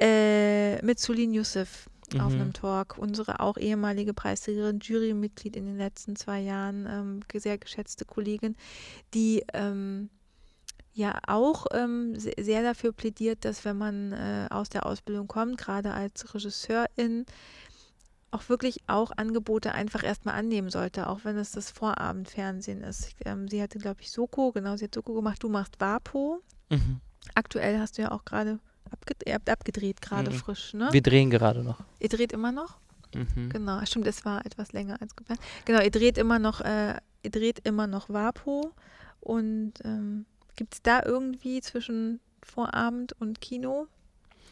[0.00, 1.88] äh, mit Sulin Yusuf
[2.18, 2.40] auf Mhm.
[2.40, 2.98] einem Talk.
[2.98, 8.56] Unsere auch ehemalige Preisträgerin, Jurymitglied in den letzten zwei Jahren, ähm, sehr geschätzte Kollegin,
[9.14, 10.10] die ähm,
[11.00, 15.58] ja auch ähm, se- sehr dafür plädiert, dass wenn man äh, aus der Ausbildung kommt,
[15.58, 17.26] gerade als Regisseurin,
[18.32, 23.14] auch wirklich auch Angebote einfach erstmal annehmen sollte, auch wenn es das Vorabendfernsehen ist.
[23.24, 26.40] Ähm, sie hatte, glaube ich, Soko, genau, sie hat Soko gemacht, du machst Vapo.
[26.70, 27.00] Mhm.
[27.34, 28.60] Aktuell hast du ja auch gerade
[28.92, 30.34] Abge ihr habt abgedreht gerade Mhm.
[30.34, 30.88] frisch, ne?
[30.90, 31.78] Wir drehen gerade noch.
[32.00, 32.78] ihr dreht immer noch?
[33.14, 33.48] Mhm.
[33.50, 35.40] Genau, stimmt, es war etwas länger als geplant.
[35.64, 38.72] Genau, ihr dreht immer noch, äh, ihr dreht immer noch Vapo
[39.20, 40.24] und ähm,
[40.60, 43.86] gibt es da irgendwie zwischen Vorabend und Kino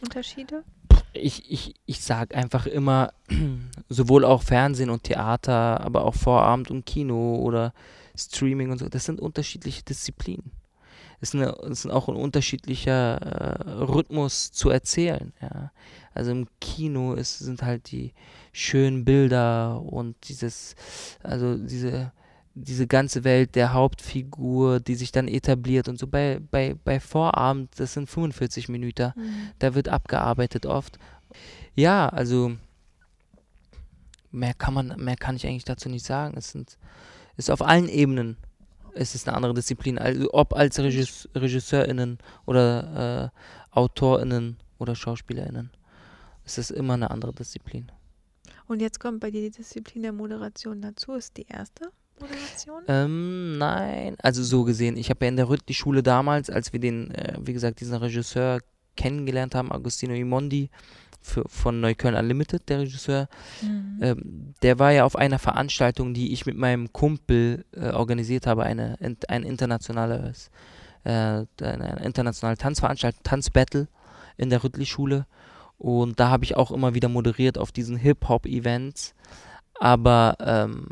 [0.01, 0.65] Unterschiede?
[1.13, 3.13] Ich, ich, ich sag einfach immer,
[3.91, 7.75] sowohl auch Fernsehen und Theater, aber auch Vorabend und Kino oder
[8.17, 10.51] Streaming und so, das sind unterschiedliche Disziplinen.
[11.21, 15.35] Es ist, ist auch ein unterschiedlicher äh, Rhythmus zu erzählen.
[15.43, 15.73] Ja.
[16.15, 18.15] Also im Kino ist, sind halt die
[18.53, 20.75] schönen Bilder und dieses,
[21.23, 22.13] also diese,
[22.55, 26.07] diese ganze Welt der Hauptfigur, die sich dann etabliert und so.
[26.07, 29.13] Bei, bei, bei Vorabend, das sind 45 Minuten
[29.59, 30.99] da wird abgearbeitet oft.
[31.75, 32.53] Ja, also
[34.31, 36.37] mehr kann man, mehr kann ich eigentlich dazu nicht sagen.
[36.37, 36.79] Es sind,
[37.37, 38.37] ist auf allen Ebenen
[38.99, 39.99] es ist eine andere Disziplin.
[39.99, 45.71] Also ob als Regis, RegisseurInnen oder äh, AutorInnen oder SchauspielerInnen.
[46.45, 47.93] Es ist immer eine andere Disziplin.
[48.67, 51.15] Und jetzt kommt bei dir die Disziplin der Moderation dazu.
[51.15, 51.91] Ist die erste
[52.21, 52.83] Moderation?
[52.89, 54.97] Ähm, nein, also so gesehen.
[54.97, 58.61] Ich habe ja in der Rüttli-Schule damals, als wir den, äh, wie gesagt, diesen Regisseur
[58.97, 60.71] kennengelernt haben, Agostino Imondi
[61.21, 63.29] für, von Neukölln Unlimited, der Regisseur,
[63.63, 63.99] Mhm.
[64.03, 68.63] ähm, der war ja auf einer Veranstaltung, die ich mit meinem Kumpel äh, organisiert habe,
[68.65, 70.51] eine, in- ein internationales,
[71.05, 73.89] äh, eine internationale Tanzveranstaltung, Tanzbattle
[74.37, 75.27] in der Rüttli-Schule.
[75.77, 79.15] Und da habe ich auch immer wieder moderiert auf diesen Hip-Hop-Events.
[79.81, 80.89] Aber ähm,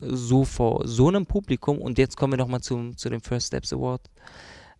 [0.00, 4.02] so vor so einem Publikum, und jetzt kommen wir nochmal zu, dem First Steps Award.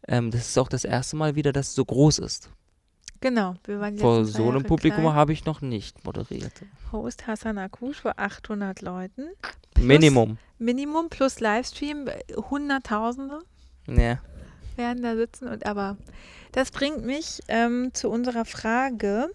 [0.09, 2.51] Ähm, das ist auch das erste Mal wieder, dass es so groß ist.
[3.21, 6.53] Genau, wir waren Vor so einem Jahre Publikum habe ich noch nicht moderiert.
[6.91, 9.29] Host Hassan Akush vor 800 Leuten.
[9.79, 10.39] Minimum.
[10.59, 12.07] Minimum plus Livestream,
[12.51, 13.41] Hunderttausende
[13.87, 14.19] Ja.
[14.77, 15.49] werden da sitzen.
[15.49, 15.99] Und aber
[16.53, 19.31] das bringt mich ähm, zu unserer Frage,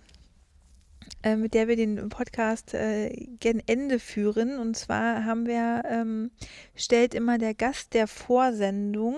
[1.23, 3.09] äh, mit der wir den Podcast äh,
[3.39, 4.57] gen Ende führen.
[4.57, 6.31] Und zwar haben wir, ähm,
[6.75, 9.17] stellt immer der Gast der Vorsendung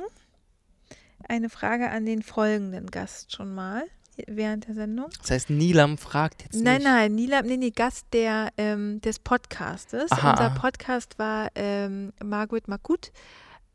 [1.27, 3.83] eine Frage an den folgenden Gast schon mal
[4.27, 5.09] während der Sendung.
[5.21, 6.85] Das heißt, Nilam fragt jetzt Nein, nicht.
[6.85, 10.11] nein, Nila, nee, nee, Gast der, ähm, des Podcastes.
[10.11, 10.49] Aha, Unser.
[10.59, 13.11] Podcast war ähm, Margaret Makut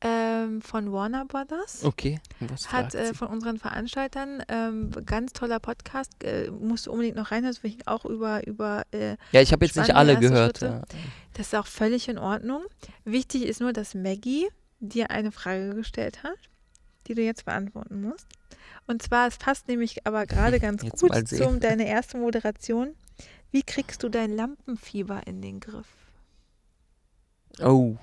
[0.02, 1.84] ähm, von Warner Brothers.
[1.84, 7.16] Okay, was Hat äh, von unseren Veranstaltern ähm, ganz toller Podcast, äh, musst du unbedingt
[7.16, 10.60] noch reinhören, das ich auch über, über äh, Ja, ich habe jetzt nicht alle gehört.
[10.60, 10.82] Ja.
[11.34, 12.62] das ist auch völlig in Ordnung.
[13.04, 14.48] Wichtig ist nur, dass Maggie
[14.80, 16.38] dir eine Frage gestellt hat,
[17.06, 18.26] die du jetzt beantworten musst.
[18.86, 22.94] Und zwar, es passt nämlich aber gerade ganz Jetzt gut zum deine erste Moderation.
[23.52, 25.86] Wie kriegst du dein Lampenfieber in den Griff?
[27.60, 27.96] Oh.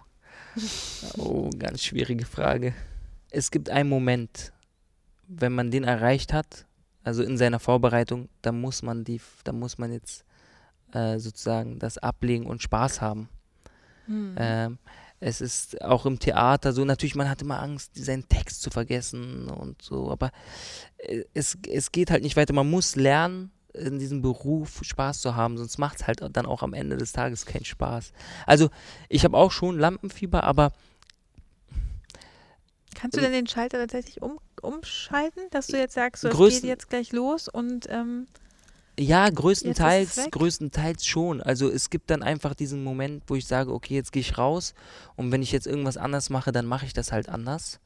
[1.17, 2.73] Oh, ganz schwierige Frage.
[3.31, 4.51] Es gibt einen Moment,
[5.27, 6.65] wenn man den erreicht hat,
[7.03, 10.25] also in seiner Vorbereitung, da muss man die, da muss man jetzt
[10.93, 13.29] äh, sozusagen das ablegen und Spaß haben.
[14.05, 14.35] Hm.
[14.37, 14.77] Ähm,
[15.19, 19.49] es ist auch im Theater so, natürlich, man hat immer Angst, seinen Text zu vergessen
[19.49, 20.31] und so, aber
[20.97, 22.53] äh, es, es geht halt nicht weiter.
[22.53, 26.63] Man muss lernen, in diesem Beruf Spaß zu haben, sonst macht es halt dann auch
[26.63, 28.11] am Ende des Tages keinen Spaß.
[28.45, 28.69] Also,
[29.09, 30.71] ich habe auch schon Lampenfieber, aber
[32.95, 36.37] Kannst du ähm, denn den Schalter tatsächlich um, umschalten, dass du jetzt sagst, so, es
[36.37, 38.27] geht jetzt gleich los und ähm,
[38.99, 41.41] Ja, größtenteils, größtenteils schon.
[41.41, 44.73] Also es gibt dann einfach diesen Moment, wo ich sage, okay, jetzt gehe ich raus
[45.15, 47.79] und wenn ich jetzt irgendwas anders mache, dann mache ich das halt anders.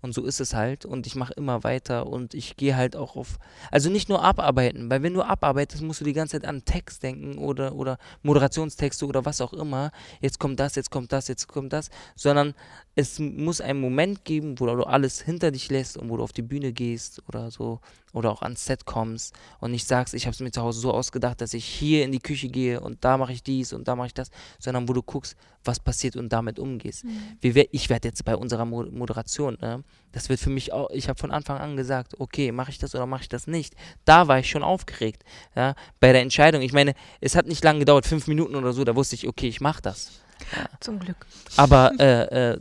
[0.00, 0.84] Und so ist es halt.
[0.84, 3.38] Und ich mache immer weiter und ich gehe halt auch auf.
[3.70, 7.02] Also nicht nur abarbeiten, weil wenn du abarbeitest, musst du die ganze Zeit an Text
[7.02, 9.90] denken oder, oder Moderationstexte oder was auch immer.
[10.20, 11.90] Jetzt kommt das, jetzt kommt das, jetzt kommt das.
[12.14, 12.54] Sondern
[12.94, 16.32] es muss einen Moment geben, wo du alles hinter dich lässt und wo du auf
[16.32, 17.80] die Bühne gehst oder so.
[18.12, 20.92] Oder auch ans Set kommst und nicht sagst, ich habe es mir zu Hause so
[20.92, 23.96] ausgedacht, dass ich hier in die Küche gehe und da mache ich dies und da
[23.96, 27.04] mache ich das, sondern wo du guckst, was passiert und damit umgehst.
[27.40, 30.90] Wie wer, ich werde jetzt bei unserer Mo Moderation, ne, das wird für mich auch,
[30.90, 33.74] ich habe von Anfang an gesagt, okay, mache ich das oder mache ich das nicht.
[34.04, 35.24] Da war ich schon aufgeregt,
[35.54, 36.62] ja, bei der Entscheidung.
[36.62, 39.48] Ich meine, es hat nicht lange gedauert, fünf Minuten oder so, da wusste ich, okay,
[39.48, 40.20] ich mache das.
[40.80, 41.26] zum Glück.
[41.56, 42.60] Aber äh, äh,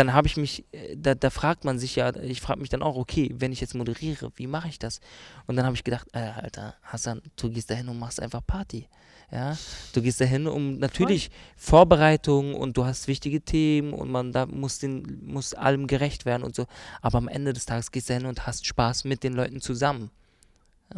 [0.00, 2.82] dann habe ich mich, äh, da, da fragt man sich ja, ich frage mich dann
[2.82, 5.00] auch, okay, wenn ich jetzt moderiere, wie mache ich das?
[5.46, 8.40] Und dann habe ich gedacht, äh, Alter, Hassan, du gehst da hin und machst einfach
[8.46, 8.88] Party.
[9.30, 9.56] Ja,
[9.92, 14.46] du gehst da hin, um natürlich Vorbereitung und du hast wichtige Themen und man da
[14.46, 16.66] muss den, muss allem gerecht werden und so.
[17.02, 20.10] Aber am Ende des Tages gehst du hin und hast Spaß mit den Leuten zusammen.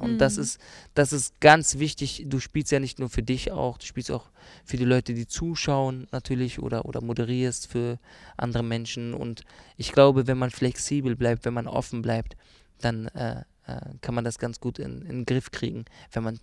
[0.00, 0.42] Und das Mhm.
[0.42, 0.60] ist,
[0.94, 2.24] das ist ganz wichtig.
[2.26, 4.30] Du spielst ja nicht nur für dich auch, du spielst auch
[4.64, 7.98] für die Leute, die zuschauen natürlich oder, oder moderierst für
[8.36, 9.12] andere Menschen.
[9.14, 9.44] Und
[9.76, 12.36] ich glaube, wenn man flexibel bleibt, wenn man offen bleibt,
[12.80, 15.84] dann äh, äh, kann man das ganz gut in, in den Griff kriegen.
[16.10, 16.40] Wenn man,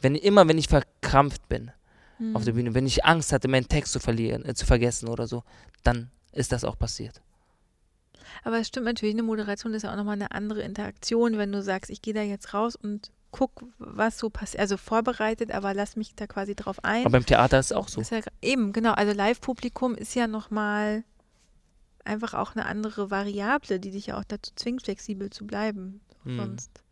[0.00, 1.70] wenn immer, wenn ich verkrampft bin
[2.20, 2.34] Mhm.
[2.34, 5.28] auf der Bühne, wenn ich Angst hatte, meinen Text zu verlieren, äh, zu vergessen oder
[5.28, 5.44] so,
[5.84, 7.22] dann ist das auch passiert.
[8.44, 11.62] Aber es stimmt natürlich, eine Moderation ist ja auch nochmal eine andere Interaktion, wenn du
[11.62, 14.60] sagst, ich gehe da jetzt raus und guck, was so passiert.
[14.60, 17.02] Also vorbereitet, aber lass mich da quasi drauf ein.
[17.02, 18.00] Aber beim Theater ist es auch so.
[18.00, 18.92] Ja, eben, genau.
[18.92, 21.04] Also Live-Publikum ist ja nochmal
[22.04, 26.00] einfach auch eine andere Variable, die dich ja auch dazu zwingt, flexibel zu bleiben.
[26.24, 26.36] Mhm.
[26.36, 26.82] Sonst.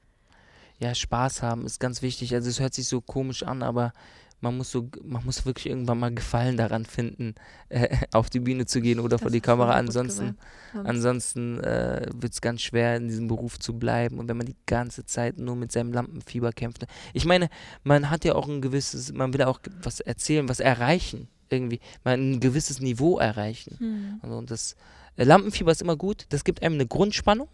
[0.79, 2.35] Ja, Spaß haben ist ganz wichtig.
[2.35, 3.93] Also es hört sich so komisch an, aber
[4.41, 7.35] man muss so, man muss wirklich irgendwann mal Gefallen daran finden,
[7.69, 9.73] äh, auf die Bühne zu gehen oder vor Das die hast du Kamera.
[9.73, 10.37] Ansonsten,
[10.85, 14.19] ansonsten äh, wird es ganz schwer, in diesem Beruf zu bleiben.
[14.19, 16.87] Und wenn man die ganze Zeit nur mit seinem Lampenfieber kämpft.
[17.15, 17.49] Ich meine,
[17.83, 21.29] man hat ja auch ein gewisses, man will auch was erzählen, was erreichen.
[21.49, 23.77] Irgendwie, man ein gewisses Niveau erreichen.
[23.79, 24.21] Hm.
[24.23, 24.77] Also und das
[25.17, 26.27] äh, Lampenfieber ist immer gut.
[26.29, 27.49] Das gibt einem eine Grundspannung,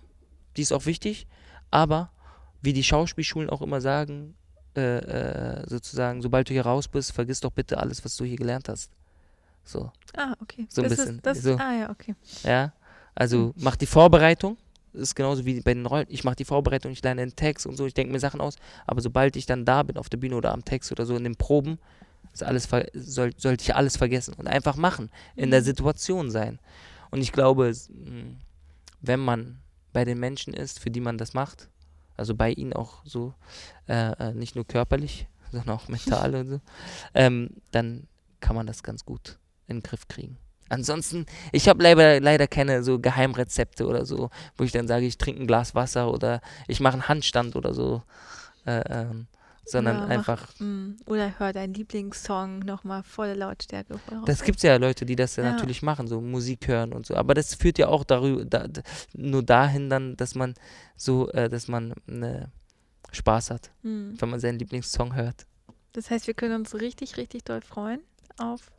[0.57, 1.27] die ist auch wichtig.
[1.71, 2.11] Aber
[2.61, 4.35] wie die Schauspielschulen auch immer sagen,
[4.77, 8.37] äh, äh, sozusagen, sobald du hier raus bist, vergiss doch bitte alles, was du hier
[8.37, 8.91] gelernt hast.
[9.65, 10.67] So, Ah, okay.
[10.69, 11.17] So ein das bisschen.
[11.17, 11.57] Ist, das, So.
[11.57, 12.15] Ah, ja, okay.
[12.43, 12.73] ja.
[13.15, 14.57] Also mach die Vorbereitung.
[14.95, 16.07] Ist genauso wie bei den Rollen.
[16.11, 18.57] Ich mache die Vorbereitung, ich lerne den Text und so, ich denke mir Sachen aus.
[18.87, 21.25] Aber sobald ich dann da bin, auf der Bühne oder am Text oder so, in
[21.25, 21.79] den Proben,
[22.35, 25.11] ist alles soll, sollte ich alles vergessen und einfach machen.
[25.35, 25.65] In der Mhm.
[25.65, 26.59] Situation sein.
[27.11, 28.35] Und ich glaube, mh,
[29.01, 29.61] wenn man
[29.95, 31.69] bei den Menschen ist, für die man das macht,
[32.17, 33.35] also bei ihnen auch so,
[33.89, 36.61] äh, äh, nicht nur körperlich, sondern auch mental und so,
[37.15, 38.07] ähm, dann
[38.41, 40.39] kann man das ganz gut in den Griff kriegen.
[40.69, 45.19] Ansonsten, ich habe leider, leider keine so Geheimrezepte oder so, wo ich dann sage, ich
[45.19, 48.03] trinke ein Glas Wasser oder ich mache einen Handstand oder so,
[48.65, 49.27] äh, ähm,
[49.65, 50.97] sondern mach- einfach, Hm.
[51.07, 53.99] Oder hör deinen Lieblingssong nochmal volle Lautstärke.
[53.99, 55.45] voll das gibt es ja Leute, die das ja.
[55.45, 55.53] Ja.
[55.53, 58.67] natürlich machen, so Musik hören und so, aber das führt ja auch darüber, da,
[59.13, 60.55] nur dahin dann, dass man
[60.97, 62.51] so, äh, dass man ne,
[63.13, 64.15] Spaß hat, Hm.
[64.19, 65.47] wenn man seinen Lieblingssong hört.
[65.93, 68.01] Das heißt, wir können uns richtig, richtig doll freuen
[68.39, 68.71] auf,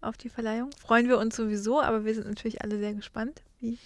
[0.00, 0.70] auf die Verleihung.
[0.80, 3.78] Freuen wir uns sowieso, aber wir sind natürlich alle sehr gespannt, wie.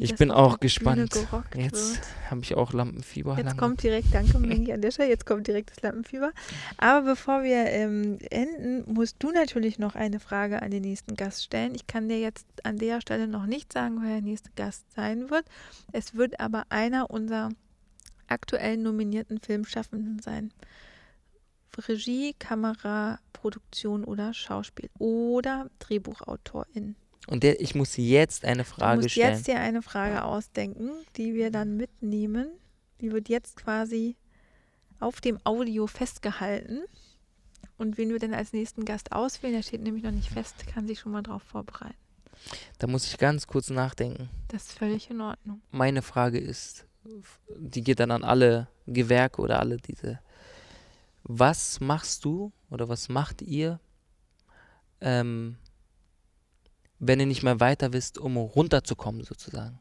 [0.00, 1.14] Ich bin auch gespannt.
[1.56, 2.00] Jetzt
[2.30, 3.32] habe ich auch Lampenfieber.
[3.32, 3.58] Jetzt langsam.
[3.58, 6.32] kommt direkt, danke Mengi an der Stelle, jetzt kommt direkt das Lampenfieber.
[6.76, 11.42] Aber bevor wir ähm, enden, musst du natürlich noch eine Frage an den nächsten Gast
[11.42, 11.74] stellen.
[11.74, 15.30] Ich kann dir jetzt an der Stelle noch nicht sagen, wer der nächste Gast sein
[15.30, 15.46] wird.
[15.92, 17.50] Es wird aber einer unserer
[18.28, 20.52] aktuell nominierten Filmschaffenden sein.
[21.86, 26.96] Regie, Kamera, Produktion oder Schauspiel oder Drehbuchautorin.
[27.28, 29.34] Und der, ich muss jetzt eine Du Frage musst stellen.
[29.34, 32.48] jetzt dir eine Frage ausdenken, die wir dann mitnehmen.
[33.00, 34.16] Die wird jetzt quasi
[34.98, 36.80] auf dem Audio festgehalten.
[37.76, 40.88] Und wen wir denn als nächsten Gast auswählen, der steht nämlich noch nicht fest, kann
[40.88, 41.94] sich schon mal drauf vorbereiten.
[42.78, 44.30] Da muss ich ganz kurz nachdenken.
[44.48, 45.60] Das ist völlig in Ordnung.
[45.70, 46.86] Meine Frage ist,
[47.56, 50.18] die geht dann an alle Gewerke oder alle diese.
[51.24, 53.80] Was machst du oder was macht ihr,
[55.00, 55.56] ähm,
[56.98, 59.78] wenn ihr nicht mehr weiter wisst, um runterzukommen sozusagen?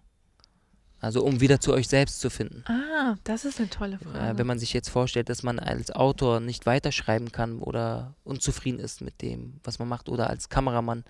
[1.00, 2.64] Also um wieder zu euch selbst zu finden.
[2.66, 4.18] Ah, das ist eine tolle Frage.
[4.18, 8.80] Äh, wenn man sich jetzt vorstellt, dass man als Autor nicht weiterschreiben kann oder unzufrieden
[8.80, 11.04] ist mit dem, was man macht, oder als Kameramann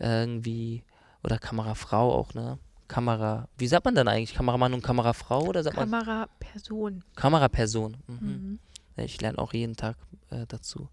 [0.00, 0.82] irgendwie
[1.22, 2.58] oder Kamerafrau auch, ne?
[2.88, 4.34] Kamera, wie sagt man dann eigentlich?
[4.34, 7.04] Kameramann und Kamerafrau oder sagt man Kameraperson.
[7.14, 7.96] Kameraperson?
[8.06, 8.18] Mhm.
[8.18, 8.58] Mhm.
[8.96, 9.96] Ich lerne auch jeden Tag
[10.30, 10.88] äh, dazu.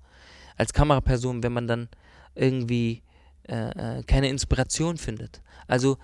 [0.56, 1.90] Als Kameraperson, wenn man dann
[2.36, 3.02] irgendwie
[3.50, 5.42] äh, äh, keine Inspiration findet.
[5.68, 5.98] Also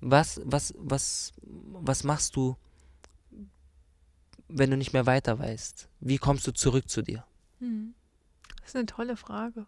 [0.00, 2.56] was, was, was, was machst du,
[4.48, 5.88] wenn du nicht mehr weiter weißt?
[6.00, 7.24] Wie kommst du zurück zu dir?
[7.60, 7.94] Mhm.
[8.60, 9.66] Das ist eine tolle Frage.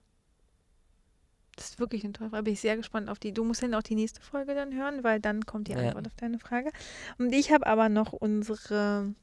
[1.56, 2.42] Das ist wirklich eine tolle Frage.
[2.42, 3.32] Bin ich sehr gespannt auf die.
[3.32, 5.78] Du musst dann auch die nächste Folge dann hören, weil dann kommt die Ja.
[5.78, 6.72] Antwort auf deine Frage.
[7.18, 9.14] Und ich habe aber noch unsere,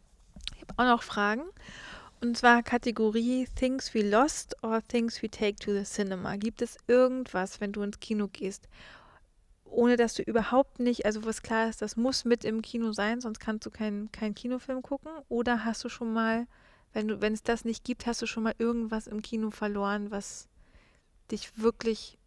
[0.55, 1.43] ich habe auch noch Fragen.
[2.22, 6.38] Und zwar Kategorie Things we lost or Things we take to the cinema.
[6.38, 8.68] Gibt es irgendwas, wenn du ins Kino gehst,
[9.65, 13.22] ohne dass du überhaupt nicht, also was klar ist, das muss mit im Kino sein,
[13.22, 15.11] sonst kannst du keinen keinen Kinofilm gucken?
[15.30, 16.45] Oder hast du schon mal
[16.93, 20.11] wenn du, wenn es das nicht gibt, hast du schon mal irgendwas im Kino verloren,
[20.11, 20.48] was
[21.31, 22.18] dich wirklich,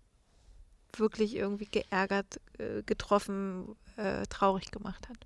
[0.96, 5.18] wirklich irgendwie geärgert, äh, getroffen, äh, traurig gemacht hat.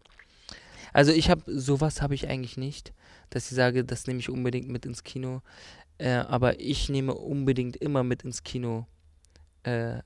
[0.92, 2.92] Also ich habe, sowas habe ich eigentlich nicht,
[3.30, 5.42] dass ich sage, das nehme ich unbedingt mit ins Kino.
[5.98, 8.86] Äh, aber ich nehme unbedingt immer mit ins Kino.
[9.64, 10.00] Äh,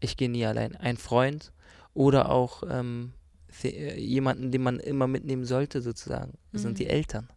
[0.00, 0.76] ich gehe nie allein.
[0.76, 1.52] Ein Freund
[1.94, 3.12] oder auch ähm,
[3.64, 6.76] äh, jemanden, den man immer mitnehmen sollte, sozusagen, das sind Mhm.
[6.76, 7.28] die Eltern.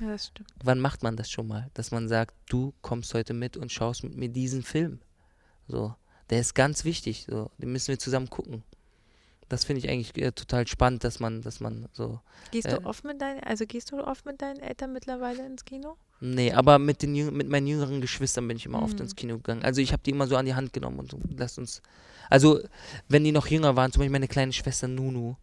[0.00, 0.52] Ja, das stimmt.
[0.62, 1.70] Wann macht man das schon mal?
[1.74, 5.00] Dass man sagt, du kommst heute mit und schaust mit mir diesen Film.
[5.68, 5.94] So,
[6.28, 7.26] der ist ganz wichtig.
[7.28, 8.62] So, den müssen wir zusammen gucken.
[9.48, 12.20] Das finde ich eigentlich äh, total spannend, dass man, dass man so.
[12.50, 12.80] Gehst Äh.
[12.80, 15.96] du oft mit deinen, also gehst du oft mit deinen Eltern mittlerweile ins Kino?
[16.20, 19.02] Nee, aber mit, den, jüng- mit meinen jüngeren Geschwistern bin ich immer oft Mhm.
[19.02, 19.62] ins Kino gegangen.
[19.62, 21.82] Also ich habe die immer so an die Hand genommen und so, lasst uns.
[22.30, 22.60] Also,
[23.08, 25.36] wenn die noch jünger waren, zum Beispiel meine kleine Schwester Nunu,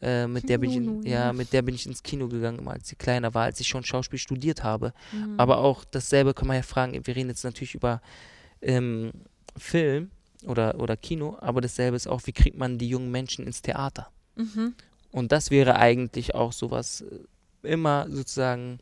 [0.00, 1.32] äh, mit der bin ich in, Nunu, ja, ja.
[1.32, 3.82] mit der bin ich ins Kino gegangen, immer als sie kleiner war, als ich schon
[3.82, 4.92] Schauspiel studiert habe.
[5.12, 5.34] Mhm.
[5.40, 6.92] Aber auch dasselbe kann man ja fragen.
[7.04, 8.00] Wir reden jetzt natürlich über
[8.62, 9.10] ähm,
[9.56, 10.10] Film
[10.44, 14.10] oder, oder Kino, aber dasselbe ist auch, wie kriegt man die jungen Menschen ins Theater?
[14.36, 14.74] Mhm.
[15.10, 17.18] Und das wäre eigentlich auch sowas, äh,
[17.62, 18.78] immer sozusagen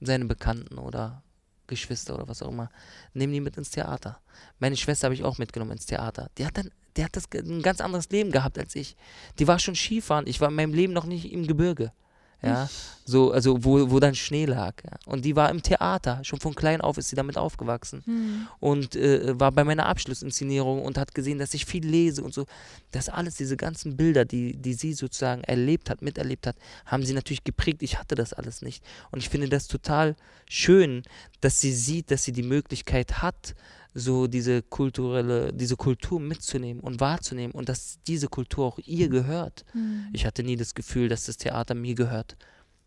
[0.00, 1.22] seine Bekannten oder
[1.66, 2.70] Geschwister oder was auch immer,
[3.14, 4.20] nehmen die mit ins Theater.
[4.58, 6.28] Meine Schwester habe ich auch mitgenommen ins Theater.
[6.36, 8.96] Die hat dann, die hat das ein ganz anderes Leben gehabt als ich.
[9.38, 10.26] Die war schon Skifahren.
[10.26, 11.92] Ich war in meinem Leben noch nicht im Gebirge.
[12.42, 12.68] Ja,
[13.04, 14.74] so, also wo, wo dann Schnee lag.
[14.84, 14.92] Ja.
[15.06, 16.20] Und die war im Theater.
[16.22, 18.48] Schon von klein auf ist sie damit aufgewachsen Mhm.
[18.60, 22.46] und äh, war bei meiner Abschlussinszenierung und hat gesehen, dass ich viel lese und so.
[22.92, 26.56] Das alles, diese ganzen Bilder, die, die sie sozusagen erlebt hat, miterlebt hat,
[26.86, 27.82] haben sie natürlich geprägt.
[27.82, 28.82] Ich hatte das alles nicht.
[29.10, 30.16] Und ich finde das total
[30.48, 31.02] schön,
[31.40, 33.54] dass sie sieht, dass sie die Möglichkeit hat,
[33.94, 39.64] so diese kulturelle, diese Kultur mitzunehmen und wahrzunehmen und dass diese Kultur auch ihr gehört.
[39.74, 40.08] Mhm.
[40.12, 42.36] Ich hatte nie das Gefühl, dass das Theater mir gehört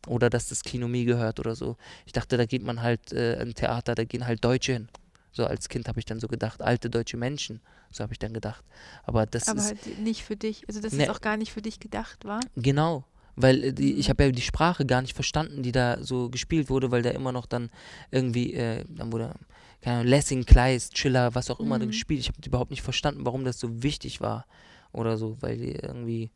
[0.08, 1.78] oder dass das Kino mir gehört oder so.
[2.06, 4.88] Ich dachte, da geht man halt äh, im Theater, da gehen halt Deutsche hin.
[5.32, 7.60] So als Kind habe ich dann so gedacht, alte deutsche Menschen,
[7.90, 8.64] so habe ich dann gedacht.
[9.04, 10.64] Aber das Aber ist halt nicht für dich.
[10.68, 11.04] Also, dass Nee.
[11.04, 12.40] es auch gar nicht für dich gedacht war.
[12.56, 13.04] genau,
[13.36, 14.10] weil äh, die, ich Mhm.
[14.12, 17.32] habe ja die Sprache gar nicht verstanden, die da so gespielt wurde, weil da immer
[17.32, 17.70] noch dann
[18.12, 19.34] irgendwie, äh, dann wurde,
[19.82, 21.88] keine Ahnung, Lessing, Kleist, Schiller, was auch immer Mhm.
[21.88, 22.20] gespielt.
[22.22, 24.46] Ich habe überhaupt nicht verstanden, warum das so wichtig war
[24.92, 26.32] oder so, weil die irgendwie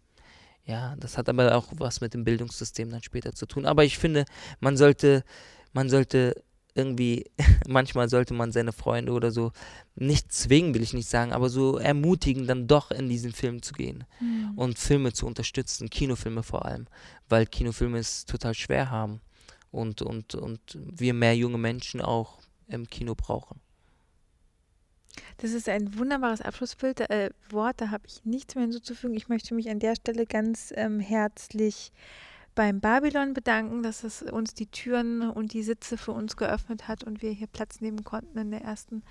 [0.66, 3.66] Ja, das hat aber auch was mit dem Bildungssystem dann später zu tun.
[3.66, 4.26] Aber ich finde,
[4.60, 5.24] man sollte,
[5.72, 6.36] man sollte
[6.78, 7.26] irgendwie,
[7.68, 9.52] manchmal sollte man seine Freunde oder so
[9.96, 13.74] nicht zwingen, will ich nicht sagen, aber so ermutigen, dann doch in diesen Film zu
[13.74, 14.54] gehen Mhm.
[14.56, 16.86] und Filme zu unterstützen, Kinofilme vor allem,
[17.28, 19.20] weil Kinofilme es total schwer haben
[19.72, 23.60] und, und, und wir mehr junge Menschen auch im Kino brauchen.
[25.40, 27.00] Das ist ein wunderbares Abschlussbild.
[27.10, 29.16] Äh, Wort, da habe ich nichts mehr hinzuzufügen.
[29.16, 31.92] Ich möchte mich an der Stelle ganz ähm, herzlich
[32.58, 37.04] beim Babylon bedanken, dass es uns die Türen und die Sitze für uns geöffnet hat
[37.04, 39.04] und wir hier Platz nehmen konnten in der ersten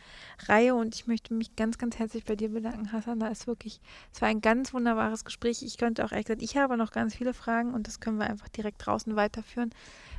[0.48, 0.74] Reihe.
[0.74, 3.20] Und ich möchte mich ganz, ganz herzlich bei dir bedanken, Hassan.
[3.20, 3.80] Da ist wirklich,
[4.12, 5.62] es war ein ganz wunderbares Gespräch.
[5.62, 8.26] Ich könnte auch ehrlich gesagt, ich habe noch ganz viele Fragen und das können wir
[8.26, 9.70] einfach direkt draußen weiterführen.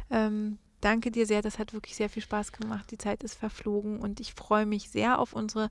[0.10, 2.90] Ähm, danke dir sehr, das hat wirklich sehr viel Spaß gemacht.
[2.92, 5.70] Die Zeit ist verflogen und ich freue mich sehr auf unsere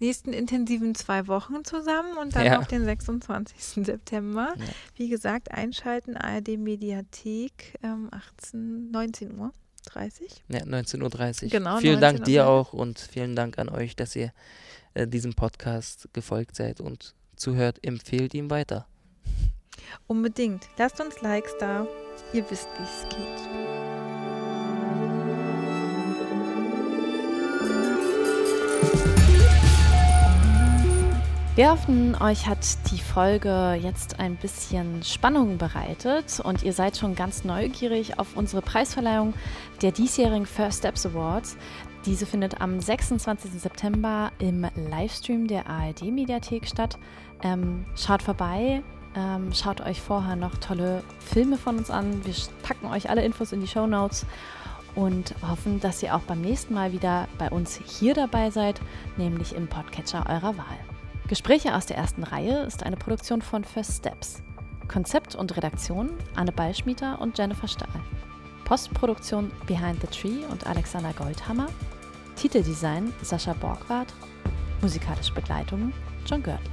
[0.00, 2.58] nächsten intensiven zwei Wochen zusammen und dann Ja.
[2.58, 3.84] auf den 26.
[3.84, 4.54] September.
[4.56, 4.64] Ja.
[4.96, 9.52] Wie gesagt, einschalten, ARD Mediathek, ähm, 18, 19 Uhr.
[9.86, 10.44] 30.
[10.48, 11.50] Ja, 19.30 Uhr.
[11.50, 14.32] Genau, Vielen Dank 19:30 dir auch und vielen Dank an euch, dass ihr
[14.94, 17.80] äh, diesem Podcast gefolgt seid und zuhört.
[17.84, 18.86] Empfehlt ihm weiter.
[20.06, 20.68] Unbedingt.
[20.78, 21.88] Lasst uns Likes da.
[22.32, 23.71] Ihr wisst, wie es geht.
[31.54, 37.14] Wir hoffen, euch hat die Folge jetzt ein bisschen Spannung bereitet und ihr seid schon
[37.14, 39.34] ganz neugierig auf unsere Preisverleihung
[39.82, 41.58] der diesjährigen First Steps Awards.
[42.06, 43.60] Diese findet am 26.
[43.60, 46.96] September im Livestream der ARD-Mediathek statt.
[47.42, 48.82] Ähm, schaut vorbei,
[49.14, 52.24] ähm, schaut euch vorher noch tolle Filme von uns an.
[52.24, 54.24] Wir packen euch alle Infos in die Show Notes
[54.94, 58.80] und hoffen, dass ihr auch beim nächsten Mal wieder bei uns hier dabei seid,
[59.18, 60.91] nämlich im Podcatcher eurer Wahl.
[61.32, 64.42] Gespräche aus der ersten Reihe ist eine Produktion von First Steps.
[64.86, 67.88] Konzept und Redaktion Anne Ballschmieter und Jennifer Stahl.
[68.66, 71.68] Postproduktion Behind the Tree und Alexander Goldhammer.
[72.36, 74.12] Titeldesign Sascha Borgward.
[74.82, 75.94] Musikalische Begleitung
[76.26, 76.70] John Görtler.